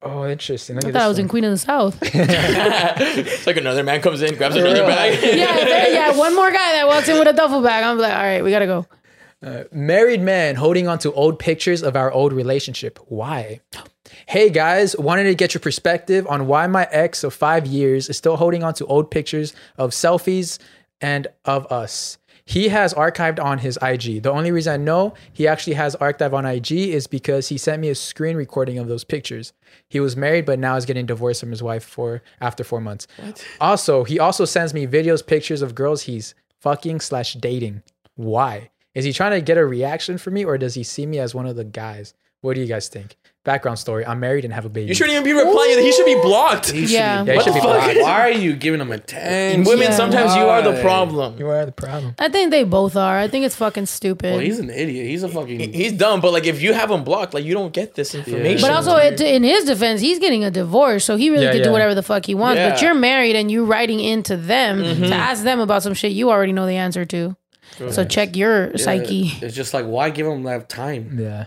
[0.02, 0.76] Oh, interesting.
[0.76, 1.28] Look I thought I this was in.
[1.28, 1.98] Queen of the South.
[2.02, 4.86] it's like another man comes in, grabs another real.
[4.86, 5.18] bag.
[5.22, 6.16] yeah, there- yeah.
[6.16, 7.84] One more guy that walks in with a duffel bag.
[7.84, 8.86] I'm like, all right, we gotta go.
[9.42, 12.98] Uh, married man holding on to old pictures of our old relationship.
[13.08, 13.60] Why?
[14.26, 18.16] Hey guys, wanted to get your perspective on why my ex of five years is
[18.16, 20.58] still holding on to old pictures of selfies
[21.00, 22.18] and of us.
[22.50, 24.24] He has archived on his IG.
[24.24, 27.80] The only reason I know he actually has archived on IG is because he sent
[27.80, 29.52] me a screen recording of those pictures.
[29.88, 33.06] He was married, but now is getting divorced from his wife for after four months.
[33.60, 37.84] Also, he also sends me videos, pictures of girls he's fucking slash dating.
[38.16, 38.70] Why?
[38.96, 41.32] Is he trying to get a reaction from me or does he see me as
[41.32, 42.14] one of the guys?
[42.40, 43.16] What do you guys think?
[43.42, 44.04] Background story.
[44.04, 44.88] I'm married and have a baby.
[44.88, 45.78] You shouldn't even be replying.
[45.78, 46.70] He should be blocked.
[46.70, 47.22] He should Yeah.
[47.22, 47.84] be- Yeah, he what should the be fuck?
[47.84, 48.00] blocked.
[48.02, 49.64] Why are you giving him attention?
[49.64, 49.96] Women, Yeah.
[49.96, 51.36] sometimes you are the problem.
[51.38, 52.14] You are the problem.
[52.18, 53.18] I think they both are.
[53.18, 54.32] I think it's fucking stupid.
[54.32, 55.06] Well, he's an idiot.
[55.06, 55.72] He's a fucking.
[55.72, 58.60] He's dumb, but like if you have him blocked, like you don't get this information.
[58.60, 61.58] But also, it, in his defense, he's getting a divorce, so he really Yeah, could
[61.60, 61.64] yeah.
[61.64, 62.56] do whatever the fuck he wants.
[62.58, 62.74] But Yeah.
[62.74, 62.84] Mm-hmm.
[62.84, 66.52] you're married and you're writing into them to ask them about some shit you already
[66.52, 67.36] know the answer to.
[67.90, 69.32] So check your psyche.
[69.40, 71.16] It's just like why give him that time?
[71.18, 71.46] Yeah.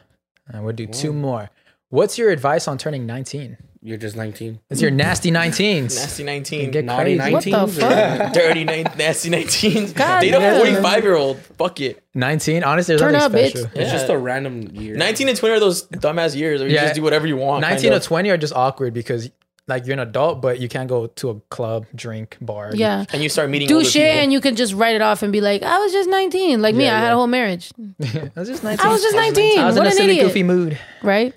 [0.52, 1.50] I would do two more.
[1.94, 3.56] What's your advice on turning 19?
[3.84, 4.60] You're just 19.
[4.72, 5.96] It's your nasty 19s.
[5.96, 7.34] nasty nineteen, Get Naughty crazy.
[7.34, 7.82] What the 19s, or-
[8.24, 8.34] fuck?
[8.34, 9.92] dirty nine, nasty nineteen.
[9.94, 10.58] God Date a damn.
[10.58, 11.38] forty-five year old.
[11.60, 12.02] Fuck it.
[12.16, 12.64] 19?
[12.64, 13.50] Honestly, there's Turn nothing up, bitch.
[13.52, 13.66] special.
[13.80, 13.92] It's Yeah.
[13.92, 14.96] just a random year.
[14.96, 16.84] Nineteen and twenty are those dumbass years, where you Yeah.
[16.86, 17.62] just do whatever you want.
[17.62, 18.04] 19 kind or of.
[18.04, 19.30] 20 are just awkward because
[19.68, 22.72] like you're an adult, but you can't go to a club, drink, bar.
[22.74, 23.06] Yeah.
[23.14, 24.20] and you start meeting Do older shit people.
[24.24, 26.62] and you can just write it off and be like, I was just 19.
[26.62, 27.72] Like me, Yeah, I had a whole marriage.
[28.04, 28.86] I was just 19.
[28.86, 29.60] I was just 19.
[29.60, 30.28] I was what in a silly, idiot.
[30.28, 30.78] goofy mood.
[31.02, 31.34] Right?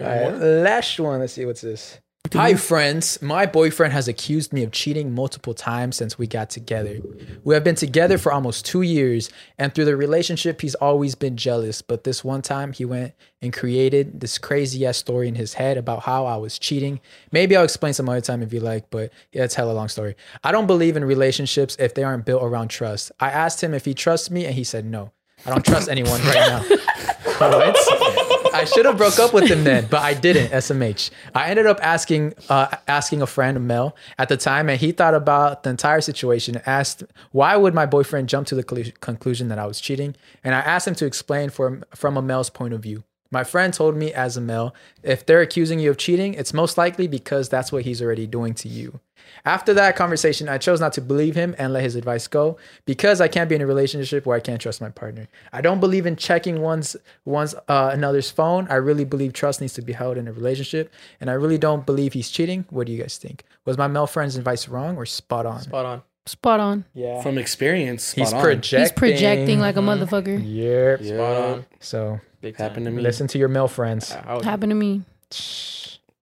[0.00, 1.20] All right, last one.
[1.20, 1.98] Let's see what's this.
[2.32, 3.20] Hi, friends.
[3.20, 6.98] My boyfriend has accused me of cheating multiple times since we got together.
[7.44, 9.28] We have been together for almost two years,
[9.58, 11.82] and through the relationship, he's always been jealous.
[11.82, 15.76] But this one time, he went and created this crazy ass story in his head
[15.76, 17.00] about how I was cheating.
[17.32, 20.16] Maybe I'll explain some other time if you like, but yeah, it's hella long story.
[20.42, 23.12] I don't believe in relationships if they aren't built around trust.
[23.20, 25.12] I asked him if he trusts me, and he said no.
[25.44, 26.62] I don't trust anyone right now.
[27.38, 28.31] what?
[28.52, 30.50] I should have broke up with him then, but I didn't.
[30.52, 31.10] SMH.
[31.34, 35.14] I ended up asking uh, asking a friend Mel at the time, and he thought
[35.14, 36.60] about the entire situation.
[36.66, 40.14] Asked why would my boyfriend jump to the clu- conclusion that I was cheating,
[40.44, 43.04] and I asked him to explain from from a Mel's point of view.
[43.32, 46.76] My friend told me as a male, if they're accusing you of cheating, it's most
[46.76, 49.00] likely because that's what he's already doing to you.
[49.44, 53.20] After that conversation, I chose not to believe him and let his advice go because
[53.20, 55.26] I can't be in a relationship where I can't trust my partner.
[55.52, 58.66] I don't believe in checking one's one's uh, another's phone.
[58.70, 61.84] I really believe trust needs to be held in a relationship, and I really don't
[61.84, 62.64] believe he's cheating.
[62.70, 63.44] What do you guys think?
[63.64, 65.60] Was my male friend's advice wrong or spot on?
[65.62, 66.02] Spot on.
[66.24, 66.84] Spot on.
[66.94, 68.40] Yeah, From experience, spot he's on.
[68.42, 68.80] projecting.
[68.80, 70.40] He's projecting like a motherfucker.
[70.40, 71.00] Yep.
[71.02, 71.14] Yeah.
[71.16, 71.66] Spot on.
[71.80, 72.56] So Big.
[72.56, 73.02] Happened to me.
[73.02, 74.12] listen to your male friends.
[74.12, 75.02] I would- Happened to me.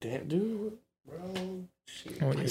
[0.01, 1.65] Damn, dude, bro.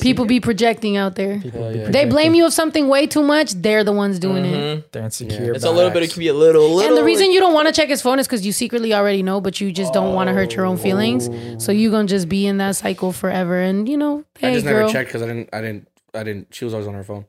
[0.01, 1.37] People be projecting out there.
[1.37, 1.89] Hell yeah.
[1.89, 3.53] They blame you of something way too much.
[3.53, 4.55] They're the ones doing it.
[4.55, 4.83] Mhm.
[4.91, 5.53] They're insecure.
[5.53, 5.93] It's a about little it.
[5.95, 6.03] bit.
[6.03, 6.69] It can be a little.
[6.69, 8.51] little And the reason like- you don't want to check his phone is because you
[8.51, 11.29] secretly already know, but you just don't want to hurt your own feelings.
[11.63, 13.59] So you gonna just be in that cycle forever.
[13.59, 15.49] And you know, I hey just girl, never checked because I didn't.
[15.53, 15.87] I didn't.
[16.13, 16.47] I didn't.
[16.51, 17.25] She was always on her phone.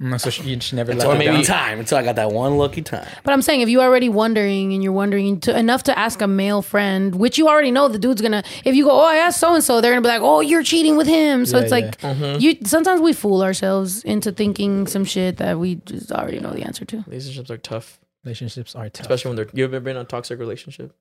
[0.00, 1.44] Mm, So she, you should never let Until her maybe- down.
[1.44, 1.78] time.
[1.78, 3.06] Until I got that one lucky time.
[3.22, 6.26] But I'm saying if you're already wondering and you're wondering to, enough to ask a
[6.26, 8.42] male friend, which you already know the dude's gonna.
[8.64, 10.62] If you go, oh, I asked so and so, they're gonna be like, oh, you're
[10.62, 11.44] cheating with him.
[11.44, 12.40] So Yeah, it's like Mm-hmm.
[12.40, 12.56] you.
[12.64, 16.84] Sometimes we fool ourselves into thinking some shit that we just already know the answer
[16.86, 17.04] to.
[17.06, 19.02] relationships are tough, Relationships are tough.
[19.02, 19.48] especially when they're.
[19.52, 20.94] You ever been in a toxic relationship?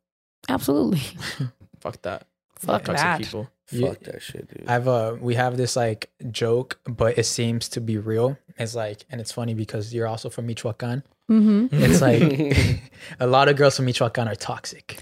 [0.50, 1.02] Absolutely.
[1.80, 2.28] Fuck that.
[2.60, 3.18] Fuck toxic that.
[3.20, 3.50] people.
[3.72, 4.68] You- Fuck that shit, dude.
[4.68, 8.38] I've uh we have this like joke, but it seems to be real.
[8.58, 11.04] It's like and it's funny because you're also from Michoacan.
[11.28, 12.22] hmm It's like
[13.20, 15.00] a lot of girls from Michoacan are toxic.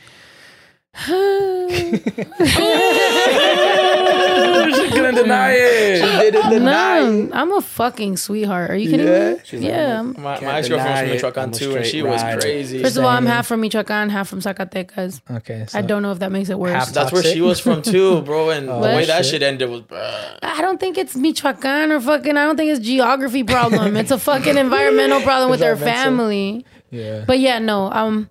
[4.76, 5.98] she couldn't deny it.
[6.02, 7.00] She didn't deny.
[7.02, 8.72] No, I'm a fucking sweetheart.
[8.72, 9.34] Are you kidding Yeah?
[9.34, 9.40] me?
[9.44, 9.96] She's like, yeah.
[9.98, 11.14] I'm- My, Can't my ex girlfriend was from it.
[11.14, 12.42] Michoacan I'm a too, and straight she was rider.
[12.42, 12.84] crazy.
[12.84, 15.22] First of all, I'm half from Michoacan, half from Zacatecas.
[15.38, 15.66] Okay.
[15.68, 16.72] So I don't know if that makes it worse.
[16.74, 18.50] Half That's where she was from too, bro.
[18.50, 19.32] And the Oh, way that shit.
[19.34, 19.82] shit ended was.
[19.82, 20.40] bruh.
[20.44, 22.36] I don't think it's Michoacan or fucking.
[22.38, 23.96] I don't think it's geography problem.
[23.98, 26.12] it's a fucking environmental problem with their Environmental.
[26.18, 26.66] family.
[26.92, 27.24] Yeah.
[27.28, 27.92] But yeah, no.
[27.92, 28.30] Um,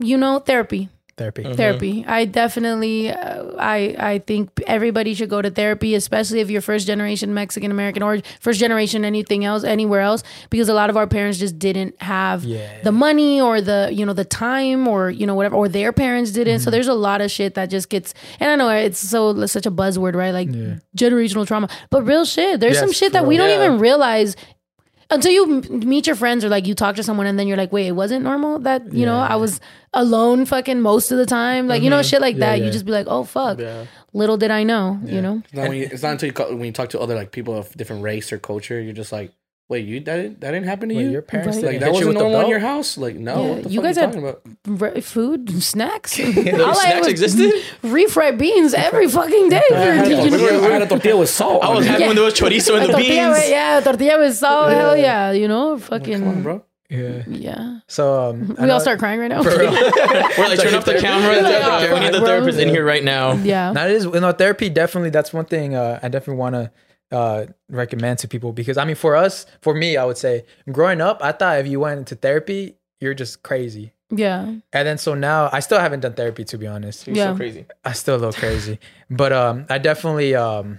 [0.00, 0.88] you know, therapy.
[1.16, 1.44] Therapy.
[1.54, 2.04] Therapy.
[2.06, 3.10] I definitely.
[3.10, 7.70] Uh, I I think everybody should go to therapy, especially if you're first generation Mexican
[7.70, 11.58] American or first generation anything else anywhere else, because a lot of our parents just
[11.58, 12.82] didn't have Yeah.
[12.82, 16.32] the money or the you know the time or you know whatever or their parents
[16.32, 16.56] didn't.
[16.56, 16.64] Mm-hmm.
[16.64, 18.12] So there's a lot of shit that just gets.
[18.40, 20.32] And I know it's so such a buzzword, right?
[20.32, 20.48] Like
[20.96, 22.60] generational trauma, but real shit.
[22.60, 23.46] There's some shit that we real.
[23.46, 23.66] don't Yeah.
[23.66, 24.36] even realize
[25.10, 27.56] until you m- meet your friends or like you talk to someone and then you're
[27.56, 29.60] like, wait, it wasn't normal that you know I was
[29.92, 32.42] alone fucking most of the time, like you know shit like Mm-hmm.
[32.42, 32.58] Yeah, that.
[32.60, 32.64] yeah.
[32.66, 33.86] You just be like, oh fuck, Yeah.
[34.12, 35.42] little did I know, you know.
[35.44, 37.30] It's not, when you, it's not until you call, when you talk to other like
[37.32, 39.32] people of different race or culture, you're just like,
[39.66, 41.10] Wait, you that didn't, that didn't happen to Wait, you?
[41.10, 41.64] your parents Right.
[41.66, 42.50] like that hit you wasn't with the normal in belt?
[42.50, 42.98] your house?
[42.98, 44.42] Like no, Yeah, what the you fuck guys you had- talking about?
[44.94, 46.16] Re- food, snacks.
[46.18, 47.52] Those All I snacks was- existed.
[47.82, 49.62] refried beans every fucking day.
[49.72, 50.36] I had, a You know?
[50.38, 51.64] tortilla, I had a tortilla with salt.
[51.64, 51.90] I on was it.
[51.90, 53.38] happy when there was chorizo in the tortilla, beans.
[53.38, 54.70] with- yeah, tortilla with salt.
[54.70, 56.18] Hell yeah, you know, fucking.
[56.20, 56.64] Come on, bro.
[56.90, 57.22] Yeah.
[57.26, 59.42] Yeah, So um, I we all start crying right now.
[59.42, 59.56] We're
[60.48, 61.40] like, turn off the camera.
[61.42, 63.32] Like, oh, we need the fuck, therapist in here right now.
[63.32, 65.08] yeah, That is, you know, therapy definitely.
[65.10, 66.70] That's one thing uh, I definitely want to
[67.14, 71.00] uh, recommend to people because I mean, for us, for me, I would say, growing
[71.00, 73.92] up, I thought if you went into therapy, you're just crazy.
[74.10, 74.42] yeah,
[74.72, 77.06] And then so now, I still haven't done therapy to be honest.
[77.06, 77.32] You're Yeah.
[77.32, 77.66] so crazy.
[77.84, 78.78] I still a little crazy,
[79.10, 80.78] but um, I definitely um,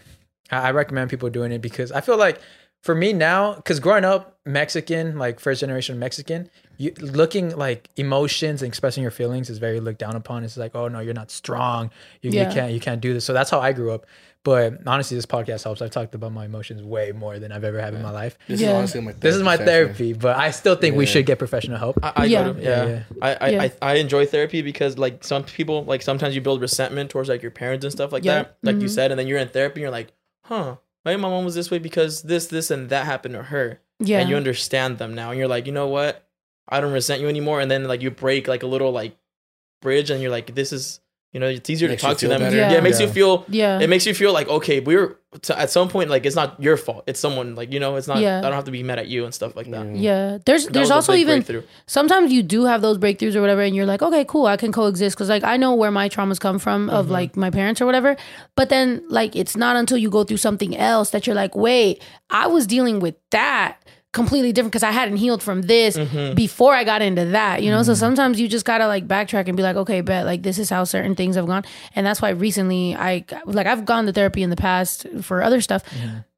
[0.51, 2.39] I, I recommend people doing it because I feel like
[2.83, 8.61] for me now, because growing up Mexican, like first generation Mexican, you looking like emotions
[8.61, 10.43] and expressing your feelings is very looked down upon.
[10.43, 11.89] It's like, oh no, you're not strong.
[12.21, 12.47] You, Yeah.
[12.47, 13.25] you can't you can't do this.
[13.25, 14.05] So that's how I grew up.
[14.45, 15.81] But honestly, this podcast helps.
[15.81, 18.37] I've talked about my emotions way more than I've ever had in my life.
[18.47, 18.69] This Yeah.
[18.69, 21.77] is honestly my This is my therapy, but I still think we should get professional
[21.79, 21.97] help.
[22.03, 22.43] I, I Yeah.
[22.43, 22.89] go to, Yeah, yeah.
[22.91, 23.01] yeah.
[23.23, 27.09] I, I, I, I enjoy therapy because like some people like sometimes you build resentment
[27.09, 28.43] towards like your parents and stuff like Yeah.
[28.43, 28.57] that.
[28.63, 28.89] Like you Mhm.
[28.91, 30.13] said, and then you're in therapy and you're like,
[30.43, 33.79] huh, maybe my mom was this way because this, this, and that happened to her.
[33.99, 35.31] yeah, And you understand them now.
[35.31, 36.23] And you're like, you know what?
[36.69, 37.61] I don't resent you anymore.
[37.61, 39.17] And then like you break like a little like
[39.81, 40.99] bridge and you're like, this is
[41.35, 42.39] you know, it's easier Makes to talk to them.
[42.39, 42.55] better.
[42.55, 42.71] Yeah.
[42.71, 42.77] Yeah.
[42.77, 45.89] it makes you feel yeah, it makes you feel like okay, we're to, at some
[45.89, 47.03] point like it's not your fault.
[47.07, 48.19] It's someone like you know, it's not.
[48.19, 48.37] Yeah.
[48.39, 49.85] I don't have to be mad at you and stuff like that.
[49.87, 49.93] Yeah.
[50.31, 50.37] yeah.
[50.45, 51.43] There's That there's also even
[51.87, 54.71] sometimes you do have those breakthroughs or whatever and you're like okay cool i can
[54.71, 56.95] coexist because like i know where my traumas come from Mm-hmm.
[56.95, 58.15] of like my parents or whatever
[58.55, 62.01] but then like it's not until you go through something else that you're like wait
[62.29, 63.77] i was dealing with that
[64.15, 66.33] completely different because i hadn't healed from this Mm-hmm.
[66.35, 67.83] before i got into that you know?
[67.83, 70.69] So sometimes you just gotta like backtrack and be like okay bet like this is
[70.69, 71.63] how certain things have gone.
[71.95, 75.61] And that's why recently i like i've gone to therapy in the past for other
[75.61, 75.83] stuff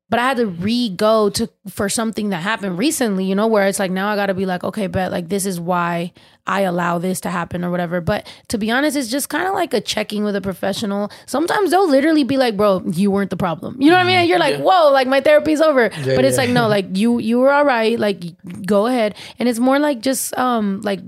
[0.10, 3.80] but I had to re-go to for something that happened recently, you know, where it's
[3.80, 6.14] like now I got to be like, okay, but like this is why
[6.46, 8.00] I allow this to happen or whatever.
[8.00, 11.12] But to be honest, it's just kind of like a checking with a professional.
[11.26, 14.30] Sometimes they'll literally be like, "Bro, you weren't the problem." You know what I mean?
[14.30, 14.64] You're like, Yeah.
[14.64, 16.44] "Whoa, like my therapy's over." but it's yeah.
[16.44, 18.00] like, no, like you you were all right.
[18.00, 18.24] Like
[18.66, 19.16] go ahead.
[19.40, 21.02] And it's more like just um like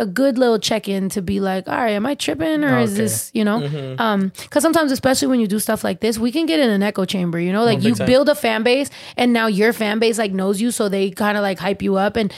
[0.00, 2.96] a good little check in to be like, all right, am I tripping or is
[2.96, 3.60] this, you know?
[3.60, 4.00] Mm-hmm.
[4.00, 6.82] Um, because sometimes, especially when you do stuff like this, we can get in an
[6.82, 8.06] echo chamber, you know, like you time.
[8.06, 11.36] build a fan base and now your fan base like knows you, so they kind
[11.36, 12.16] of like hype you up.
[12.16, 12.32] And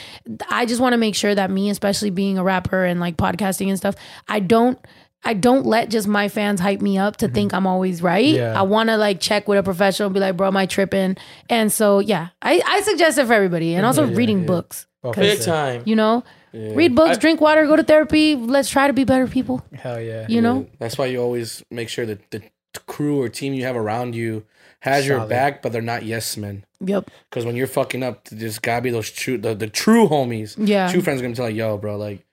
[0.50, 3.68] I just want to make sure that me, especially being a rapper and like podcasting
[3.68, 3.94] and stuff,
[4.28, 4.78] I don't.
[5.24, 8.24] I don't let just my fans hype me up to think I'm always right.
[8.26, 8.58] Yeah.
[8.58, 11.16] I want to like check with a professional and be like, bro, am I tripping?
[11.48, 13.76] And so, yeah, I, I suggest it for everybody.
[13.76, 14.88] And also reading books.
[15.04, 15.82] 'Cause- Big time.
[15.86, 18.36] You know, read books, drink water, go to therapy.
[18.36, 19.64] Let's try to be better people.
[19.74, 20.26] Hell yeah.
[20.28, 22.42] You know, That's why you always make sure that the
[22.86, 24.44] crew or team you have around you
[24.80, 26.64] has your back, but they're not yes men.
[26.80, 30.56] yep, Because when you're fucking up, there's gotta be those true, the, the true homies.
[30.58, 30.90] Yeah.
[30.90, 32.24] True friends are gonna tell you, yo, bro, like,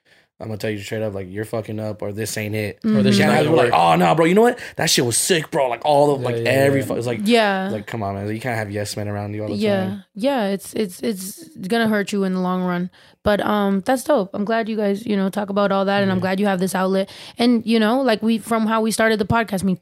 [0.42, 2.78] I'm gonna tell you straight up, like, you're fucking up or this ain't it.
[2.82, 2.96] Mm-hmm.
[2.98, 4.42] Or this You is can't not have gonna people like, oh, no, bro, you know
[4.42, 4.60] what?
[4.78, 5.68] That shit was sick, bro.
[5.68, 6.86] Like, all the, like, yeah, every, yeah.
[6.86, 8.34] fu- it's like, yeah, like, come on, man.
[8.34, 10.04] You can't have yes men around you all the yeah, time.
[10.16, 10.46] yeah.
[10.46, 12.90] It's it's it's gonna hurt you in the long run.
[13.24, 14.30] But um, that's dope.
[14.34, 16.60] I'm glad you guys you know talk about all that, and I'm glad you have
[16.60, 17.10] this outlet.
[17.38, 19.64] And you know, like we from how we started the podcast.
[19.64, 19.80] I mean,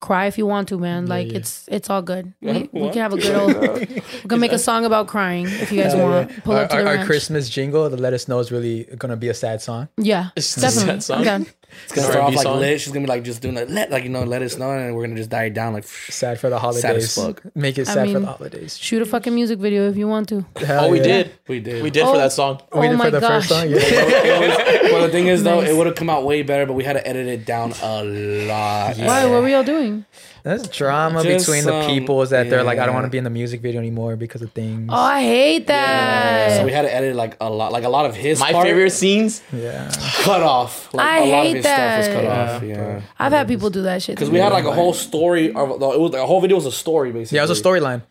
[0.00, 1.06] cry if you want to, man.
[1.06, 2.32] Like it's it's all good.
[2.40, 3.78] We, we can have a good old.
[4.24, 6.42] we can make a song about crying if you guys want.
[6.44, 7.04] Pull Our, up to our, the our.
[7.06, 9.88] Christmas jingle to let us know is really gonna be a sad song.
[9.96, 10.86] Yeah, It's a definitely.
[11.00, 11.18] sad song.
[11.18, 11.46] I'm down.
[11.84, 12.60] It's gonna start off like song.
[12.60, 12.80] lit.
[12.80, 14.94] She's gonna be like just doing like let like you know let us know, and
[14.94, 15.84] we're gonna just die down like.
[15.84, 17.14] Sad for the holidays.
[17.14, 17.42] fuck.
[17.54, 18.78] Make it I sad for the holidays.
[18.78, 20.44] Shoot a fucking music video if you want to.
[20.56, 21.04] Hell Oh, we yeah.
[21.04, 21.32] did.
[21.48, 21.82] We did.
[21.82, 22.12] We did Oh.
[22.12, 22.60] for that oh, song.
[22.72, 23.46] Oh we oh did my for the gosh.
[23.46, 23.68] first song.
[23.70, 24.82] Yeah.
[24.92, 25.70] well, the thing is though, Nice.
[25.70, 28.02] it would have come out way better, but we had to edit it down a
[28.04, 28.96] lot.
[28.96, 29.26] Why?
[29.26, 30.04] What were y'all doing?
[30.42, 33.00] That's drama Just between the some- people is that they're like, I don't yeah.
[33.00, 34.88] want to be in the music video anymore because of things.
[34.90, 36.56] Oh, I hate that.
[36.58, 38.40] So we had to edit like a lot, like a lot of his.
[38.40, 39.42] My part favorite scenes.
[39.52, 39.90] yeah.
[40.22, 40.92] cut off.
[40.94, 42.48] Like I a lot hate of his stuff was cut that.
[42.56, 42.62] off.
[42.62, 44.16] Yeah, I've had people do that shit.
[44.16, 46.66] because we had like a whole story of the, it was the whole video was
[46.66, 47.36] a story basically.
[47.36, 48.02] Yeah, it was a storyline.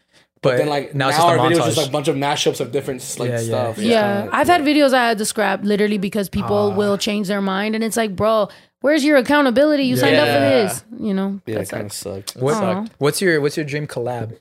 [0.42, 1.50] But, Then like now now, it's just our montage.
[1.50, 3.46] video is just like a bunch of mashups of different like Yeah, yeah.
[3.46, 3.78] stuff.
[3.78, 6.76] It's Yeah, I've had videos I had to scrap literally because people Ah.
[6.76, 8.48] will change their mind, and it's like, bro,
[8.82, 9.84] where's your accountability?
[9.84, 10.50] You signed up for Yeah.
[10.64, 11.40] this, you know?
[11.46, 12.34] yeah, That it kind of sucks.
[12.34, 12.42] sucked.
[12.44, 12.86] What- Aw.
[12.98, 14.38] what's your what's your dream collab?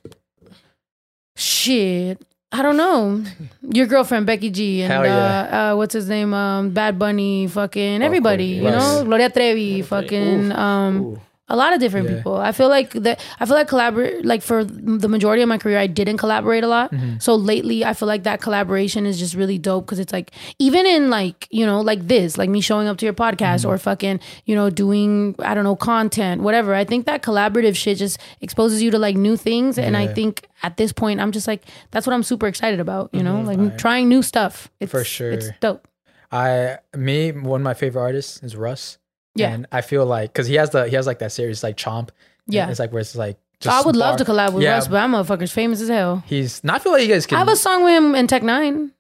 [1.37, 2.21] Shit,
[2.51, 3.23] I don't know.
[3.63, 5.17] Your girlfriend Becky G and Hell yeah.
[5.17, 6.35] uh, uh, what's his name?
[6.35, 8.75] Um, Bad Bunny, fucking everybody, you Right.
[8.79, 9.05] know?
[9.05, 10.97] Gloria Trevi, fucking um.
[11.01, 11.21] Ooh.
[11.51, 12.17] A lot of different Yeah.
[12.17, 12.37] people.
[12.37, 13.21] I feel like that.
[13.41, 14.25] I feel like collaborate.
[14.25, 16.93] Like for the majority of my career, I didn't collaborate a lot.
[16.93, 17.19] Mm-hmm.
[17.21, 20.85] So lately, I feel like that collaboration is just really dope because it's like even
[20.85, 23.71] in like you know like this, like me showing up to your podcast Mm-hmm.
[23.71, 26.75] or fucking you know doing I don't know content, whatever.
[26.75, 30.47] I think that collaborative shit just exposes you to like new things, and I think
[30.63, 31.63] at this point, I'm just like,
[31.93, 33.09] that's what I'm super excited about.
[33.15, 34.71] You know, like trying new stuff.
[34.81, 35.31] It's, For sure.
[35.33, 35.89] it's dope.
[36.31, 38.99] I me one of my favorite artists is Russ.
[39.39, 39.51] Yeah.
[39.53, 42.11] and I feel like because he has the he has like that series like Chomp.
[42.47, 42.69] Yeah.
[42.71, 43.39] it's like where it's like.
[43.61, 46.23] So I would love to collab with Yeah, Russ, but that motherfucker's famous as hell.
[46.27, 46.77] He's not.
[46.77, 47.37] I feel like you guys can.
[47.37, 48.93] I have a song with him in Tech N9ne.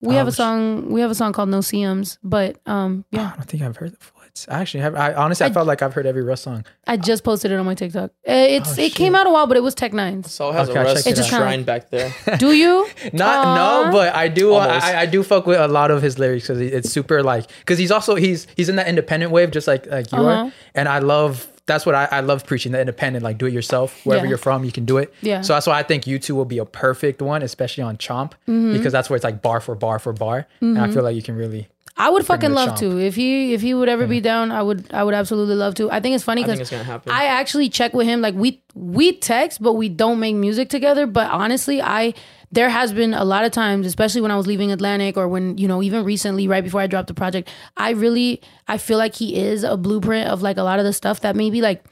[0.00, 0.90] We Oh, have a song.
[0.92, 3.92] We have a song called No CMs, but um, yeah, I don't think I've heard
[3.92, 3.96] the
[4.36, 4.46] Floods.
[4.48, 4.94] I actually have.
[4.96, 6.64] I honestly I, I- felt like I've heard every Russ song.
[6.86, 8.10] I just posted it on my TikTok.
[8.10, 10.32] Uh, It's Oh, it came out a while, but it was Tech N9ne's.
[10.32, 11.26] So has Okay, a I'll Russ check it out.
[11.26, 12.12] shrine back there.
[12.38, 12.88] Do you?
[13.12, 13.54] Not Aw.
[13.86, 14.52] no, but I do.
[14.54, 14.84] Almost.
[14.84, 17.78] I, I do fuck with a lot of his lyrics because it's super like because
[17.78, 20.46] he's also he's he's in that independent wave just like like you Uh-huh.
[20.46, 23.52] are, and I love that's what I, I love preaching the independent like do it
[23.54, 24.30] yourself wherever Yeah.
[24.30, 25.14] you're from you can do it.
[25.22, 25.40] Yeah.
[25.40, 28.32] So that's why I think you two will be a perfect one, especially on Chomp
[28.48, 28.72] Mm-hmm.
[28.74, 31.22] because that's where it's like bar for bar for bar, and I feel like you
[31.22, 31.68] can really.
[31.96, 32.78] I would fucking love chomp.
[32.78, 32.98] to.
[33.00, 35.90] If he if he would ever be down, I would I would absolutely love to.
[35.90, 36.72] I think it's funny I because it's.
[37.06, 38.20] I actually check with him.
[38.20, 41.06] Like we we text, but we don't make music together.
[41.06, 42.14] But honestly, I
[42.50, 45.56] there has been a lot of times, especially when I was leaving Atlantic or when
[45.56, 49.14] you know even recently, right before I dropped the project, I really I feel like
[49.14, 51.84] he is a blueprint of like a lot of the stuff that maybe like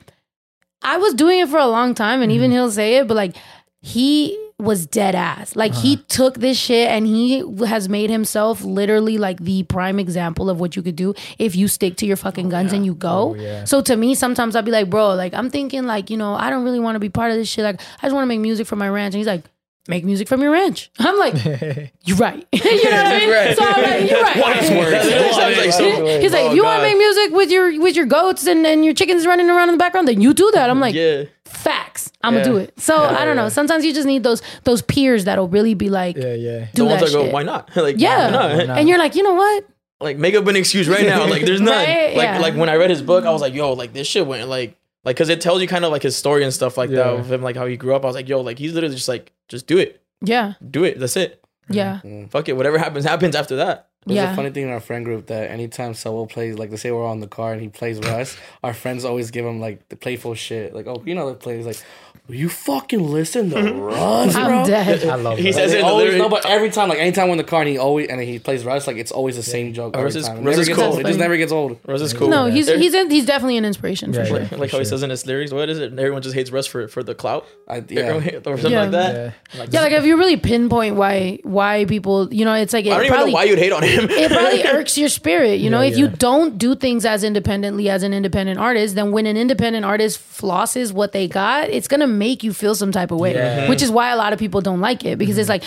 [0.83, 2.57] I was doing it for a long time, and even Mm-hmm.
[2.59, 3.37] he'll say it, but like
[3.81, 5.57] he was dead ass.
[5.57, 6.03] Like he Uh-huh.
[6.09, 10.77] took this shit and he has made himself literally like the prime example of what
[10.77, 13.31] you could do if you stick to your fucking guns and you go.
[13.31, 13.65] Oh, yeah.
[13.65, 16.51] So to me, sometimes I'll be like, bro, like I'm thinking like, you know, I
[16.51, 17.65] don't really want to be part of this shit.
[17.65, 19.15] Like I just want to make music for my ranch.
[19.15, 19.43] And he's like,
[19.89, 20.91] make music from your ranch.
[21.01, 21.35] I'm like,
[22.05, 22.47] you're right.
[22.53, 23.31] you know what I mean?
[23.31, 23.57] Right.
[23.57, 24.37] So I'm like, you're right.
[24.37, 25.37] Words.
[25.37, 27.97] Sounds like so- He's like, Oh, if you want to make music with your with
[27.97, 30.71] your goats and, and your chickens running around in the background, then you do that.
[30.71, 31.25] I'm like, Yeah.
[31.63, 32.13] Facts.
[32.23, 32.43] I'm Yeah.
[32.43, 32.79] gonna do it.
[32.81, 33.49] So I don't know.
[33.49, 36.59] Sometimes you just need those those peers that'll really be like, Yeah, yeah.
[36.75, 37.33] do the ones that that go, shit.
[37.33, 37.71] why not?
[37.77, 38.27] like, Yeah.
[38.27, 38.79] why not?
[38.79, 39.65] And you're like, you know what?
[40.01, 41.27] Like, make up an excuse right now.
[41.29, 41.75] Like, there's none.
[41.75, 42.17] Right?
[42.17, 42.39] Like, Yeah.
[42.41, 44.77] like when I read his book, I was like, yo, like this shit went like,
[45.05, 47.13] like, cause it tells you kind of like his story and stuff like that Yeah.
[47.21, 48.05] of him, like how he grew up.
[48.05, 50.99] I was like, yo, like he's literally just like, just do it, Yeah, do it.
[51.01, 51.43] That's it.
[51.71, 52.57] yeah, Fuck it.
[52.57, 53.89] Whatever happens, happens after that.
[54.05, 54.33] There's yeah.
[54.33, 57.07] a funny thing in our friend group that anytime Solo plays, like, let's say we're
[57.07, 59.97] on the car and he plays with us, our friends always give him like the
[59.97, 60.75] playful shit.
[60.75, 61.81] Like, oh, you know, the plays like,
[62.29, 63.79] will you fucking listen to mm-hmm.
[63.81, 64.43] Russ, bro?
[64.43, 65.05] I'm dead.
[65.07, 65.55] I love He that.
[65.55, 66.19] says it in the always, lyric.
[66.23, 68.39] no, but every time, like anytime we're in the car and he always and he
[68.39, 69.95] plays Russ, like it's always the same joke.
[69.95, 70.39] Every Russ is- time.
[70.39, 70.89] It Russ never is gets cool.
[70.89, 71.01] old.
[71.01, 71.79] It just never gets old.
[71.87, 72.29] Russ is cool.
[72.29, 74.41] No, he's There- he's in, he's definitely an inspiration for Yeah, sure.
[74.43, 74.57] yeah.
[74.57, 75.53] like how he says in his lyrics.
[75.53, 75.93] What is it?
[75.99, 78.13] Everyone just hates Russ for for the clout, I, yeah.
[78.13, 78.23] or
[78.57, 78.83] something Yeah.
[78.83, 79.15] like that.
[79.15, 79.59] Yeah.
[79.61, 82.93] Like, Yeah, like if you really pinpoint why why people, you know, it's like it
[82.93, 84.07] I don't even probably know why you'd hate on him.
[84.09, 85.59] it probably irks your spirit.
[85.61, 86.15] You know, Yeah, if you yeah.
[86.19, 90.93] don't do things as independently as an independent artist, then when an independent artist flosses
[90.93, 93.35] what they got, it's gonna make you feel some type of way.
[93.35, 93.69] Yeah.
[93.69, 95.63] Which is why a lot of people don't like it because it's like.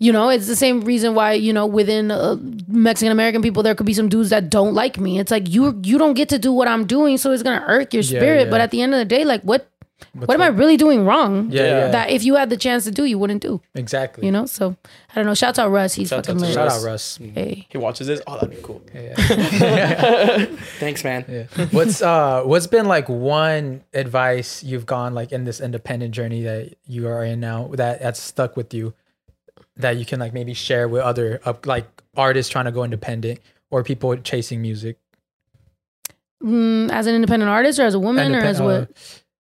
[0.00, 3.76] You know, it's the same reason why you know within uh, Mexican American people there
[3.76, 5.20] could be some dudes that don't like me.
[5.20, 7.94] It's like you you don't get to do what I'm doing, so it's gonna irk
[7.94, 8.44] your Yeah, spirit.
[8.46, 8.50] yeah.
[8.50, 9.70] But at the end of the day, like what
[10.12, 11.50] what am I really doing wrong?
[11.50, 11.88] Yeah, yeah.
[11.88, 13.60] That if you had the chance to do, you wouldn't do.
[13.74, 14.26] Exactly.
[14.26, 14.76] You know, so
[15.10, 15.34] I don't know.
[15.34, 16.54] Shout out Russ, he's Shout fucking out to lit.
[16.54, 16.82] Shout Russ.
[16.82, 17.16] out Russ.
[17.34, 17.66] Hey.
[17.68, 18.20] he watches this.
[18.26, 18.82] Oh, that'd be cool.
[18.94, 19.14] Yeah.
[20.78, 21.24] Thanks, man.
[21.28, 21.66] Yeah.
[21.70, 26.74] What's uh what's been like one advice you've gone like in this independent journey that
[26.86, 28.94] you are in now that that's stuck with you
[29.76, 31.86] that you can like maybe share with other uh, like
[32.16, 33.40] artists trying to go independent
[33.70, 34.98] or people chasing music?
[36.42, 38.90] Mm, as an independent artist or as a woman or as what?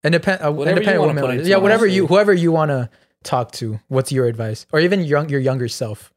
[0.05, 1.47] Independent uh, Whatever independent woman.
[1.47, 2.91] Yeah, whatever you whoever you want to
[3.23, 3.81] talk to.
[3.89, 4.66] What's your advice?
[4.73, 6.12] Or even young your younger self.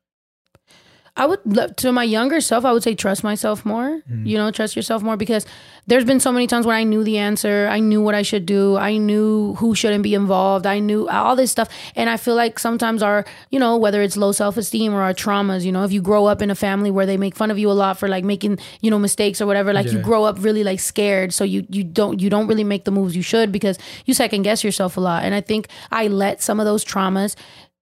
[1.17, 4.01] I would love to my younger self, I would say trust myself more.
[4.11, 4.27] Mm.
[4.27, 5.45] You know, trust yourself more because
[5.87, 8.45] there's been so many times when I knew the answer, I knew what I should
[8.45, 12.35] do, I knew who shouldn't be involved, I knew all this stuff, and I feel
[12.35, 15.83] like sometimes our, you know, whether it's low self esteem or our traumas, you know,
[15.83, 17.97] if you grow up in a family where they make fun of you a lot
[17.97, 21.33] for like making, you know, mistakes or whatever, like you grow up really like scared,
[21.33, 24.41] so you you don't you don't really make the moves you should because you second
[24.41, 27.35] guess yourself a lot, and I think I let some of those traumas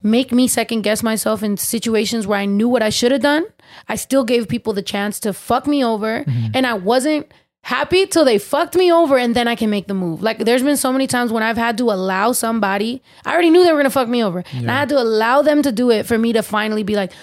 [0.03, 3.45] make me second guess myself in situations where I knew what I should have done.
[3.87, 6.47] I still gave people the chance to fuck me over mm-hmm.
[6.53, 7.31] and I wasn't
[7.63, 10.21] happy till they fucked me over and then I can make the move.
[10.21, 13.63] Like there's been so many times when I've had to allow somebody, I already knew
[13.63, 14.43] they were going to fuck me over.
[14.51, 17.13] And I had to allow them to do it for me to finally be like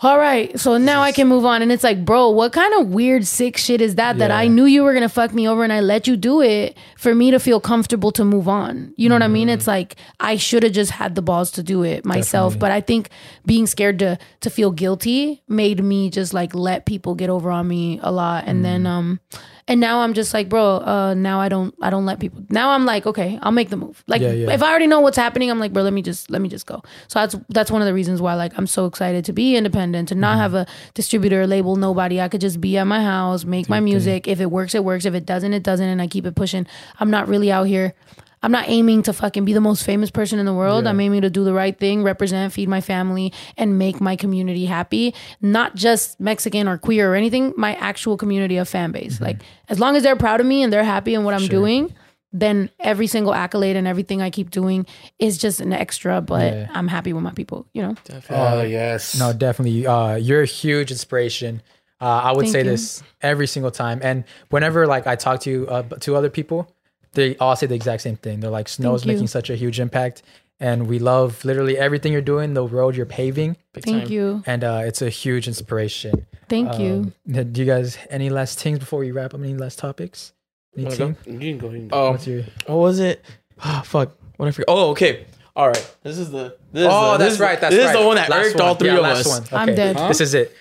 [0.00, 1.62] all right, so now I can move on.
[1.62, 4.18] And it's like, bro, what kind of weird, sick shit is that?
[4.18, 4.38] That Yeah.
[4.38, 7.14] I knew you were gonna fuck me over and I let you do it for
[7.14, 8.92] me to feel comfortable to move on.
[8.96, 9.48] You know what I mean?
[9.48, 12.54] It's like I should have just had the balls to do it myself.
[12.54, 12.58] Definitely.
[12.58, 13.08] But I think
[13.46, 17.68] being scared to to feel guilty made me just like let people get over on
[17.68, 18.44] me a lot.
[18.46, 19.20] And then um
[19.66, 22.70] and now I'm just like, bro, uh now I don't I don't let people now
[22.70, 24.02] I'm like, okay, I'll make the move.
[24.06, 24.52] Like Yeah, yeah.
[24.52, 26.66] if I already know what's happening, I'm like, bro, let me just let me just
[26.66, 26.82] go.
[27.08, 30.08] So that's that's one of the reasons why like I'm so excited to be independent,
[30.10, 32.20] to not have a distributor label, nobody.
[32.20, 34.28] I could just be at my house, make my music.
[34.28, 35.04] If it works, it works.
[35.04, 36.66] If it doesn't, it doesn't, and I keep it pushing.
[37.00, 37.94] I'm not really out here.
[38.44, 40.84] I'm not aiming to fucking be the most famous person in the world.
[40.84, 40.90] Yeah.
[40.90, 44.66] I'm aiming to do the right thing, represent, feed my family, and make my community
[44.66, 45.14] happy.
[45.40, 49.14] Not just Mexican or queer or anything, my actual community of fan base.
[49.14, 49.24] Mm-hmm.
[49.24, 51.94] Like as long as they're proud of me and they're happy in what I'm doing,
[52.32, 54.84] then every single accolade and everything I keep doing
[55.18, 56.68] is just an extra, but Yeah.
[56.74, 57.94] I'm happy with my people, you know?
[58.04, 58.36] Definitely.
[58.36, 59.18] Oh yes.
[59.18, 59.86] No, definitely.
[59.86, 61.62] Uh, you're a huge inspiration.
[62.00, 62.64] Uh, I would Thank say you.
[62.64, 66.68] this every single time, and whenever like I talk to uh, to other people,
[67.14, 68.40] they all say the exact same thing.
[68.40, 69.12] They're like, "Snow's Thank you.
[69.14, 70.22] making such a huge impact,
[70.60, 74.12] and we love literally everything you're doing, the road you're paving, Big Thank time.
[74.12, 74.42] you.
[74.46, 77.12] and uh, it's a huge inspiration." Thank you.
[77.34, 79.40] Um, do you guys any last things before we wrap up?
[79.40, 80.32] Any last topics?
[80.76, 81.06] Any Wanna go?
[81.24, 81.40] team?
[81.40, 81.70] You can go.
[81.70, 82.06] You can go.
[82.06, 82.42] Um, What's your?
[82.66, 83.24] what was it?
[83.60, 84.16] Ah, fuck.
[84.36, 84.66] What I forget?
[84.68, 85.26] Oh, okay.
[85.56, 85.96] All right.
[86.02, 86.56] This is the.
[86.72, 87.60] This is Oh, the, that's this is- right.
[87.60, 87.94] That's this right.
[87.94, 89.50] is the one that Last irked all three Yeah, of last us.
[89.52, 89.60] One.
[89.68, 89.96] I'm dead.
[89.96, 90.08] Huh?
[90.08, 90.54] This is it.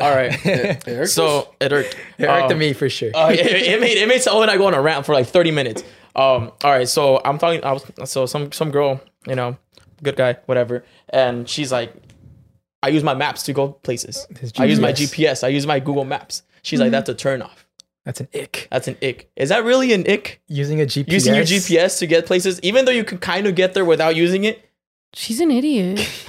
[0.00, 0.34] All right.
[0.86, 1.08] Eric?
[1.08, 1.96] so it irked.
[2.18, 3.10] It irked Um, me for sure.
[3.14, 5.26] uh, it, it made it made Saul and I go on a rant for like
[5.26, 5.82] 30 minutes.
[6.16, 7.62] Um, all right, so I'm talking.
[7.64, 9.56] I was so some some girl, you know,
[10.02, 11.92] good guy, whatever, and she's like,
[12.82, 14.26] I use my maps to go places.
[14.58, 15.14] I use my GPS.
[15.40, 15.44] GPS.
[15.44, 16.42] I use my Google Maps.
[16.62, 17.64] She's like, that's a turn off.
[18.04, 18.66] That's an ick.
[18.70, 19.30] That's an ick.
[19.36, 20.40] Is that really an ick?
[20.48, 21.12] Using a GPS.
[21.12, 24.16] Using your GPS to get places, even though you can kind of get there without
[24.16, 24.64] using it.
[25.14, 25.98] She's an idiot.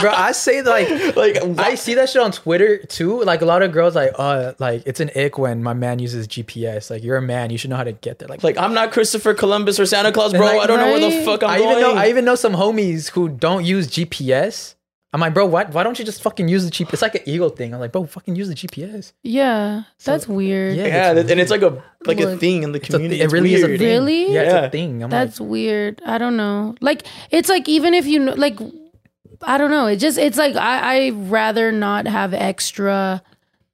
[0.00, 0.10] bro.
[0.10, 3.22] I say like Like, I see that shit on Twitter too.
[3.22, 6.26] Like a lot of girls, like, uh, like it's an ick when my man uses
[6.28, 6.90] GPS.
[6.90, 8.28] Like you're a man, you should know how to get there.
[8.28, 10.40] Like, like I'm not Christopher Columbus or Santa Claus, bro.
[10.46, 11.70] like, I don't know where the fuck I'm I going.
[11.70, 14.74] even know, I even know some homies who don't use GPS.
[15.12, 16.92] I'm like, bro, why, why don't you just fucking use the GPS?
[16.94, 17.72] It's like an ego thing.
[17.72, 19.12] I'm like, bro, fucking use the GPS.
[19.22, 20.76] Yeah, that's weird.
[20.76, 23.16] Yeah, yeah, it's and it's like a like a thing in the It's a community.
[23.16, 23.80] thi- it It's really is a thing.
[23.80, 24.34] Really?
[24.34, 25.02] Yeah, it's a thing.
[25.02, 26.02] I'm That's like, weird.
[26.04, 26.74] I don't know.
[26.82, 28.58] Like it's like even if you know, like
[29.42, 29.86] I don't know.
[29.86, 33.22] It just it's like I I rather not have extra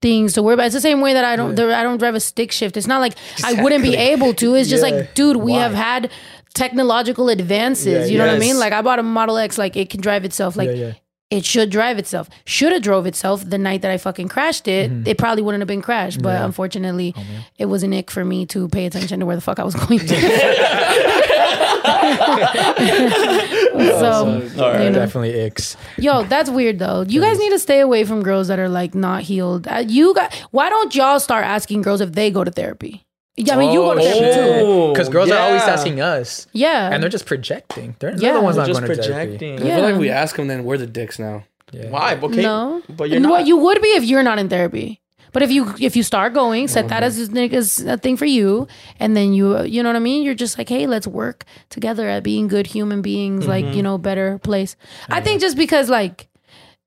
[0.01, 0.67] things to worry about.
[0.67, 2.77] It's the same way that I don't there, I don't drive a stick shift.
[2.77, 3.15] It's not like
[3.45, 4.55] I wouldn't be able to.
[4.55, 4.91] It's just Yeah.
[4.97, 5.61] like, dude, we Why?
[5.61, 6.11] have had
[6.55, 7.87] technological advances.
[8.09, 8.59] Yeah, you know what I mean?
[8.59, 10.57] Like I bought a Model X, like it can drive itself.
[10.57, 10.93] Like yeah, yeah.
[11.33, 12.29] It should drive itself.
[12.45, 14.91] Should have drove itself the night that I fucking crashed it.
[15.09, 16.21] It probably wouldn't have been crashed.
[16.21, 16.37] But Mm-hmm.
[16.37, 16.43] Yeah.
[16.43, 17.15] Oh, unfortunately,
[17.59, 19.75] it was an ick for me to pay attention to where the fuck I was
[19.75, 20.07] going to.
[24.01, 24.85] so, right.
[24.85, 24.93] you know.
[24.93, 25.77] Definitely icks.
[25.99, 27.03] yo, that's weird though.
[27.03, 29.67] You guys need to stay away from girls that are like not healed.
[29.67, 30.35] Uh, you got.
[30.51, 33.05] Why don't y'all start asking girls if they go to therapy?
[33.37, 34.35] Yeah, I mean, you go to Oh, therapy shit.
[34.61, 34.93] too.
[34.93, 35.73] Because girls are always yeah.
[35.73, 37.97] asking us, Yeah, and they're just projecting.
[37.99, 38.17] They're, Yeah.
[38.19, 39.31] they're the ones They're not just going to therapy.
[39.39, 39.63] projecting.
[39.63, 39.77] I Yeah.
[39.77, 41.45] feel like we ask them, then we're the dicks now.
[41.73, 41.89] Yeah.
[41.89, 42.19] Why?
[42.23, 42.43] Okay.
[42.43, 43.31] no, But you're And not.
[43.33, 45.01] What you would be if you're not in therapy.
[45.33, 48.69] But if you if you start going, set that as, as a thing for you,
[49.01, 50.23] and then you you know what I mean.
[50.25, 53.75] You're just like, hey, let's work together at being good human beings, like Mm-hmm.
[53.79, 54.77] you know, better place.
[55.09, 56.29] I think just because like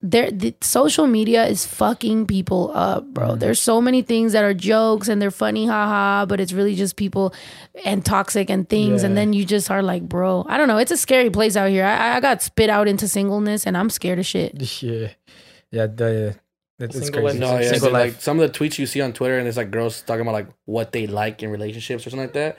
[0.06, 3.30] there the social media is fucking people up, bro.
[3.30, 3.40] Mm-hmm.
[3.40, 6.96] There's so many things that are jokes and they're funny, haha, but it's really just
[6.96, 7.34] people
[7.84, 9.02] and toxic and things.
[9.04, 10.78] And then you just are like, bro, I don't know.
[10.78, 11.86] It's a scary place out here.
[11.86, 14.54] I, I got spit out into singleness, and I'm scared of shit.
[14.82, 15.08] Yeah,
[15.72, 15.88] yeah.
[15.88, 16.36] The
[16.78, 17.40] it's, it's Single crazy.
[17.40, 18.14] No, yeah, Single dude, life.
[18.14, 20.34] like some of the tweets you see on Twitter, and it's like girls talking about
[20.34, 22.58] like what they like in relationships or something like that.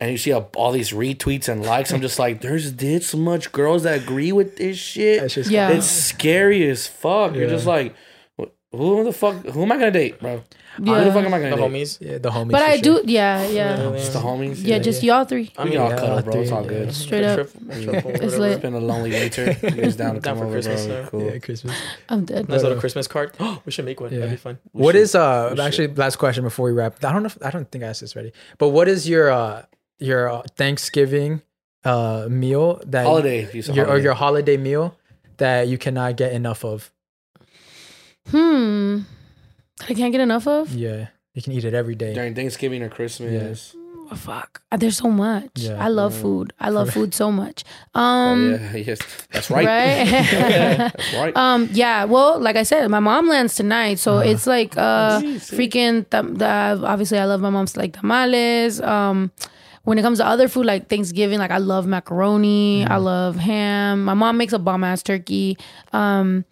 [0.00, 1.92] And you see all these retweets and likes.
[1.92, 5.20] I'm just like, there's this much girls that agree with this shit.
[5.20, 5.68] That's just Yeah.
[5.68, 7.34] It's scary as fuck.
[7.34, 7.94] You're just like,
[8.72, 9.44] who the fuck?
[9.46, 10.42] Who am I gonna date, bro?
[10.76, 11.56] Who the fuck am I gonna date?
[11.56, 11.98] The homies.
[12.00, 12.52] yeah, the homies.
[12.52, 13.02] But I sure.
[13.02, 13.76] do, yeah, yeah.
[13.92, 14.64] Just the homies.
[14.64, 15.52] Yeah, just y'all three.
[15.58, 16.40] I we mean, can all yeah, cuddle, bro.
[16.40, 16.94] It's all three, good.
[16.94, 17.34] Straight up.
[17.50, 18.52] Triple, triple, It's lit.
[18.52, 19.56] It's been a lonely winter.
[19.62, 21.08] You guys down to Down come for over, Christmas, bro?
[21.10, 21.24] Cool.
[21.32, 21.76] Yeah, Christmas.
[22.08, 22.48] I'm dead.
[22.48, 23.32] Nice But, little Christmas card.
[23.66, 24.12] we should make one.
[24.12, 24.20] Yeah.
[24.20, 24.58] That'd be fun.
[24.70, 25.02] What should.
[25.02, 27.04] is uh We actually last question before we wrap?
[27.04, 27.26] I don't know.
[27.26, 28.32] If, I don't think I asked this already.
[28.58, 29.64] But what is your uh
[30.00, 31.42] your uh, Thanksgiving
[31.84, 33.38] uh meal that Holiday.
[33.44, 34.96] if you said your, or your holiday meal
[35.38, 36.92] that you cannot get enough of?
[38.28, 39.00] Hmm.
[39.88, 40.70] I can't get enough of.
[40.74, 42.12] Yeah, you can eat it every day.
[42.12, 43.74] during Thanksgiving or Christmas.
[44.12, 44.60] Oh, fuck.
[44.72, 45.50] Uh, There's so much.
[45.54, 45.76] Yeah.
[45.82, 46.20] I love Mm.
[46.20, 46.52] food.
[46.58, 47.62] I love food so much.
[47.94, 48.50] Oh, Um.
[48.52, 48.98] yeah, yes,
[49.32, 49.64] that's right.
[49.64, 50.04] Right.
[50.92, 51.36] That's right.
[51.36, 54.28] Um, yeah, well, like I said, my mom lands tonight, so Uh-huh.
[54.30, 55.56] it's like uh See, see.
[55.56, 58.80] freaking tam- the, obviously I love my mom's like tamales.
[58.82, 59.30] Um
[59.84, 62.92] when it comes to other food like Thanksgiving, like I love macaroni, Mm-hmm.
[62.92, 64.04] I love ham.
[64.04, 65.56] My mom makes a bomb ass turkey.
[65.92, 66.44] Um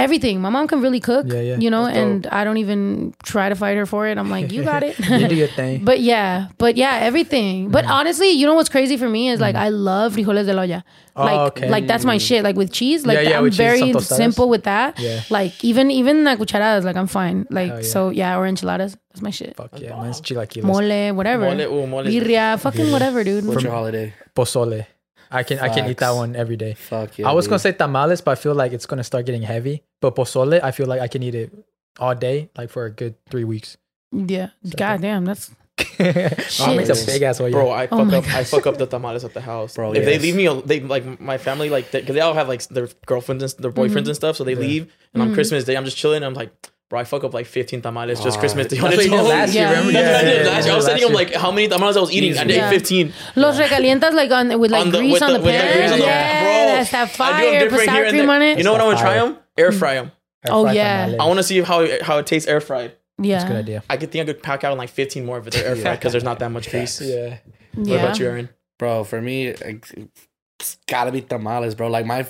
[0.00, 0.40] everything.
[0.40, 1.56] My mom can really cook, Yeah, yeah.
[1.58, 4.18] you know, and I don't even try to fight her for it.
[4.18, 4.98] I'm like, you got it.
[5.20, 5.84] you do your thing.
[5.90, 7.70] But yeah, but yeah, everything.
[7.70, 7.90] But mm.
[7.90, 9.66] honestly, you know what's crazy for me is like mm.
[9.66, 10.84] I love frijoles de la olla.
[11.16, 11.68] Oh, Like, okay.
[11.68, 12.44] like that's my shit.
[12.44, 14.98] Like with cheese, like Yeah, yeah, I'm with cheese, very simple with that.
[14.98, 15.22] Yeah.
[15.30, 17.46] Like even even like cucharadas, like I'm fine.
[17.50, 17.94] Like Hell yeah.
[17.94, 18.96] so yeah, or enchiladas.
[19.10, 19.56] That's my shit.
[19.56, 20.64] Fuck yeah, mine's chilaquiles.
[20.64, 21.44] Mole, whatever.
[21.50, 23.44] Mole, ooh, mole is- Birria, fucking whatever, dude.
[23.46, 24.14] What's your holiday?
[24.36, 24.86] Pozole.
[25.30, 26.74] I can I can eat that one every day.
[26.74, 27.28] Fuck yeah.
[27.28, 27.50] I was dude.
[27.50, 29.84] gonna say tamales, but I feel like it's gonna start getting heavy.
[30.00, 31.52] But pozole, I feel like I can eat it
[31.98, 33.76] all day, like for a good three weeks.
[34.12, 34.50] Yeah.
[34.76, 35.50] God damn, that's
[36.00, 37.52] oh, makes a big ass one.
[37.52, 38.34] Bro, I oh fuck Oh my up.
[38.34, 39.74] I fuck up the tamales at the house.
[39.74, 42.48] Bro, if they leave me, al- they like my family, like because they all have
[42.48, 44.08] like their girlfriends and their boyfriends mm-hmm.
[44.08, 44.36] and stuff.
[44.36, 45.34] So they leave, and on mm-hmm.
[45.34, 46.22] Christmas Day, I'm just chilling.
[46.22, 46.52] I'm like,
[46.90, 48.78] bro, I fuck up like 15 tamales just Christmas Day.
[48.80, 49.26] On its own.
[49.26, 49.62] last year.
[49.64, 49.70] Yeah.
[49.70, 49.92] Remember?
[49.92, 50.72] That's what I did last year.
[50.72, 52.36] I was last thinking, I'm like, how many tamales I was eating?
[52.36, 52.68] I did Yeah.
[52.70, 53.12] 15.
[53.36, 55.76] Los recalientas like on with like On the- grease with on the- the, pan.
[55.78, 57.50] grease on the- yeah, Bro, that's that I do them fire.
[57.52, 58.58] Put different sour here cream on it.
[58.58, 59.38] You know what I want to try them?
[59.56, 60.12] Air fry them.
[60.48, 61.14] Oh, yeah.
[61.20, 62.92] I want to see how it, how it tastes air fried.
[63.20, 63.82] yeah, that's a Good idea.
[63.90, 66.12] I could think I could pack out like 15 more if it's air fried because
[66.12, 67.00] there's not that much grease.
[67.00, 67.38] Yeah.
[67.74, 68.48] What about you, Aaron?
[68.78, 71.88] Bro, for me, it's gotta be tamales, bro.
[71.88, 72.26] Like my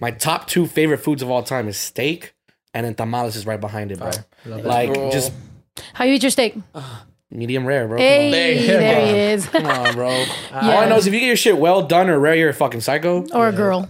[0.00, 2.34] my top two favorite foods of all time is steak,
[2.74, 4.10] and then tamales is right behind it, bro.
[4.46, 4.64] Love.
[4.64, 5.10] Like Bro.
[5.10, 5.32] just
[5.94, 6.54] How you eat your steak?
[7.30, 7.96] medium rare, bro.
[7.98, 8.66] Hey, Hey.
[8.66, 9.46] there he is.
[9.48, 10.08] Come on, Come on, bro.
[10.52, 12.54] All I know is if you get your shit well done or rare, you're a
[12.54, 13.24] fucking psycho.
[13.32, 13.88] or a girl,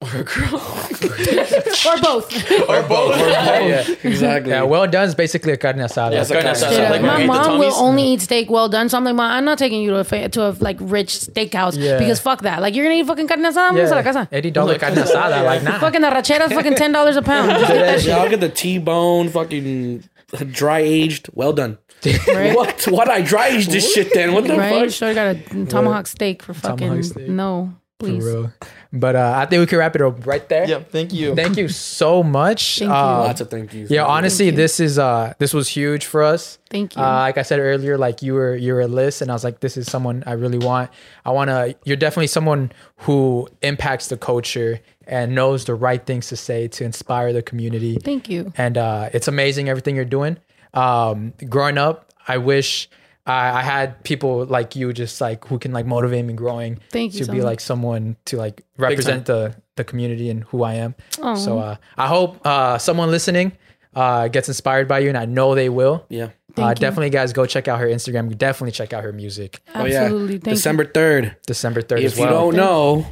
[0.00, 0.60] Or a girl.
[1.88, 2.50] or both.
[2.68, 3.20] or both.
[3.20, 3.84] or yeah.
[4.02, 4.50] Exactly.
[4.52, 6.12] Yeah, well done is basically a carne asada.
[6.12, 6.70] Yeah, it's Carne carne asada.
[6.86, 6.90] asada.
[6.90, 9.04] Like my when we ate the mom will only eat steak well done, so I'm
[9.04, 11.98] like, Mom, I'm not taking you to a fa- to a like rich steakhouse Yeah.
[11.98, 12.60] because fuck that.
[12.62, 14.28] Like you're gonna eat fucking carne asada, vamos a la casa.
[14.32, 15.78] Eighty dollar Like, carne asada, like nah.
[15.78, 17.50] Fucking arrachera is fucking ten dollars a pound.
[17.50, 18.04] Just get.
[18.04, 20.04] Yeah, I'll get the T-bone, fucking
[20.50, 21.78] dry aged, well done.
[22.26, 22.54] Right?
[22.56, 22.82] What?
[22.88, 23.08] What?
[23.08, 24.32] I dry aged this shit then?
[24.32, 24.86] What the Right?
[24.86, 24.90] fuck?
[24.90, 27.28] Sure got a tomahawk steak for fucking steak.
[27.28, 28.24] no, For please.
[28.24, 28.52] real.
[28.94, 30.68] But uh, I think we can wrap it up right there.
[30.68, 31.34] Yeah, thank you.
[31.34, 32.78] Thank you so much.
[32.78, 32.94] Thank you.
[32.94, 33.90] Uh, Lots of thank yous.
[33.90, 34.52] yeah, honestly, you.
[34.52, 36.58] this is uh this was huge for us.
[36.68, 37.02] Thank you.
[37.02, 39.44] Uh, like I said earlier, like you were you were a list, and I was
[39.44, 40.90] like, this is someone I really want.
[41.24, 41.74] I want to.
[41.84, 46.84] You're definitely someone who impacts the culture and knows the right things to say to
[46.84, 47.96] inspire the community.
[47.96, 48.52] Thank you.
[48.58, 50.36] and uh, it's amazing everything you're doing.
[50.74, 52.88] Um, growing up, I wish
[53.26, 56.80] I, I had people like you, just like who can like motivate me growing.
[56.90, 57.44] Thank you to so be much.
[57.44, 60.94] like someone to like represent the the community and who I am.
[61.22, 61.34] Aw.
[61.34, 63.52] So uh, I hope uh, someone listening
[63.94, 66.04] uh, gets inspired by you, and I know they will.
[66.08, 66.30] Yeah.
[66.58, 66.74] Uh, you.
[66.74, 68.36] definitely, guys, go check out her Instagram.
[68.36, 69.60] Definitely check out her music.
[69.74, 70.02] Oh yeah.
[70.02, 70.38] Absolutely.
[70.38, 71.36] Thank December third.
[71.46, 73.06] December third If as you don't know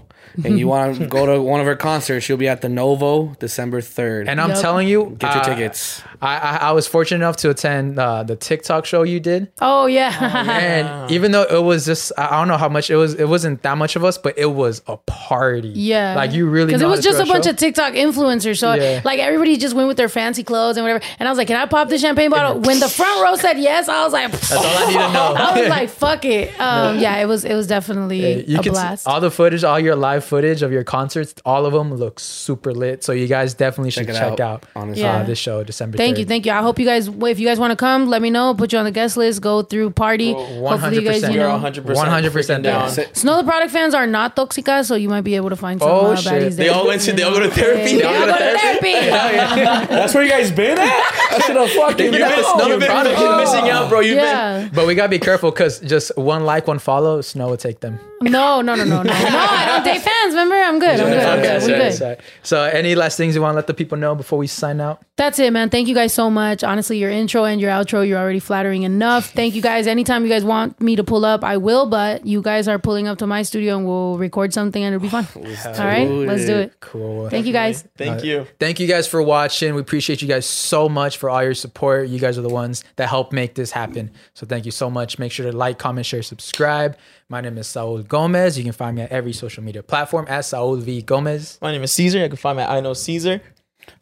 [0.45, 3.35] and you want to go to one of her concerts, she'll be at the Novo
[3.41, 4.29] December third.
[4.29, 4.61] and I'm Yep.
[4.61, 6.03] telling you, Get your uh, tickets.
[6.23, 9.51] I, I I was fortunate enough to attend uh, the TikTok show you did.
[9.61, 10.11] Oh yeah.
[10.61, 13.29] and even though it was just I I don't know how much it was it
[13.29, 16.83] wasn't that much of us but it was a party Yeah, like you really because
[16.83, 17.51] it know how was to just throw a bunch show.
[17.51, 18.59] of TikTok influencers.
[18.59, 19.01] So Yeah.
[19.05, 21.03] like everybody just went with their fancy clothes and whatever.
[21.19, 23.59] And I was like, "Can I pop the champagne bottle?" When the front row said
[23.59, 26.59] yes, I was like, that's all I need to know I was like, "Fuck it."
[26.61, 29.07] Um, yeah, it was it was definitely you a can see blast.
[29.07, 32.73] all the footage all your live footage of your concerts all of them look super
[32.83, 35.05] lit so you guys definitely should Check it check out, out, honestly.
[35.05, 36.21] uh, this show December Thank 3rd.
[36.21, 36.53] you, thank you.
[36.53, 38.55] I hope you guys, if you guys want to come, let me know.
[38.55, 39.41] Put you on the guest list.
[39.43, 40.33] Go through party.
[40.33, 41.29] Hopefully, you guys, 100%.
[41.33, 41.59] you You're know.
[41.59, 42.63] 100% 100% down.
[42.63, 43.15] down.
[43.23, 45.91] Snow the product fans are not toxica, so you might be able to find some
[45.91, 46.33] Oh, uh, shit.
[46.33, 47.41] baddies They all went to- they all know?
[47.41, 47.93] go to therapy?
[47.93, 48.95] They They all all go go to to therapy.
[49.97, 50.89] That's where you guys been at?
[51.33, 52.59] I should have fucking You've been the known.
[52.59, 53.17] Snow You've been product.
[53.19, 54.01] fucking missing out, bro.
[54.01, 54.25] You've been.
[54.25, 54.69] Yeah.
[54.75, 57.99] but we gotta be careful because just one like one follow Snow will take them
[58.23, 59.03] No, no, no, no, no.
[59.03, 60.35] No, I don't date fans.
[60.35, 61.01] Remember, I'm good.
[61.01, 61.19] I'm good.
[61.21, 61.63] I'm Okay, good.
[61.63, 61.95] Sorry, good.
[61.95, 62.17] sorry.
[62.43, 65.03] so any last things you want to let the people know before we sign out
[65.17, 65.71] That's it, man.
[65.71, 66.65] Thank you guys so much.
[66.65, 69.31] Honestly, your intro and your outro, you're already flattering enough.
[69.31, 69.87] Thank you guys.
[69.87, 71.87] Anytime you guys want me to pull up, I will.
[71.87, 75.03] But you guys are pulling up to my studio and we'll record something and it'll
[75.03, 75.27] be fun.
[75.37, 76.81] All right, let's do it.
[76.81, 77.85] cool Thank you guys.
[77.97, 78.47] Thank you.
[78.59, 79.75] Thank you guys for watching.
[79.75, 82.09] We appreciate you guys so much for all your support.
[82.09, 84.11] You guys are the ones that help make this happen.
[84.35, 85.19] So thank you so much.
[85.19, 86.97] Make sure to like, comment, share, subscribe.
[87.31, 88.59] My name is Saul Gomez.
[88.59, 91.61] You can find me at every social media platform at Saul V Gomez.
[91.63, 92.19] My name is Cesar.
[92.19, 93.41] You can find me at I know Cesar.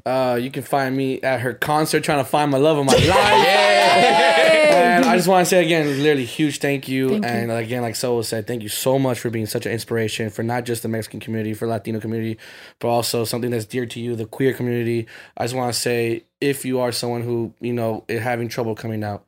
[0.07, 2.93] Uh, you can find me at her concert trying to find my love of my
[2.95, 3.47] life.
[3.47, 7.11] And I just want to say again, literally huge thank you.
[7.11, 7.31] Thank you.
[7.31, 10.43] and again, like Solo said, thank you so much for being such an inspiration for
[10.43, 12.39] not just the Mexican community, for Latino community,
[12.79, 15.07] but also something that's dear to you, the queer community.
[15.37, 18.75] I just want to say, if you are someone who you know is having trouble
[18.75, 19.27] coming out,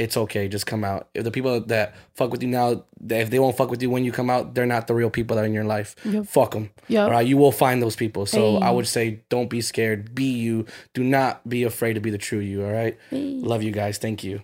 [0.00, 0.48] it's okay.
[0.48, 1.08] Just come out.
[1.12, 4.02] If the people that fuck with you now, if they won't fuck with you when
[4.02, 5.94] you come out, they're not the real people that are in your life.
[6.04, 6.24] Yep.
[6.26, 6.70] Fuck them.
[6.88, 7.04] Yep.
[7.04, 8.24] All right, you will find those people.
[8.24, 8.64] So Hey.
[8.66, 10.14] I would say, don't be scared.
[10.14, 10.64] Be you.
[10.94, 12.64] Do not be afraid to be the true you.
[12.64, 12.98] All right.
[13.12, 13.98] Love you guys.
[13.98, 14.40] Thank you.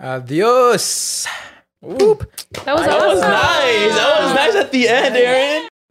[0.00, 1.26] Adios.
[1.82, 2.18] That was
[2.64, 3.94] That was nice.
[3.94, 5.67] That was nice at the end, Aaron.